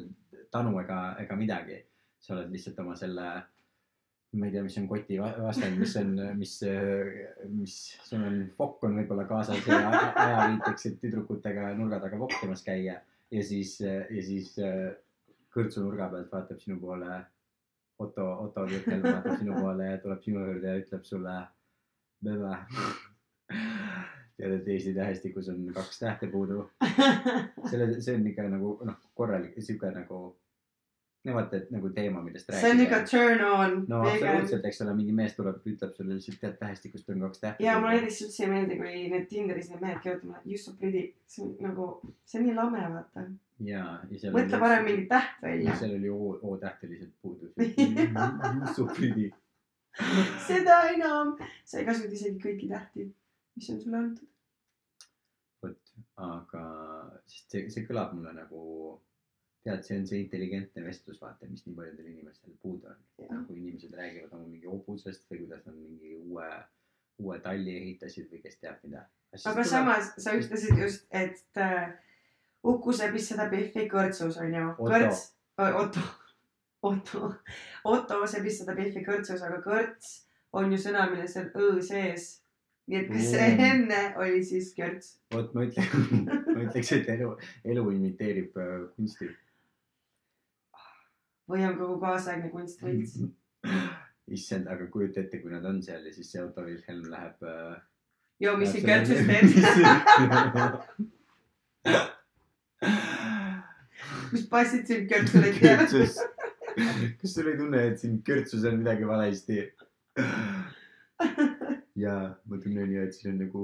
[0.54, 1.84] tanu ega, ega midagi.
[2.24, 3.28] sa oled lihtsalt oma selle,
[4.34, 6.54] ma ei tea, mis on koti va- vastand, mis on, mis,
[7.54, 7.76] mis,
[8.08, 13.00] sul on fokk on võib-olla kaasas ja a- ajaviiteks, et tüdrukutega nurga taga vokkimas käia
[13.32, 14.56] ja siis, ja siis
[15.54, 17.22] kõrtsu nurga pealt vaatab sinu poole
[18.02, 21.34] Otto, Otto Vilhelm vaatab sinu poole ja tuleb sinu juurde ja ütleb sulle.
[22.24, 22.56] Bebe.
[24.38, 26.70] tead, et Eesti tähestikus on kaks tähte puudu.
[27.70, 30.22] selle, see on ikka nagu noh, korralik sihuke nagu.
[31.24, 33.00] No vaata, et nagu teema, millest see on rääkida.
[33.10, 37.24] turn on no absoluutselt, eks ole, mingi mees tuleb, ütleb sulle lihtsalt, tead tähestikust on
[37.28, 37.64] kaks tähte.
[37.64, 41.06] ja mulle näiteks üldse ei meeldi, kui need Tinderis need mehed kirjutavad you so pretty,
[41.28, 41.88] see on nagu,
[42.26, 43.24] see on nii lame, vaata.
[43.70, 44.36] ja, ja seal.
[44.36, 45.78] mõtle parem mingi täht välja.
[45.80, 47.54] seal oli O, O täht oli lihtsalt puudu.
[48.76, 49.32] so pretty.
[50.50, 53.08] seda enam, sa ei kasuta isegi kõiki tähti,
[53.56, 54.30] mis on sulle antud.
[55.64, 55.96] vot,
[56.28, 56.68] aga,
[57.30, 58.64] sest see, see kõlab mulle nagu,
[59.64, 63.02] tead, see on see intelligentne vestlus, vaata, mis nii paljudel inimestel puudu on.
[63.30, 66.50] nagu inimesed räägivad oma mingi hobusest või kuidas nad mingi uue,
[67.24, 69.06] uue talli ehitasid või kes teab mida.
[69.52, 71.94] aga samas sa ütlesid just, et äh,
[72.64, 74.68] Uku sebis seda Biffi kõrtsus onju.
[74.80, 75.24] Kõrts,
[75.60, 76.04] Otto,
[76.90, 77.34] Otto,
[77.84, 80.22] Otto sebis seda Biffi kõrtsus, aga kõrts
[80.56, 82.40] on ju sõna, milles on õ sees.
[82.88, 85.18] nii et kas see enne oli siis kõrts?
[85.32, 86.16] vot ma ütlen,
[86.56, 87.30] ma ütleks, et elu,
[87.76, 89.30] elu imiteerib äh, kunsti.
[91.50, 93.14] Või on kogu kaasaegne kunst võlts?
[94.38, 97.76] issand, aga kujuta ette, kui nad on seal ja siis see Otto Wilhelm läheb äh,.
[98.44, 99.48] joo, mis siin selle- teed?
[104.34, 105.76] mis passid kõrtsulit teha?
[105.84, 106.14] kõrtsus.
[107.22, 109.56] kas sul ei tunne, et siin kõrtsus on midagi valesti?
[112.00, 112.16] ja
[112.48, 113.64] ma tunnen ju, et siin on nagu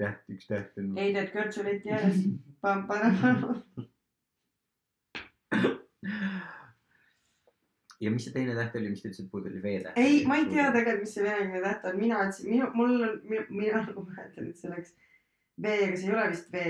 [0.00, 0.86] täht, üks täht on.
[0.98, 2.18] ei tead kõrtsuliti ääres.
[8.00, 9.98] Ja mis see teine täht oli, mis te ütlesite, puudu oli V-täht?
[10.00, 13.20] ei, ma ei tea tegelikult, mis see venekeelne täht on, mina ütlesin, minu, mul on,
[13.50, 14.94] mina nagu mäletan, et see oleks
[15.62, 16.64] V, aga see ei ole vist V.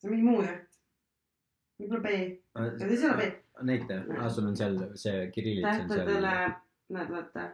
[0.00, 0.80] see on mingi muu täht.
[1.82, 2.14] võib-olla B,
[2.80, 3.28] see ei ole B.
[3.70, 6.56] näita, aa sul on seal see kirillits on tähtedele seal.,
[6.96, 7.48] näed, vaata.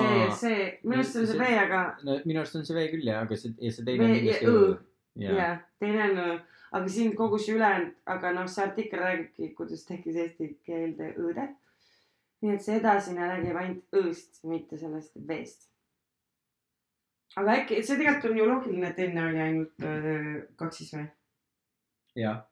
[0.00, 3.08] see, see, minu arust on see B, aga no minu arust on see V küll
[3.08, 4.76] jah, aga see, ja see V teine on kindlasti Õ.
[5.16, 6.20] Jah jaa, teine on
[6.76, 11.46] aga siin kogu see ülejäänud, aga noh, see artikkel räägibki, kuidas tekkis eesti keelde õõde.
[12.44, 15.70] nii et see edasine räägib ainult Õ-st, mitte sellest V-st.
[17.36, 21.06] aga äkki, see tegelikult on ju loogiline, et enne oli ainult öö, kaks siis V.
[22.16, 22.44] jah,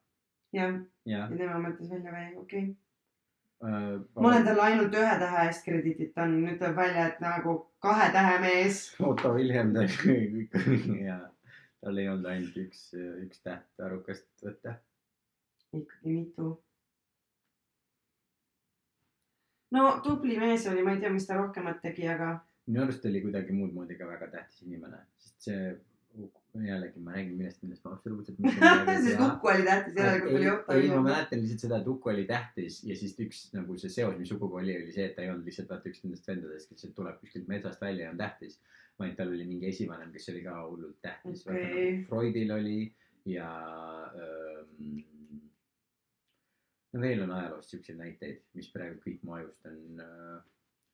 [0.53, 2.73] jah, ja tema mõtles välja V, okei okay..
[3.65, 7.53] Äh, ma olen talle ainult ühe tähe eest krediitit andnud, nüüd tuleb välja, et nagu
[7.81, 8.81] kahe tähe mees.
[8.99, 10.49] Otto Wilhelm tegi
[11.07, 11.21] ja
[11.83, 12.87] tal ei olnud ainult üks,
[13.25, 14.77] üks täht arukast võtta.
[15.73, 16.51] ikkagi mitu.
[19.75, 23.21] no tubli mees oli, ma ei tea, mis ta rohkemat tegi, aga minu arust oli
[23.21, 25.75] kuidagi muud moodi ka väga tähtis inimene, sest see
[26.63, 28.37] jällegi ma räägin millest, millest ma absoluutselt
[29.05, 32.25] sest Uku oli tähtis, järelikult oli Otto ei, ma mäletan lihtsalt seda, et Uku oli
[32.29, 35.31] tähtis ja siis üks nagu see seos, mis Ukuga oli, oli see, et ta ei
[35.33, 38.59] olnud lihtsalt vaata üks nendest vendadest, kes tuleb kuskilt metsast välja ja on tähtis.
[38.99, 41.63] Vaid tal oli mingi esivanem, kes oli ka hullult tähtis Okei.
[41.63, 42.79] nagu Freudil oli
[43.25, 43.49] ja
[44.15, 44.99] ähm,.
[46.93, 50.43] no veel on ajaloost siukseid näiteid, mis praegu kõik mu ajust on äh,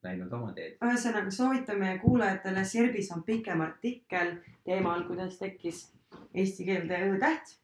[0.03, 0.77] läinud oma teed.
[0.81, 5.83] ühesõnaga soovitan meie kuulajatele, Sirbis on pikem artikkel teemal, kuidas tekkis
[6.33, 7.55] eesti keelde õ-täht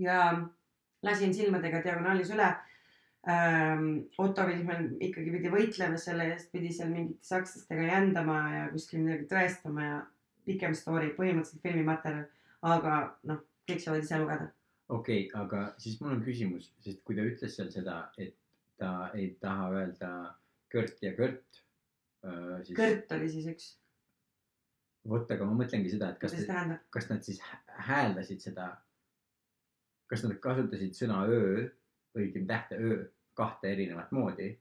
[0.00, 0.22] ja
[1.02, 2.48] lasin silmadega diagonaalis üle
[3.26, 3.88] ähm,.
[4.18, 9.28] Otto Vilhelm ikkagi pidi võitlema selle eest, pidi seal mingite sakslastega jändama ja kuskil midagi
[9.32, 9.98] tõestama ja
[10.48, 12.28] pikem story, põhimõtteliselt filmimaterjal,
[12.68, 14.50] aga noh, kõik saavad ise lugeda.
[14.88, 18.36] okei okay,, aga siis mul on küsimus, sest kui ta ütles seal seda, et
[18.78, 20.12] ta ei taha öelda
[20.72, 21.62] Kört ja Kört
[22.24, 23.68] äh,, siis Kõrt oli siis üks,
[25.08, 26.36] vot, aga ma mõtlengi seda, et kas
[26.94, 28.70] kas nad siis hä- hääldasid seda,
[30.08, 31.68] kas nad kasutasid sõna öö,
[32.18, 32.98] õigemini tähte öö
[33.38, 34.52] kahte erinevat moodi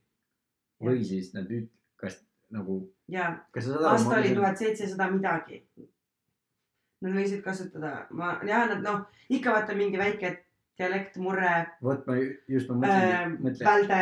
[0.84, 2.20] või siis nad üt-, kas
[2.54, 2.80] nagu,
[3.12, 5.64] jaa, aasta oli tuhat seitsesada midagi.
[7.02, 9.04] Nad võisid kasutada, ma, jaa, nad noh,
[9.34, 10.32] ikka vaata mingi väike
[10.78, 11.52] dialekt, murre
[11.86, 14.00] vot ma ju- just ma äh, mõtlengi,, mõtlen, välde,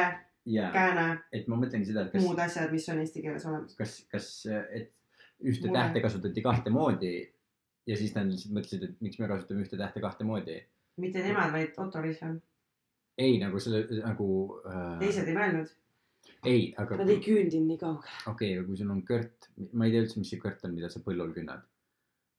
[0.56, 3.76] jaa, kääne, et ma mõtlengi seda, et kas muud asjad, mis on eesti keeles olemas.
[3.80, 4.92] kas, kas, et
[5.44, 5.80] ühte Mure.
[5.80, 7.14] tähte kasutati kahte moodi
[7.88, 10.62] ja siis nad lihtsalt mõtlesid, et miks me kasutame ühte tähte kahte moodi.
[11.00, 12.40] mitte nemad, vaid Otto Wilhelm,
[13.18, 14.28] ei, nagu selle nagu
[14.68, 15.00] äh,.
[15.00, 15.72] teised ei mõelnud.
[16.46, 18.18] ei, aga Nad ei küündinud nii kaugele.
[18.32, 20.90] okei, aga kui sul on kõrt, ma ei tea üldse, mis see kõrt on, mida
[20.92, 21.64] sa põllul künnad.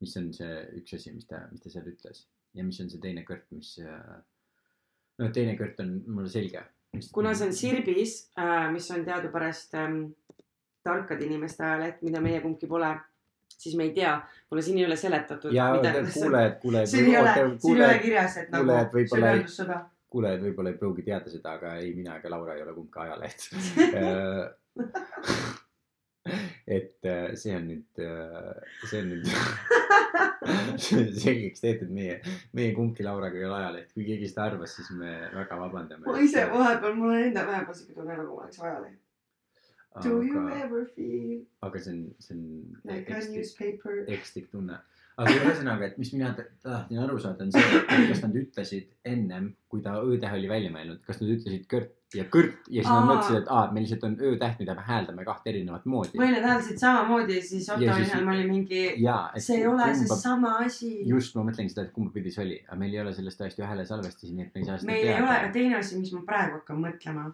[0.05, 2.27] mis on see üks asi, mis ta, mis ta seal ütles
[2.57, 3.77] ja mis on see teine kõrt, mis.
[5.19, 6.62] noh, teine kõrt on mulle selge.
[7.12, 10.01] kuna see on Sirbis äh,, mis on teadupärast ähm,
[10.86, 12.93] tarkade inimeste ajaleht, mida meie kumbki pole,
[13.57, 14.12] siis me ei tea,
[14.48, 15.53] kuna siin ei ole seletatud.
[15.53, 15.73] ja
[16.15, 19.81] kuulajad, kuulajad, siin ei ole, siin ei ole kirjas, et nagu võib-olla ei- sööndussõda.
[20.12, 23.41] Kuulajad võib-olla ei pruugi teada seda, aga ei mina ega Laura ei ole kumbki ajaleht.
[26.77, 27.91] et äh, see on nüüd,
[28.91, 29.27] see on nüüd
[31.23, 32.19] selgeks tehtud meie,
[32.57, 36.07] meie kumbki Lauraga ei ole ajaleht, kui keegi seda arvas, siis me väga vabandame.
[36.07, 39.03] ma ise vahepeal, mul on enda vahepeal siuke tunne, nagu ma oleks ajaleht.
[40.05, 42.43] Do you aga, ever feel aga see on, see on
[42.85, 44.03] like a newspaper?
[44.19, 44.78] ekslik tunne.
[45.16, 48.88] Aga ühesõnaga, et mis mina ta- tahtsin aru saada, on see, et kas nad ütlesid
[49.05, 52.90] ennem, kui ta Ö-tähe oli välja mõelnud, kas nad ütlesid kõrt ja kõrt ja siis
[52.90, 53.06] nad Aa.
[53.09, 56.18] mõtlesid, et aa, me lihtsalt on Ö-täht, mida me hääldame kahte erinevat moodi.
[56.20, 58.82] või nad hääldasid samamoodi ja siis Otto Ja siis- Wilhelm oli mingi,
[59.40, 60.93] see ei ole kumba- seesama asi.
[61.09, 63.59] just, ma mõtlengi seda, et kumba pidi see oli, aga meil ei ole sellest ajast
[63.59, 66.12] ju häälesalvestisi, nii et me ei saa seda meil ei ole, aga teine asi, mis
[66.12, 67.32] ma praegu hakkan mõtlema,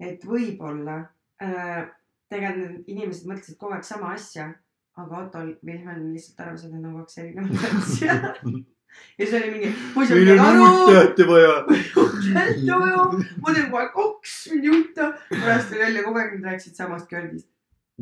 [0.00, 1.08] et võib-olla
[1.42, 1.86] äh,
[2.30, 4.54] tegelikult need inimesed mõtlesid kogu aeg sama asja,
[4.98, 8.18] aga Otto Wilhelm lihtsalt arvas, et need on kaks erinevat asja.
[9.18, 11.56] ja siis oli mingi, ma ei saa on uut aru, tähte vaja.
[11.68, 13.08] tähte vaja,
[13.44, 15.10] ma teen kohe kaks, mind ei huvita.
[15.32, 17.50] pärast tuli välja, kogu aeg nad rääkisid samast kördist,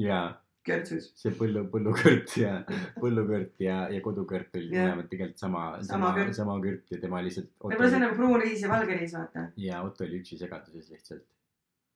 [0.00, 0.28] jaa,
[0.68, 1.10] kördsus.
[1.20, 2.54] see põllu, põllukõrt ja
[3.02, 6.38] põllukõrt ja, ja kodukõrt olid mõlemad tegelikult sama, Sama sama, kõrt.
[6.40, 7.50] sama kõrt ja tema lihtsalt.
[7.64, 9.50] võib-olla see on nagu pruun riis ja valge riis, vaata.
[9.60, 11.26] ja Otto oli üksi segaduses lihtsalt.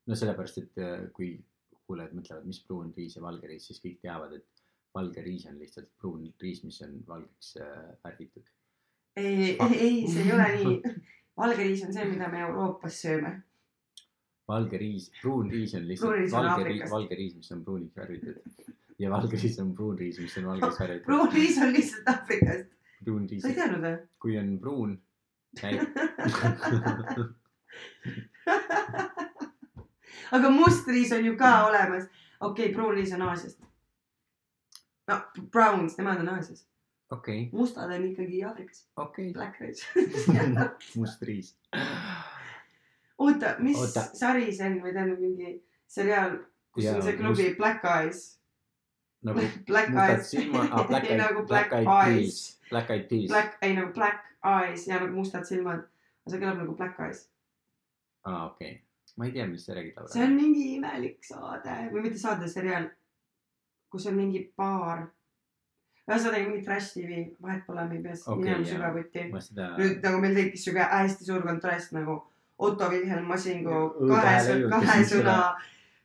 [0.07, 1.35] no sellepärast, et äh, kui
[1.87, 4.52] kuulajad mõtlevad, mis pruun riis ja valge riis, siis kõik teavad, et
[4.95, 7.67] valge riis on lihtsalt pruun riis, mis on valgeks äh,
[8.05, 8.45] värvitud.
[9.17, 10.75] ei, ei, ei, see ei ole nii.
[11.43, 13.33] valge riis on see, mida me Euroopas sööme.
[14.49, 17.97] valge riis, pruun riis on lihtsalt riis on valge riis, valge riis, mis on pruuniks
[17.97, 18.37] värvitud.
[18.99, 21.07] ja valge riis on pruun riis, mis on valgeks värvitud.
[21.09, 22.69] pruun riis on lihtsalt Aafrikast.
[23.05, 23.97] pruun riis sa ei, teadnud või?
[24.27, 24.91] kui on pruun,
[30.37, 32.05] aga must riis on ju ka olemas.
[32.41, 33.72] okei okay,, pruun riis on Aasiast.
[35.09, 35.21] No
[35.51, 36.67] Browns, nemad on Aasias.
[37.11, 39.85] okei, mustad on ikkagi Aafrikas, okei, black race.
[40.99, 41.57] must riis.
[43.19, 44.01] oota, mis Oota.
[44.15, 45.57] Sari see on või tähendab mingi
[45.91, 46.39] seriaal,
[46.73, 47.59] kus Jaa, on see klubi must...
[47.59, 48.23] Black Eyes.
[49.23, 50.31] nagu Black Eyes.
[50.31, 53.29] silmad, ah Black Eyed, nagu Black Black Eyes Black Eyed Peas.
[53.29, 55.85] Black, ei nagu Black Eyes ja nagu mustad silmad.
[56.25, 57.27] aga see kõlab nagu Black Eyes.
[58.25, 58.77] aa Ah, okei,
[59.19, 59.99] ma ei tea, millest sa räägid.
[60.15, 62.87] see on mingi imelik saade või mitte saade, seriaal,
[63.93, 65.07] kus on mingi baar.
[66.09, 67.11] ühesõnaga mingi trash tv,
[67.43, 69.21] vahet pole, me ei pea okay, minema sügavuti.
[69.79, 72.15] nüüd nagu meil tekkis siuke hästi suur kontrast nagu
[72.63, 73.79] Otto Wilhelm Masingu
[74.09, 74.35] kahe
[74.71, 75.37] kahe sõna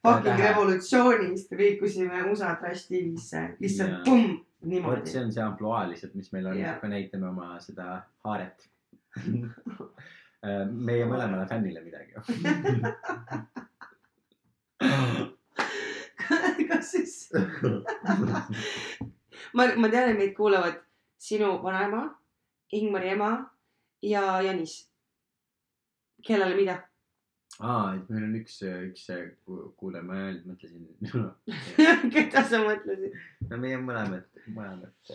[0.06, 4.28] fucking revolutsioonist liikusime USA trash tv-sse, lihtsalt pumm,
[4.66, 5.24] niimoodi see.
[5.24, 6.76] on see ampluaa lihtsalt, mis meil on, Jah.
[6.78, 7.86] aga näitame oma seda
[8.26, 8.58] haaret.
[10.90, 12.14] meie mõlemale fännile midagi.
[16.92, 17.32] siis,
[19.56, 20.82] ma, ma tean, et meid kuulavad
[21.18, 22.10] sinu vanaema,
[22.74, 23.32] Ingmari ema
[24.04, 24.84] ja Janis.
[26.28, 26.82] kellele mida?
[27.60, 29.06] aa, et meil on üks, üks
[29.46, 30.88] ku- kuulaja, ma nüüd mõtlesin.
[32.14, 33.16] keda sa mõtlesid?
[33.50, 35.14] no meie mõlemad, mõlemad,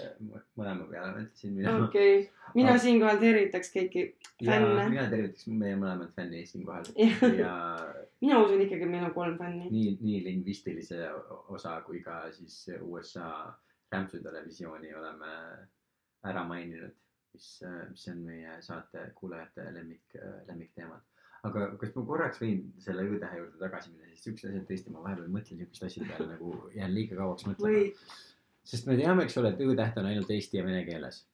[0.59, 1.89] mõlema peale mõtlesin mina okay..
[1.89, 4.06] okei, mina siinkohal tervitaks kõiki
[4.43, 4.89] fänne.
[4.90, 6.90] mina tervitaks meie mõlemat fänni siinkohal
[7.39, 7.55] ja
[8.23, 9.69] mina usun ikkagi, et meil on kolm fänni.
[9.70, 11.05] nii, nii lingvistilise
[11.52, 13.28] osa kui ka siis USA
[13.93, 15.32] rämpsutelevisiooni oleme
[16.24, 16.94] ära maininud,
[17.35, 17.48] mis,
[17.90, 20.16] mis on meie saate kuulajate lemmik,
[20.48, 21.02] lemmikteemad.
[21.48, 25.02] Aga kas ma korraks võin selle Õ-tähe juurde tagasi minna, sest siuksed asjad tõesti, ma
[25.06, 27.89] vahepeal mõtlen siukeste asjade peale nagu jään liiga kauaks mõtlema või.
[28.73, 31.24] sest me teame, eks ole, et Õ-täht on ainult eesti ja vene keeles.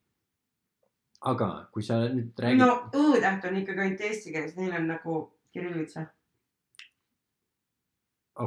[1.32, 2.70] aga kui sa nüüd räägid no
[3.02, 5.18] Õ-täht on ikkagi ainult eesti keeles, neil on nagu
[5.52, 6.06] kirillitsa.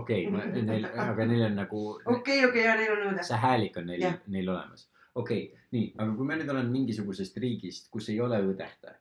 [0.01, 3.27] okei okay,, neil, aga neil on nagu okei, okei ja neil on Õ-täht.
[3.29, 4.89] see häälik on neil neil olemas.
[5.13, 8.97] okei okay,, nii, aga kui ma nüüd olen mingisugusest riigist, kus ei ole Õ-tähte,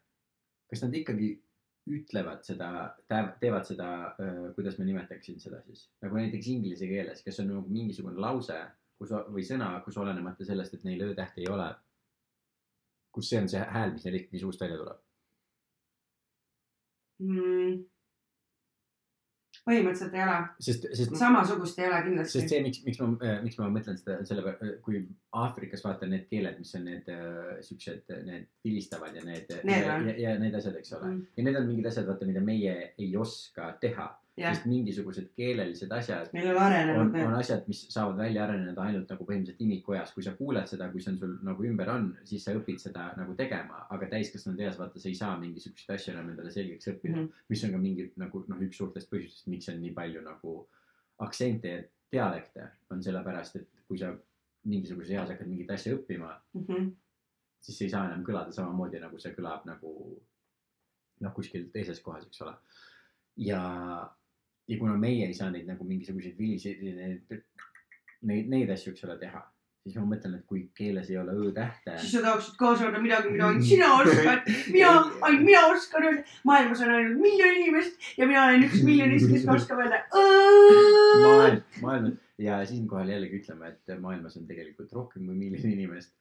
[0.68, 1.38] kas nad ikkagi
[1.88, 2.70] ütlevad seda,
[3.08, 3.88] teevad seda,
[4.54, 8.58] kuidas ma nimetaksin seda siis, nagu näiteks inglise keeles, kas on nagu mingisugune lause,
[9.00, 11.70] kus või sõna, kus olenemata sellest, et neil Õ-tähte ei ole,
[13.14, 15.00] kus see on see hääl, mis neil ikkagi suust välja tuleb.
[17.24, 17.80] mm..
[19.68, 22.52] Põhimõtteliselt ei ole, sest, sest samasugust ei ole kindlasti sest.
[22.52, 23.10] see, miks, miks ma,
[23.44, 25.02] miks ma mõtlen seda, selle peale, kui
[25.40, 29.98] Aafrikas vaata need keeled, mis on need äh, siuksed, need vilistavad ja need Need ja,
[30.06, 31.22] ja, ja need asjad, eks ole Mm.
[31.36, 34.04] ja need on mingid asjad, vaata, mida meie ei oska teha,
[34.40, 36.30] jah, sest mingisugused keelelised asjad
[37.00, 40.88] on, on asjad, mis saavad välja areneda ainult nagu põhimõtteliselt imikojas, kui sa kuuled seda,
[40.92, 44.60] kui see on sul nagu ümber on, siis sa õpid seda nagu tegema, aga täiskasvanud
[44.64, 47.26] eas vaata, sa ei saa mingisuguseid asju enam endale selgeks õppida mm.
[47.26, 47.46] -hmm.
[47.52, 50.56] mis on ka mingi nagu noh, üks suurtest põhjustest, miks on nii palju nagu
[51.18, 54.14] aktsente ja dialekte on sellepärast, et kui sa
[54.64, 56.90] mingisuguses eas hakkad mingit asja õppima, Mhm.
[57.60, 60.20] siis see ei saa enam kõlada samamoodi, nagu see kõlab nagu
[61.20, 62.54] noh, kuskil teises kohas, eks ole.
[63.36, 63.60] ja,
[64.70, 67.40] ja kuna meie ei saa neid nagu mingisuguseid viliseid, neid,
[68.28, 69.42] neid, neid asju, eks ole, teha,
[69.82, 71.96] siis ma mõtlen, et kui keeles ei ole õ-tähte.
[72.02, 74.48] siis sa tahaksid kaasa anda midagi, mida ainult sina oskad.
[74.70, 74.92] mina,
[75.26, 76.24] ainult mina oskan öelda.
[76.50, 80.02] maailmas on ainult miljon inimest ja mina olen üks miljonist, kes oskab öelda.
[81.24, 86.14] maailm, maailm ja siinkohal jällegi ütleme, et maailmas on tegelikult rohkem kui miljon inimest.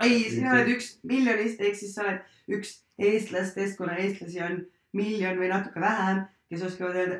[0.00, 4.62] ei, sina oled üks miljonist ehk siis sa oled üks eestlastest, kuna eestlasi on
[4.94, 7.18] miljon või natuke vähem, kes oskavad öelda.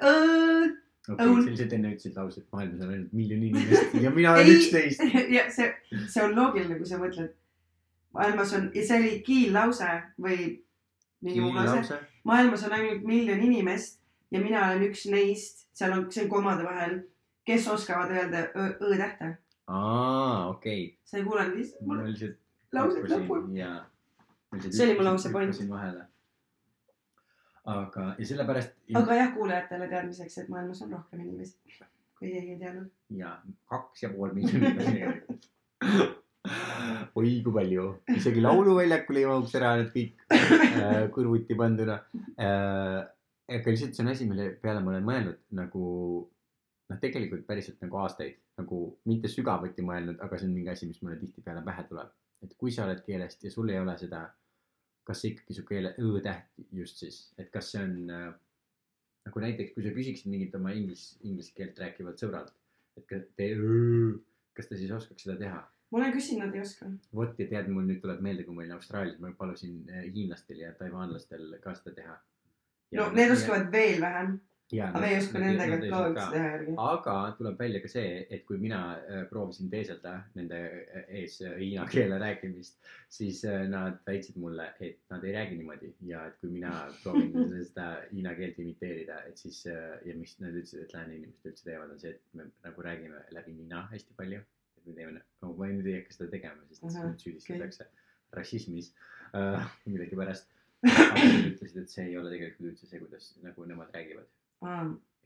[1.09, 1.41] okei, õun.
[1.43, 4.59] sa lihtsalt enne ütlesid lause, et maailmas on ainult miljon inimest ja mina olen Ei.
[4.59, 5.03] üksteist.
[5.37, 5.71] ja see,
[6.07, 7.33] see on loogiline, kui sa mõtled.
[8.17, 9.91] maailmas on, see oli kiillause
[10.27, 10.39] või
[11.25, 12.01] mingi muu lause.
[12.29, 14.01] maailmas on ainult miljon inimest
[14.35, 17.01] ja mina olen üks neist, seal on, see on komade vahel,
[17.49, 19.35] kes oskavad öelda õ- õ-tähte.
[19.67, 20.97] aa, okei okay..
[21.05, 22.03] sa ei kuulanud lihtsalt mul
[22.75, 23.61] lauset lõpuni.
[23.61, 23.85] ja.
[24.71, 25.57] See oli mu lause point.
[27.65, 31.57] aga, ja sellepärast aga jah, kuulajatele teadmiseks, et maailmas on rohkem inimesi,
[32.19, 32.91] kui keegi ei teadnud.
[33.17, 33.39] ja
[33.71, 35.49] kaks ja pool miljonit on tegelikult.
[37.19, 41.99] oi kui palju, isegi lauluväljakule ei mahuks ära need kõik äh, kõrvuti panduna
[42.37, 43.01] äh,.
[43.55, 45.85] aga lihtsalt see on asi, mille peale ma olen mõelnud nagu
[46.91, 51.01] noh, tegelikult päriselt nagu aastaid nagu mitte sügavuti mõelnud, aga see on mingi asi, mis
[51.03, 52.13] mulle tihtipeale pähe tuleb.
[52.45, 54.27] et kui sa oled keelest ja sul ei ole seda,
[55.05, 58.33] kas see ikkagi su keele õ-täht just siis, et kas see on äh,
[59.29, 62.53] nagu näiteks, kui sa küsiksid mingit oma inglis, inglise keelt rääkivat sõbralt,
[62.99, 63.53] et kas te,
[64.57, 65.63] kas ta siis oskaks seda teha
[65.95, 66.89] ma olen küsinud, ei oska.
[67.15, 70.65] vot ja tead, mul nüüd tuleb meelde, kui ma olin Austraalias, ma palusin eh, hiinlastel
[70.65, 72.17] ja taiwanlastel ka seda teha.
[72.99, 74.35] no need oskavad veel vähem.
[74.73, 76.75] Aga me ei oska nendega ka üldse teha järgi.
[76.81, 81.57] aga tuleb välja ka see, et kui mina äh, proovisin teeselda nende äh, ees äh,
[81.61, 82.79] hiina keele rääkimist,
[83.13, 86.73] siis nad väitsid mulle, et nad ei räägi niimoodi ja et kui mina
[87.03, 87.35] proovin
[87.71, 91.93] seda hiina keelt imiteerida, et siis ja mis nad ütlesid, et lääne inimesed üldse teevad,
[91.93, 94.41] on see, et me nagu räägime läbi nina hästi palju.
[94.79, 97.87] et me teeme, no ma nüüd ei hakka seda tegema, sest Ahah, mind süüdistatakse
[98.35, 98.95] rassismis
[99.37, 100.49] äh, millegipärast.
[100.85, 104.27] aga nad ütlesid, et see ei ole tegelikult üldse see, kuidas nagu nemad räägivad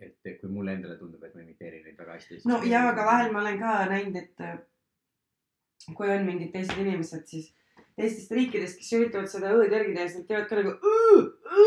[0.01, 2.43] et kui mulle endale tundub, et ma imiteerin neid väga hästi.
[2.49, 4.59] no jaa, aga vahel ma olen ka näinud, et äh,
[5.95, 7.53] kui on mingid teised inimesed, siis
[7.99, 11.65] teistest riikidest, kes üritavad seda õ-d järgi teha, siis nad teevad ka nagu õ, õ.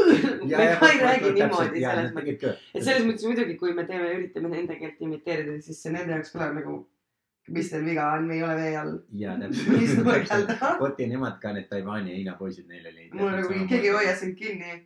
[0.48, 4.52] me ka ei räägi niimoodi selles mõttes, et selles mõttes muidugi, kui me teeme, üritame
[4.54, 6.78] nende keelt imiteerida, siis see nende jaoks kõlab nagu,
[7.50, 8.98] mis teil viga on, me ei ole vee all.
[9.18, 10.80] ja mis nurgal täpselt.
[10.80, 13.08] vot ja nemad ka need Taiwan'i ja Hiina poisid, neil oli.
[13.14, 14.84] mul nagu keegi ei hoia sind kinni.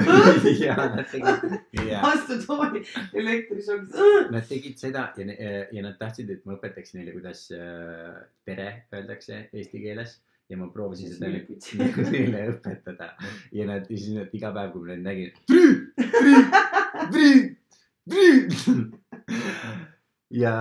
[0.66, 1.56] ja nad tegid,
[1.90, 4.30] ja astu tooli elektrišokis.
[4.30, 5.24] nad tegid seda ja,
[5.72, 8.14] ja nad tahtsid, et ma õpetaks neile, kuidas äh,
[8.46, 11.26] tere öeldakse eesti keeles ja ma proovisin seda
[12.12, 13.06] neile õpetada
[13.52, 15.30] ja nad, ja siis nad iga päev, kui ma neid nägin.
[20.44, 20.54] ja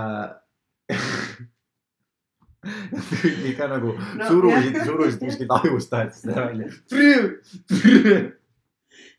[3.52, 6.68] ikka nagu No, surusid surusid kuskilt ajust tahet seda välja.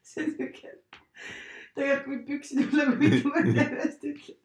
[0.02, 0.70] see on siuke,
[1.76, 4.42] tegelikult võib püksid üle mitu korda järjest ütlema.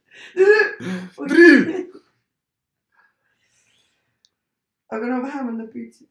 [4.91, 6.07] aga no vähemalt nad püüdsid.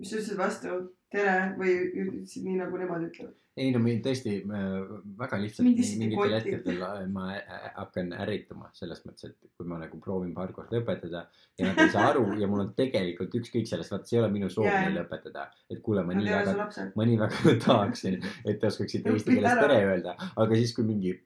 [0.00, 0.68] mis sa ütlesid vastu,
[1.10, 3.36] tere või ütlesid nii nagu nemad ütlevad?
[3.60, 4.74] ei no mind tõesti äh,
[5.18, 9.98] väga lihtsalt mingitel hetkedel äh, ma äh, hakkan ärrituma selles mõttes, et kui ma nagu
[10.02, 11.24] proovin paar korda õpetada
[11.58, 14.30] ja nad ei saa aru ja mul on tegelikult ükskõik sellest, vaata, see ei ole
[14.32, 14.84] minu soov Jaa.
[14.86, 19.34] neile õpetada, et kuule, ma nii väga, ma nii väga tahaksin, et te oskaksite eesti
[19.34, 21.16] keeles tere öelda, aga siis, kui mingi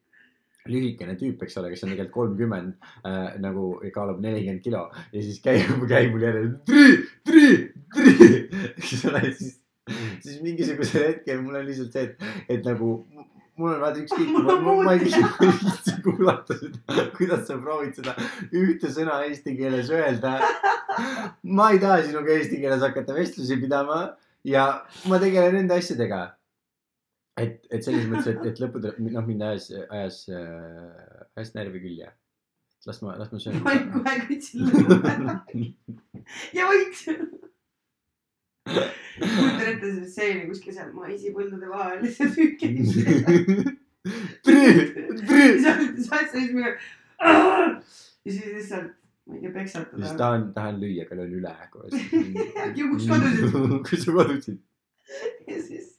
[0.70, 5.42] lühikene tüüp, eks ole, kes on tegelikult kolmkümmend äh, nagu kaalub nelikümmend kilo ja siis
[5.44, 6.86] käib, käib mul jälle tri,
[7.28, 7.50] tri,
[7.92, 8.14] tri,
[8.78, 9.58] eks ole, siis,
[10.24, 12.96] siis mingisugusel hetkel mul on lihtsalt see, et, et nagu
[13.60, 18.16] mul on vaata ükskõik, ma, ma, ma ei viitsi, kuulata seda, kuidas sa proovid seda
[18.50, 20.38] ühte sõna eesti keeles öelda.
[21.42, 24.00] ma ei taha sinuga eesti keeles hakata vestlusi pidama
[24.46, 24.66] ja
[25.10, 26.24] ma tegelen enda asjadega.
[27.40, 30.20] et, et selles mõttes, et, et lõppude, noh mind ajas, ajas,
[31.34, 32.12] ajas närvi küll ja
[32.86, 33.62] las ma, las ma söön.
[33.64, 35.64] ma kohe kütsin lõppu.
[36.56, 37.08] ja võiks.
[38.64, 42.68] Kujutan ette seda stseeni kuskil seal maisipõldude vahel lihtsalt tükki.
[44.44, 46.74] siis asja siis mingi.
[47.20, 48.92] ja siis lihtsalt,
[49.26, 50.14] ma ei tea, siis peksatada.
[50.18, 51.88] tahan, tahan lüüa, aga löön üle kohe.
[52.94, 53.58] Kus kadusid?
[53.88, 54.62] kus sa kadusid?
[55.48, 55.93] ja siis.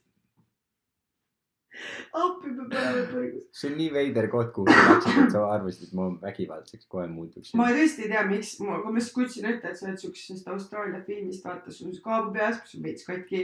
[2.22, 3.48] Appi peab olema põrgus.
[3.60, 7.08] see on nii veider koht, kuhu sa läksid, et sa arvasid, et ma vägivaldseks kohe
[7.12, 7.58] muutuksin.
[7.60, 10.50] ma tõesti ei tea, miks, ma, kui ma just kujutasin ette, et sa oled siuksest
[10.54, 13.44] Austraalia filmist, vaata, sul on see kaabu peas, kus on veits katki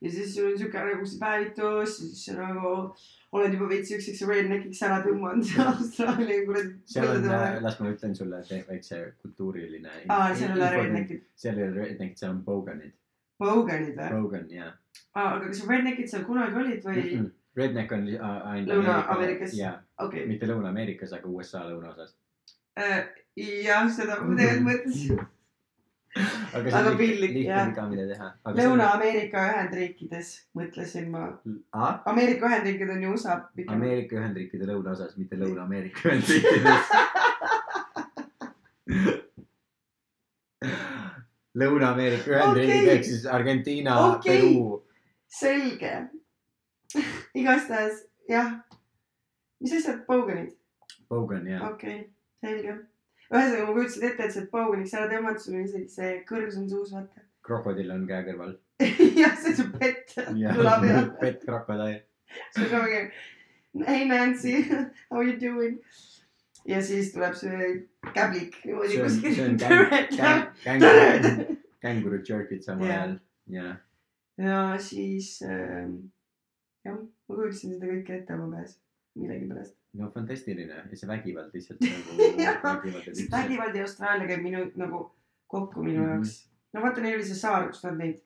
[0.00, 2.74] ja siis sul on siuke nagu see päevitus ja siis sa nagu
[3.34, 6.74] oled juba veits siukseks redneckiks ära tõmmanud Austraalia kuradi.
[6.90, 7.30] seal on,
[7.64, 10.02] las ma ütlen sulle väikse kultuuriline.
[10.08, 10.70] aa, seal ei ole.
[10.76, 12.94] redneckid, seal ei ole redneckid, seal on boganid.
[13.42, 14.10] boganid või?
[14.14, 14.74] Bogan, jah.
[15.14, 17.06] aa, aga kas redneckid seal kunagi olid või?
[17.56, 18.72] Redneck on a- ainult.
[18.74, 19.52] Lõuna-Ameerikas.
[19.58, 22.14] jaa, okei, mitte Lõuna-Ameerikas, aga USA lõunaosas.
[23.36, 25.26] jah, seda ma tegelikult mõtlesin.
[26.54, 27.68] aga on piinlik, jah.
[27.70, 28.28] viga, mida teha.
[28.58, 31.24] Lõuna-Ameerika Ühendriikides mõtlesin ma.
[32.10, 33.74] Ameerika Ühendriigid on ju USA pikem.
[33.78, 36.84] Ameerika Ühendriikide lõunaosas, mitte Lõuna-Ameerika Ühendriikides.
[41.58, 42.92] Lõuna-Ameerika Ühendriigid Okei.
[42.96, 44.38] ehk siis Argentiina Okei.
[44.40, 44.82] Peruu.
[45.28, 45.92] selge.
[47.34, 48.52] Igastahes jah.
[49.60, 50.54] mis asjad, boganid?
[51.10, 51.68] Bogan jah.
[51.72, 52.08] okei okay,,
[52.40, 52.76] selge.
[53.30, 56.58] ühesõnaga ma kujutasin ette, et sa oled boganiks ära tõmmanud, sul on isegi see kõrv
[56.60, 57.24] on suus, vaata.
[57.46, 58.56] krokodill on käe kõrval.
[59.20, 61.12] jah, see on su pett kõla peal.
[61.20, 62.02] pet krokodill.
[62.56, 63.06] see on ka mingi.
[63.84, 64.60] Hey Nancy,
[65.10, 65.80] how you doing?
[66.64, 67.72] ja siis tuleb see
[68.14, 69.34] käblik niimoodi kuskil.
[69.34, 69.58] see on
[70.16, 73.18] käng-, käng-, känguru jerkid samal ajal.
[73.52, 73.76] jah.
[74.38, 75.98] ja siis ähm,
[76.84, 78.78] jah, ma kujutasin seda kõike ette oma peas
[79.16, 79.76] millegipärast.
[79.94, 82.90] no fantastiline ja see vägivald lihtsalt nagu
[83.30, 85.04] vägivald ja Austraalia käib minu nagu
[85.46, 86.10] kokku minu Mhm.
[86.10, 86.48] jaoks.
[86.74, 88.20] no vaata, neil oli see saar, kus nad neid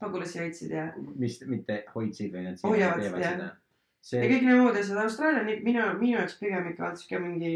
[0.00, 3.32] pagulasi hoidsid ja, mis mitte hoidsid, vaid nad Hoiavad, teevad jah.
[3.32, 3.44] seda.
[3.44, 3.56] ja
[4.02, 4.98] see kõik need muud asjad.
[4.98, 7.52] Austraalia on minu, minu jaoks pigem ikka olnud siuke mingi,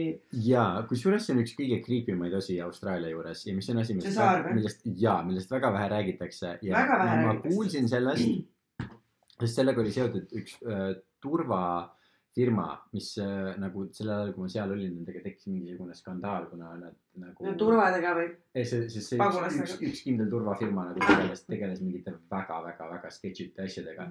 [0.47, 3.95] ja kusjuures see on üks kõige creepy maid osi Austraalia juures ja mis on asi,
[3.99, 4.55] millest või?
[4.61, 7.55] millest ja millest väga vähe räägitakse ja Väga vähe ma, ma räägitakse.
[7.57, 8.29] kuulsin sellest,
[9.41, 10.89] sest sellega oli seotud üks äh,
[11.23, 16.73] turvafirma, mis äh, nagu sellel ajal, kui ma seal olin, nendega tekkis mingisugune skandaal, kuna
[16.81, 17.53] nad nagu.
[17.61, 18.31] turvadega või?
[18.55, 23.69] ei, see, see, see üks, üks, üks kindel turvafirma nagu tegeles, tegeles mingite väga-väga-väga sketšite
[23.69, 24.09] asjadega.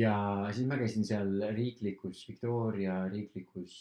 [0.00, 0.16] ja
[0.54, 3.76] siis ma käisin seal riiklikus, Victoria riiklikus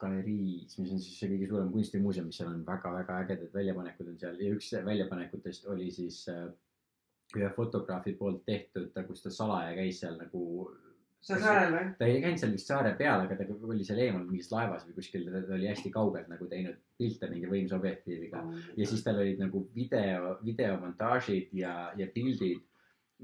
[0.00, 4.20] galeriis, mis on siis see kõige suurem kunstimuuseum, mis seal on väga-väga ägedad väljapanekud on
[4.20, 6.48] seal ja üks väljapanekutest oli siis äh,
[7.40, 10.42] ühe fotograafi poolt tehtud, kus ta salaja käis seal nagu.
[11.24, 11.86] seal saarel või?
[11.98, 14.98] ta ei käinud seal vist saare peal, aga ta oli seal eemal mingis laevas või
[14.98, 18.44] kuskil, ta oli hästi kaugelt nagu teinud pilte mingi võimsa objektiiviga
[18.76, 22.60] ja siis tal olid nagu video, videomontaažid ja, ja pildid.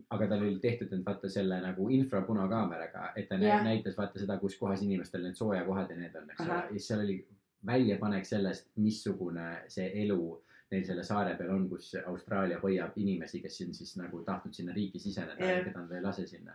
[0.09, 3.65] aga tal oli tehtud nüüd vaata selle nagu infrapunakaameraga, et ta yeah.
[3.65, 6.87] näitas vaata seda, kus kohas inimestel need soojakohad ja need on, eks ole ja siis
[6.89, 7.19] seal oli
[7.67, 10.23] väljapanek sellest, missugune see elu
[10.71, 14.73] neil selle saare peal on, kus Austraalia hoiab inimesi, kes on siis nagu tahtnud sinna
[14.77, 15.57] riiki siseneda Jah.
[15.59, 16.53] ja keda nad ei lase sinna.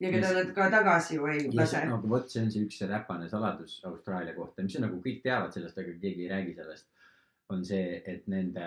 [0.00, 2.78] ja keda nad ka tagasi ju ei lase see, nagu vot see on see üks
[2.78, 6.54] see räpane saladus Austraalia kohta, mis on nagu kõik teavad sellest, aga keegi ei räägi
[6.60, 6.86] sellest.
[7.50, 8.64] on see, et nende,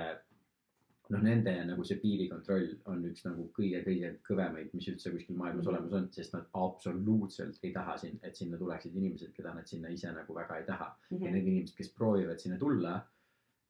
[1.13, 5.73] noh, nende nagu see piirikontroll on üks nagu kõige-kõige kõvemaid, mis üldse kuskil maailmas Mhm.
[5.75, 9.87] olemas on, sest nad absoluutselt ei taha siin, et sinna tuleksid inimesed, keda nad sinna
[9.93, 10.89] ise nagu väga ei taha.
[11.11, 11.23] Mhm.
[11.25, 12.95] ja need inimesed, kes proovivad sinna tulla,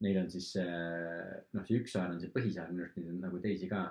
[0.02, 0.66] neil on siis see,
[1.56, 3.82] noh, see üks saar on see põhisaar, minu arust neid on nagu teisi ka,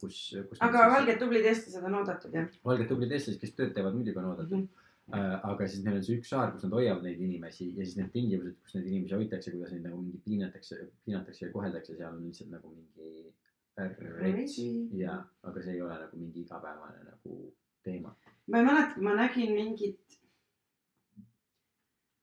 [0.00, 0.18] kus,
[0.50, 0.60] kus.
[0.64, 4.30] aga valged tublid eestlased on oodatud jah valged tublid eestlased, kes tööd teevad, muidugi on
[4.32, 4.60] oodatud.
[4.62, 4.86] mm?
[5.08, 7.96] Äh, aga siis neil on see üks saar, kus nad hoiavad neid inimesi ja siis
[7.96, 12.10] need tingimused, kus neid inimesi hoitakse, kuidas neid nagu mingi piinatakse, piinatakse ja koheldakse, seal
[12.12, 13.32] on lihtsalt nagu mingi
[13.78, 14.58] rets
[14.98, 15.14] ja,
[15.48, 17.38] aga see ei ole nagu mingi igapäevane nagu
[17.86, 18.12] teema.
[18.52, 20.17] ma ei mäleta, kui ma nägin mingit.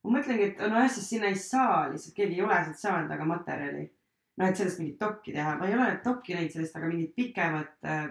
[0.05, 3.25] Ma mõtlengi, et nojah, siis sinna ei saa lihtsalt, keegi ei ole sealt saanud väga
[3.29, 3.85] materjali.
[4.37, 7.87] noh, et sellest mingit dokki teha, ma ei ole dokki näinud sellest, aga mingit pikemat
[7.87, 8.09] äh,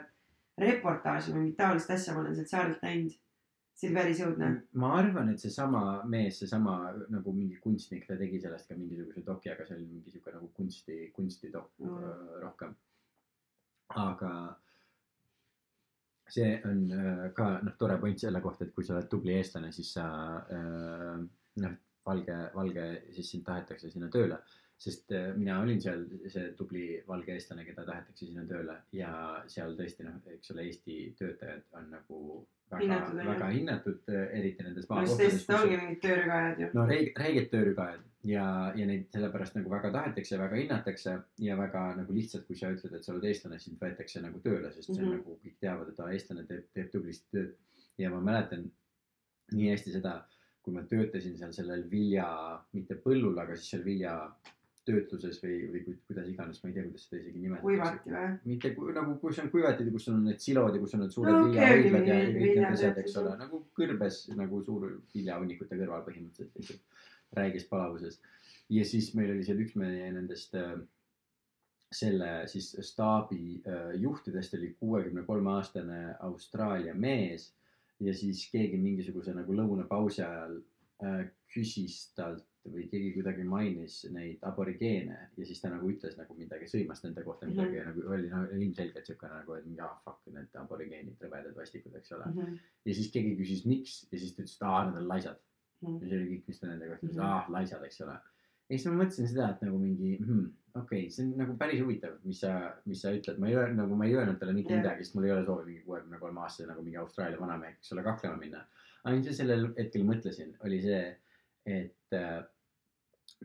[0.61, 3.21] reportaaži või mingit taolist asja ma olen sealt saarelt näinud.
[3.75, 4.49] see oli päris õudne.
[4.81, 6.77] ma arvan, et seesama mees, seesama
[7.11, 10.51] nagu mingi kunstnik, ta tegi sellest ka mingisuguse doki, aga see oli mingi sihuke nagu
[10.57, 11.97] kunsti, kunstidokk Mm.
[11.97, 12.37] mm.
[12.43, 12.77] rohkem.
[14.05, 14.31] aga
[16.29, 19.73] see on äh, ka noh, tore point selle kohta, et kui sa oled tubli eestlane,
[19.73, 20.07] siis sa
[20.57, 21.19] äh,
[21.63, 21.75] noh,
[22.07, 22.85] valge, valge,
[23.17, 24.39] siis sind tahetakse sinna tööle.
[24.85, 29.13] sest äh, mina olin seal see tubli valge eestlane, keda tahetakse sinna tööle ja
[29.47, 35.47] seal tõesti noh, eks ole, Eesti töötajad on nagu väga väga hinnatud, eriti nendes maakohtades
[35.55, 36.69] ongi mingid töörügajad ju.
[36.75, 41.17] no räig-, räiged töörügajad ja, ja neid sellepärast nagu väga tahetakse, väga hinnatakse
[41.47, 44.73] ja väga nagu lihtsalt, kui sa ütled, et sa oled eestlane, sind võetakse nagu tööle,
[44.73, 45.19] sest see on Mhm.
[45.21, 47.55] nagu kõik teavad, et aa, eestlane teeb, teeb tublisti tööd.
[47.99, 48.65] ja ma mäletan
[49.53, 50.25] nii hästi seda,
[50.65, 52.27] kui ma töötasin seal sellel vilja,
[52.73, 57.05] mitte põllul, aga siis seal viljatöötluses või, või ku- kuidas iganes, ma ei tea, kuidas
[57.09, 58.23] seda isegi nimetatakse.
[58.49, 61.13] mitte ku, nagu, kus on kuivatid ja kus on need silod ja kus on need
[61.17, 65.77] suured No viljahoidlad ja, ja kõik need asjad, eks ole nagu kõrbes nagu suur viljahunnikute
[65.83, 68.21] kõrval põhimõtteliselt lihtsalt räiges palavuses.
[68.71, 70.79] ja siis meil oli seal üks meie nendest äh,
[71.95, 77.53] selle siis staabi äh, juhtidest oli kuuekümne kolme aastane Austraalia mees
[78.01, 80.59] ja siis keegi mingisuguse nagu lõunapausi ajal
[81.05, 86.35] äh, küsis talt või keegi kuidagi mainis neid aborigeene ja siis ta nagu ütles nagu
[86.39, 87.77] midagi, sõimas nende kohta midagi Mhm.
[87.77, 92.13] ja nagu oli no, ilmselgelt siukene nagu, et ah fuck need aborigeenid, rõvedad vastikud, eks
[92.17, 92.25] ole.
[92.33, 92.55] Mhm.
[92.87, 95.39] ja siis keegi küsis, miks ja siis ta ütles, et aa, nad on laisad.
[95.85, 97.27] ja see oli kõik, mis ta nende kohta ütles, Mhm.
[97.27, 98.13] ah laisad, eks ole.
[98.71, 101.83] ja siis ma mõtlesin seda, et nagu mingi hmm,, okei okay,, see on nagu päris
[101.83, 102.55] huvitav, mis sa,
[102.91, 104.83] mis sa ütled, ma ei öelnud nagu ma ei öelnud talle mitte Jah.
[104.83, 107.95] midagi, sest mul ei ole soovi mingi kuuekümne kolme aastase nagu mingi Austraalia vanamehe, eks
[107.95, 108.65] ole, kaklema minna.
[109.05, 111.05] aga mis ma sellel hetkel mõtlesin, oli see,
[111.77, 112.43] et äh,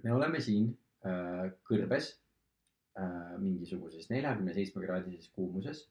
[0.04, 0.72] me oleme siin
[1.06, 2.12] äh, kõrbes
[2.98, 5.86] äh, mingisuguses neljakümne seitsme kraadises kuumuses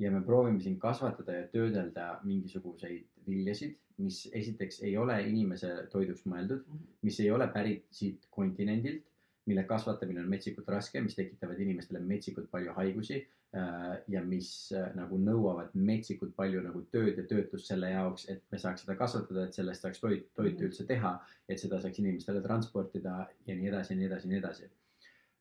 [0.00, 6.24] ja me proovime siin kasvatada ja töödelda mingisuguseid viljasid, mis esiteks ei ole inimese toiduks
[6.26, 6.64] mõeldud,
[7.06, 9.04] mis ei ole pärit siit kontinendilt,
[9.46, 14.88] mille kasvatamine on metsikult raske, mis tekitavad inimestele metsikult palju haigusi äh, ja mis äh,
[14.96, 19.44] nagu nõuavad metsikult palju nagu tööd ja töötlust selle jaoks, et me saaks seda kasvatada,
[19.44, 20.70] et sellest saaks toit, toitu Mhm.
[20.70, 21.12] üldse teha,
[21.48, 24.70] et seda saaks inimestele transportida ja nii edasi ja nii edasi ja nii edasi.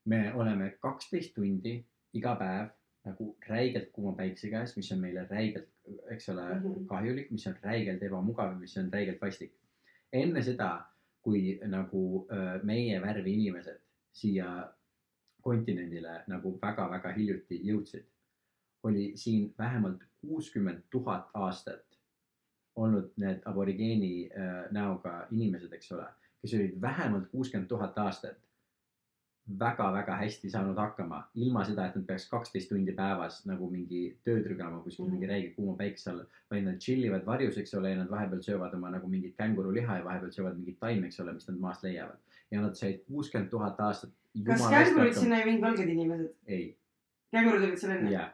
[0.05, 1.77] me oleme kaksteist tundi
[2.13, 2.71] iga päev
[3.05, 5.69] nagu räigelt kuuma päikse käes, mis on meile räigelt,
[6.11, 6.61] eks ole mm.
[6.61, 6.87] -hmm.
[6.87, 9.53] kahjulik, mis on räigelt ebamugav, mis on räigelt vastik.
[10.13, 10.85] enne seda,
[11.21, 13.82] kui nagu öö, meie värvi inimesed
[14.13, 14.47] siia
[15.43, 18.05] kontinendile nagu väga-väga hiljuti jõudsid,
[18.83, 21.99] oli siin vähemalt kuuskümmend tuhat aastat
[22.75, 26.07] olnud need aborigeeni öö, näoga inimesed, eks ole,
[26.41, 28.39] kes olid vähemalt kuuskümmend tuhat aastat
[29.59, 34.45] väga-väga hästi saanud hakkama ilma seda, et nad peaks kaksteist tundi päevas nagu mingi tööd
[34.47, 35.13] rügama kuskil Mhm.
[35.13, 36.21] mingi räige kuuma päikese all,
[36.51, 39.97] vaid nad chill ivad varjus, eks ole, ja nad vahepeal söövad oma nagu mingit känguruliha
[39.97, 42.17] ja vahepeal söövad mingit taimi, eks ole, mis nad maast leiavad.
[42.53, 44.13] Ja nad said kuuskümmend tuhat aastat.
[44.45, 46.29] kas kängurid sinna ei viinud valged inimesed?
[46.47, 46.65] ei,
[47.33, 48.13] kängurud olid seal enne?
[48.13, 48.29] jaa,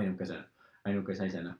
[0.00, 0.44] ainukesena,
[0.84, 1.56] ainukese asjana.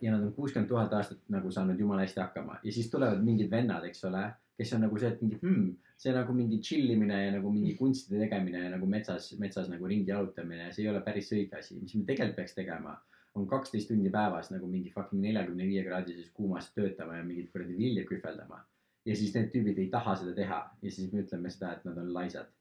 [0.00, 3.50] ja nad on kuuskümmend tuhat aastat nagu saanud jumala hästi hakkama ja siis tulevad mingid
[3.50, 4.28] vennad, eks ole,
[4.58, 7.74] kes on nagu see, et mingi hmm, see nagu mingi chill imine ja nagu mingi
[7.78, 11.58] kunstide tegemine ja nagu metsas, metsas nagu ringi jalutamine ja see ei ole päris õige
[11.58, 12.94] asi, mis me tegelikult peaks tegema
[13.34, 17.76] on kaksteist tundi päevas nagu mingi fucking neljakümne viie kraadises kuumas töötama ja mingit kuradi
[17.78, 18.60] vilja kühveldama.
[19.04, 21.98] Ja siis need tüübid ei taha seda teha ja siis me ütleme seda, et nad
[22.00, 22.52] on laisad.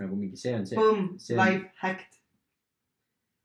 [0.00, 0.76] nagu mingi see on see.
[0.76, 2.20] Boom, see on- life hacked.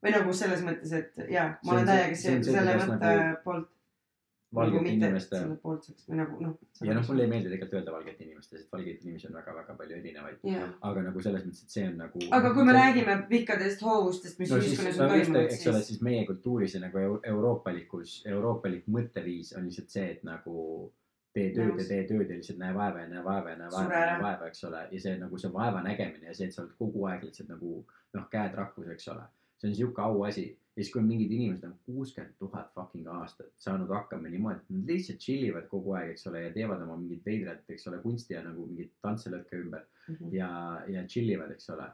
[0.03, 3.67] või nagu selles mõttes, et jaa, ma olen täiega selle mõtte nagu poolt.
[3.67, 6.53] nagu valgete inimeste või nagu noh.
[6.81, 9.97] ja noh, mulle ei meeldi tegelikult öelda valgete inimeste, sest valgeid inimesi on väga-väga palju
[9.97, 12.21] erinevaid, jaa, aga nagu selles mõttes, et see on nagu.
[12.37, 15.67] aga kui me räägime pikkadest hoovustest, mis no siis, ühiskonnas no on just, toimunud, eks
[15.67, 20.23] ole, siis siis meie kultuuris ja nagu eu- euroopalikus, euroopalik mõtteviis on lihtsalt see, et
[20.23, 20.93] nagu
[21.37, 23.93] tee tööd ja tee tööd ja lihtsalt näe vaeva ja näe vaeva ja näe vaeva
[24.03, 26.63] ja näe vaeva, eks ole, ja see nagu see vaeva nägemine ja see, et sa
[26.65, 27.73] oled kogu aeg lihtsalt nagu
[28.17, 29.27] noh, käed rakkus, eks ole.
[29.57, 33.89] see on sihuke auasi ja siis, kui mingid inimesed on kuuskümmend tuhat fucking aastat saanud
[33.89, 37.25] hakkama niimoodi, et nad lihtsalt chill ivad kogu aeg, eks ole, ja teevad oma mingit
[37.25, 40.33] veidrat, eks ole, kunsti ja nagu mingit tantse lõkke ümber Mhm.
[40.35, 40.49] ja,
[40.87, 41.87] ja chill ivad, eks ole.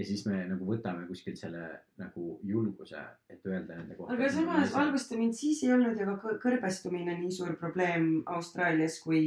[0.00, 1.64] Ja siis me nagu võtame kuskilt selle
[2.00, 4.14] nagu julguse, et öelda nende kohta.
[4.16, 8.06] aga samas valgusta mind, siis ei olnud ju ka kõ- kõrbestumine nii suur probleem
[8.38, 9.22] Austraalias kui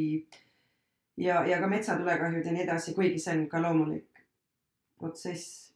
[1.18, 4.24] ja, ja ka metsatulekahjud ja nii edasi, kuigi see on ka loomulik
[5.00, 5.73] protsess,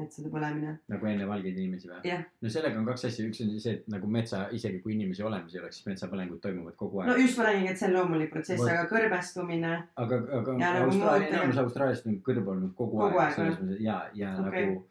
[0.00, 0.76] metsade põlemine.
[0.92, 2.26] nagu enne valgeid inimesi või Jah.?
[2.42, 5.54] no sellega on kaks asja, üks on see, et nagu metsa, isegi kui inimesi olemas
[5.54, 8.32] ei oleks, siis metsapõlengud toimuvad kogu aeg no just ma räägingi, et see on loomulik
[8.34, 8.72] protsess, Vot.
[8.74, 9.74] aga kõrbestumine,
[10.04, 13.60] aga, aga nagu Austraalia, muud enamus Austraaliast on kõrb olnud kogu, Kogu aeg, aeg, selles
[13.62, 14.66] mõttes ja, ja okay.
[14.70, 14.86] nagu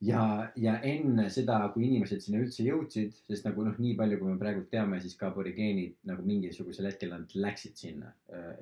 [0.00, 4.30] ja, ja enne seda, kui inimesed sinna üldse jõudsid, sest nagu noh, nii palju, kui
[4.30, 8.12] me praegu teame, siis ka aborigeenid nagu mingisugusel hetkel nad läksid sinna.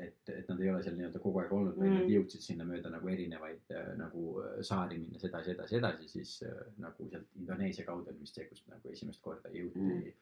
[0.01, 1.99] et, et nad ei ole seal nii-öelda kogu aeg olnud, vaid Mm.
[2.01, 6.43] nad jõudsid sinna mööda nagu erinevaid äh, nagu äh, saari minnes edasi, edasi, edasi, siis
[6.47, 10.13] äh, nagu sealt Indoneesia kaudu on vist see, kust nagu esimest korda jõuti Mm.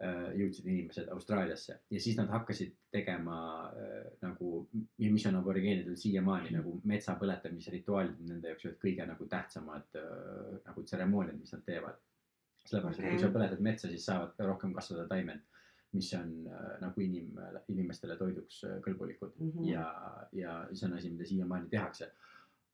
[0.00, 4.68] Mm jõudsid inimesed Austraaliasse ja siis nad hakkasid tegema äh, nagu,
[4.98, 10.54] mis on aborigeenidel siiamaani nagu metsa põletamise rituaalid nende jaoks ühed kõige nagu tähtsamad äh,
[10.66, 12.00] nagu tseremooniad, mis nad teevad.
[12.64, 13.16] sellepärast, et Okei.
[13.16, 15.40] kui sa põletad metsa, siis saavad rohkem kasvada taimed,
[15.92, 19.64] mis on äh, nagu inim, inimestele toiduks äh, kõlbulikud Mhm.
[19.68, 19.86] ja,
[20.32, 22.10] ja see on asi, mida siiamaani tehakse.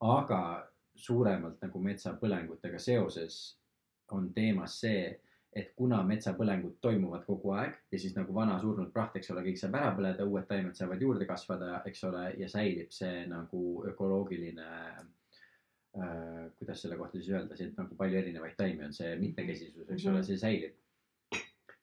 [0.01, 3.59] aga suuremalt nagu metsapõlengutega seoses
[4.12, 5.20] on teemas see,
[5.57, 9.61] et kuna metsapõlengud toimuvad kogu aeg ja siis nagu vana surnud praht, eks ole, kõik
[9.61, 13.62] saab ära põleda, uued taimed saavad juurde kasvada, eks ole, ja säilib see nagu
[13.93, 14.66] ökoloogiline
[15.97, 16.51] äh,.
[16.59, 20.07] kuidas selle kohta siis öelda, see, et nagu palju erinevaid taimi on, see mitmekesisus, eks
[20.07, 20.27] ole, Mhm.
[20.28, 20.74] see säilib.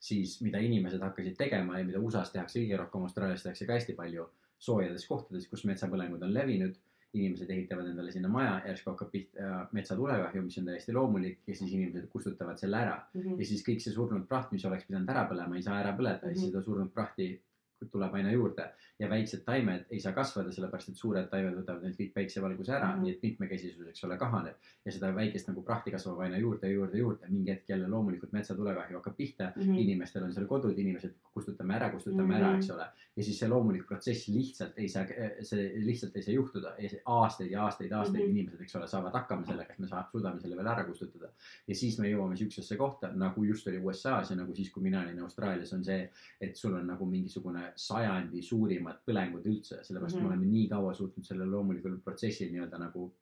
[0.04, 3.94] siis mida inimesed hakkasid tegema ja mida USA-s tehakse kõige rohkem, Austraalias tehakse ka hästi
[3.96, 4.26] palju
[4.58, 6.76] soojades kohtades, kus metsapõlengud on levinud.
[7.14, 11.72] Inimesed ehitavad endale sinna maja, järsku hakkab pihta metsatulekahju, mis on täiesti loomulik ja siis
[11.72, 13.38] inimesed kustutavad selle ära Mhm.
[13.40, 16.22] ja siis kõik see surnud praht, mis oleks pidanud ära põlema, ei saa ära põleda
[16.22, 16.38] ja Mhm.
[16.38, 17.40] siis seda surnud prahti
[17.92, 21.98] tuleb aina juurde ja väiksed taimed ei saa kasvada, sellepärast et suured taimed võtavad neilt
[21.98, 22.92] kõik päiksevalguse ära mm.
[22.92, 23.02] -hmm.
[23.02, 24.54] nii et mitmekesisus, eks ole, kahaneb
[24.84, 28.96] ja seda väikest nagu prahti kasvab aina juurde, juurde, juurde, mingi hetk jälle loomulikult metsatulekahju
[28.96, 29.62] hakkab pihta mm.
[29.62, 29.78] -hmm.
[29.86, 32.36] inimestel on seal kodud, inimesed kustutame ära, kustutame mm -hmm.
[32.36, 32.62] ära, Mhm.
[32.62, 32.86] eks ole.
[33.16, 35.04] ja siis see loomulik protsess lihtsalt ei saa,
[35.46, 38.26] see lihtsalt ei saa juhtuda ja see aastaid ja aastaid, aastaid mm.
[38.26, 38.38] -hmm.
[38.38, 41.30] inimesed, eks ole, saavad hakkama sellega, et me saame, suudame selle veel ära kustutada
[41.68, 45.02] ja siis me jõuame siuksesse kohta, nagu just oli USA-s ja nagu siis, kui mina
[45.02, 50.20] olin Austraalias, on see, et sul on nagu mingisugune sajandi suurimad põlengud üldse, sellepärast mm
[50.22, 50.26] Mhm.
[50.26, 50.36] -hmm.
[50.38, 53.12] me oleme nii kaua suutnud sellel loomulikul protsessil nii-öelda nagu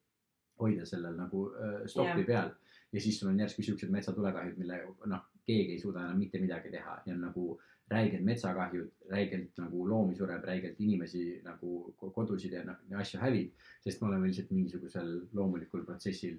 [0.59, 1.51] hoida sellel nagu
[1.85, 2.25] stopi yeah.
[2.25, 2.49] peal.
[2.93, 6.69] ja siis sul on järsku siuksed metsatulekahjud, mille noh, keegi ei suuda enam mitte midagi
[6.69, 7.59] teha ja nagu
[7.91, 13.51] räiged metsakahjud, räigelt nagu loomi sureb, räigelt inimesi nagu ko- kodusid ja noh, asju hävib,
[13.81, 16.37] sest me oleme lihtsalt mingisugusel loomulikul protsessil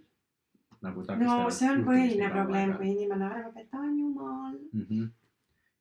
[0.83, 4.59] nagu no see on põhiline probleem, kui inimene arvab, et ta on jumal.
[4.73, 4.87] mm.
[4.91, 5.09] -hmm.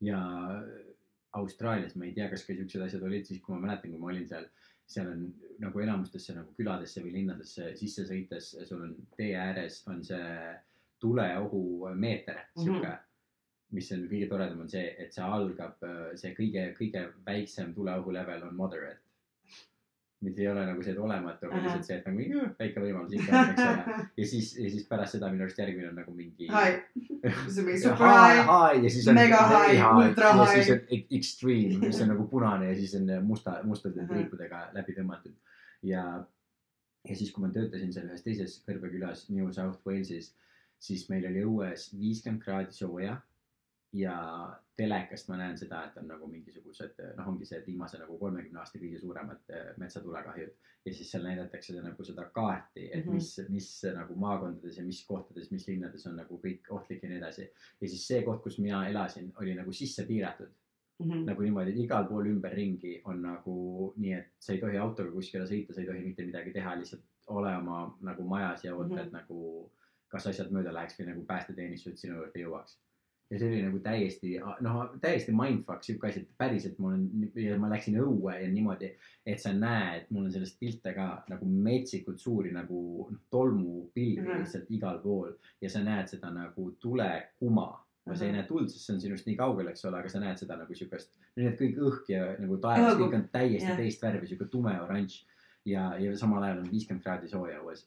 [0.01, 0.19] ja
[1.39, 4.11] Austraalias ma ei tea, kas ka siuksed asjad olid siis, kui ma mäletan, kui ma
[4.11, 4.45] olin seal,
[4.89, 5.23] seal on
[5.63, 10.27] nagu enamustesse nagu küladesse või linnadesse sisse sõites, sul on tee ääres on see
[11.03, 13.09] tuleohumeeter sihuke mm, -hmm.
[13.77, 15.81] mis on kõige toredam, on see, et see algab,
[16.15, 19.01] see kõige, kõige väiksem tuleohu level on moderate.
[20.23, 23.13] Mis ei ole nagu see, et olematu, aga lihtsalt see, et nagu "Jõ, väike võimalus
[23.17, 23.95] ikka on, eks ole.
[24.21, 26.47] ja siis, ja siis pärast seda minu arust järgmine on nagu mingi.
[26.51, 26.75] Hi,
[27.53, 28.51] see on mingi Ja super high, high.
[28.51, 30.53] high ja siis on Mega very high, ultra ja high.
[30.59, 35.35] siis on extreme, mis on nagu punane ja siis on musta, mustade triipudega läbi tõmmatud
[35.83, 36.05] ja
[37.09, 40.29] ja siis, kui ma töötasin seal ühes teises kõrbekülas New South Walesis,
[40.79, 43.17] siis meil oli õues viiskümmend kraadi sooja
[43.93, 48.17] ja telekast ma näen seda, et on nagu mingisugused noh, ongi see, et viimase nagu
[48.17, 50.49] kolmekümne aasta kõige suuremad eh, metsatulekahjud
[50.85, 53.13] ja siis seal näidatakse nagu seda kaarti, et Mhm.
[53.13, 57.17] mis, mis nagu maakondades ja mis kohtades, mis linnades on nagu kõik ohtlik ja nii
[57.21, 57.49] edasi.
[57.81, 60.49] ja siis see koht, kus mina elasin, oli nagu sisse piiratud
[60.99, 61.25] Mhm.
[61.25, 65.43] nagu niimoodi, et igal pool ümberringi on nagu nii, et sa ei tohi autoga kuskile
[65.45, 68.97] sõita, sa ei tohi mitte midagi teha, lihtsalt ole oma nagu majas ja oota mm.
[68.97, 69.05] -hmm.
[69.05, 69.71] et nagu
[70.09, 72.77] kas asjad mööda läheks või nagu päästeteenistused sinu juurde jõuaks.
[73.33, 77.05] Ja see oli nagu täiesti, noh, täiesti mindfuck sihuke asi, et päriselt mul on,
[77.39, 78.91] ja ma läksin õue ja niimoodi,
[79.25, 84.27] et sa näed, mul on sellest pilte ka nagu metsikult suuri nagu noh, tolmupilvi mm.
[84.27, 84.43] -hmm.
[84.43, 87.71] lihtsalt igal pool ja sa näed seda nagu tulekuma
[88.05, 88.37] no sa ei Mhm.
[88.37, 90.75] näe tuld, sest see on sinust nii kaugel, eks ole, aga sa näed seda nagu
[90.75, 93.77] siukest, need kõik õhk ja nagu taevas, kõik on täiesti Jah.
[93.79, 95.23] teist värvi, siuke tume oranž.
[95.65, 97.85] ja, ja samal ajal on viiskümmend kraadi sooja õues.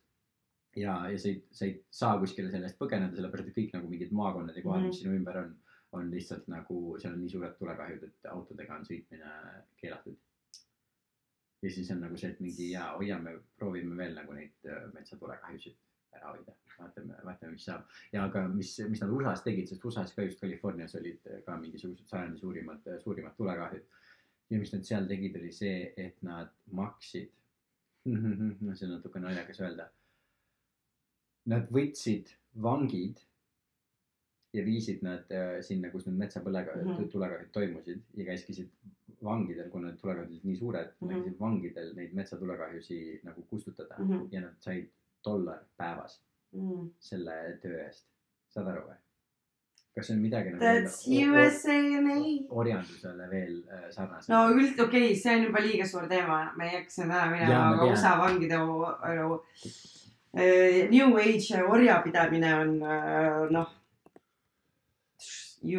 [0.77, 3.89] ja, ja sa ei, sa ei saa kuskile selle eest põgeneda, sellepärast et kõik nagu
[3.91, 4.91] mingid maakonnad ja kohad mm, Mhm.
[4.91, 4.95] -hmm.
[4.95, 5.57] mis sinu ümber on,
[5.93, 9.33] on lihtsalt nagu, seal on nii suured tulekahjud, et autodega on sõitmine
[9.81, 10.17] keelatud.
[11.63, 15.77] ja siis on nagu see, et mingi ja hoiame, proovime veel nagu neid äh, metsatulekahjusid
[16.13, 16.53] ära hoida.
[16.79, 20.41] vaatame, vaatame, mis saab ja aga mis, mis nad USA-s tegid, sest USA-s ka just
[20.41, 23.83] Californias olid ka mingisugused sajandi suurimad, suurimad tulekahjud.
[24.51, 27.33] ja mis nad seal tegid, oli see, et nad maksid,
[28.67, 29.89] no see on natuke naljakas öelda.
[31.47, 32.33] Nad võtsid
[32.63, 33.23] vangid
[34.57, 36.93] ja viisid nad äh, sinna, kus need metsapõlega mm.
[36.93, 37.11] -hmm.
[37.13, 38.71] tulekahjud toimusid ja käskisid
[39.23, 41.09] vangidel, kuna need tulekahjud olid nii suured mm.
[41.09, 41.15] -hmm.
[41.15, 44.11] käskisid vangidel neid metsatulekahjusi nagu kustutada mm.
[44.11, 44.29] -hmm.
[44.31, 44.89] ja nad said
[45.25, 46.21] dollar päevas
[46.57, 46.91] Mm.
[46.99, 48.07] selle töö eest.
[48.55, 48.97] saad aru või?
[49.97, 52.21] kas see on midagi nagu That's USA and A.
[52.63, 54.33] orjandusele veel äh, sarnasem?
[54.33, 57.35] no üld, okei okay,, see on juba liiga suur teema, me ei hakka sinna täna
[57.35, 57.91] minema, aga.
[57.91, 58.61] USA vangide
[60.91, 63.71] New Age orjapidamine on äh, noh,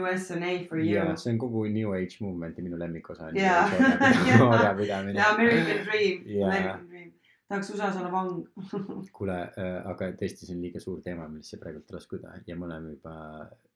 [0.01, 1.15] US and A for you ja.
[1.15, 3.69] see on kogu New Age movement'i minu lemmikosa on Jaa.
[4.49, 5.27] orjapidamine The.
[5.29, 6.47] American Dream Jaa.
[6.47, 7.11] American Dream.
[7.47, 8.47] tahaks USA-s olla vang.
[9.13, 12.95] kuule äh,, aga tõesti, see on liiga suur teema, millesse praegult laskuda ja me oleme
[12.97, 13.13] juba,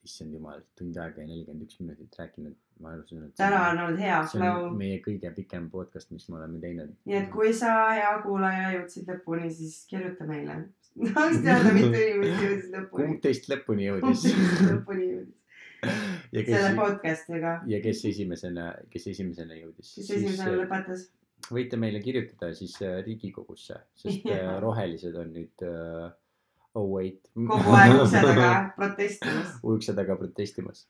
[0.08, 2.58] issand jumal, tund aega ja nelikümmend üks minutit rääkinud.
[2.82, 6.62] ma arvasin, et täna on olnud hea flow meie kõige pikem podcast, mis me oleme
[6.64, 6.96] teinud.
[7.06, 10.58] nii et kui sa, hea kuulaja, jõudsid lõpuni, siis kirjuta meile.
[11.14, 13.22] tahaks teada, mitu inimest jõudis lõpuni kumb.
[13.28, 15.38] teist lõpuni kumb jõudis teist lõpuni jõudis
[16.36, 21.08] ja selle kes, podcast'iga, ja kes esimesena, kes esimesena jõudis, kes esimesena lõpetas.
[21.50, 26.12] võite meile kirjutada siis äh, Riigikogusse, sest äh, rohelised on nüüd äh,
[26.76, 27.32] oh wait.
[27.36, 29.58] kogu aeg ukse taga protestimas.
[29.64, 30.88] ukse taga protestimas.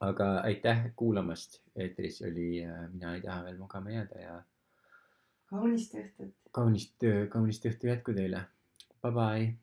[0.00, 4.42] aga aitäh kuulamast, eetris oli äh, Mina ei taha veel magama jääda ja
[5.50, 6.34] kaunist õhtut.
[6.52, 8.46] kaunist, kaunist õhtu jätku teile.
[9.02, 9.54] Bye bye.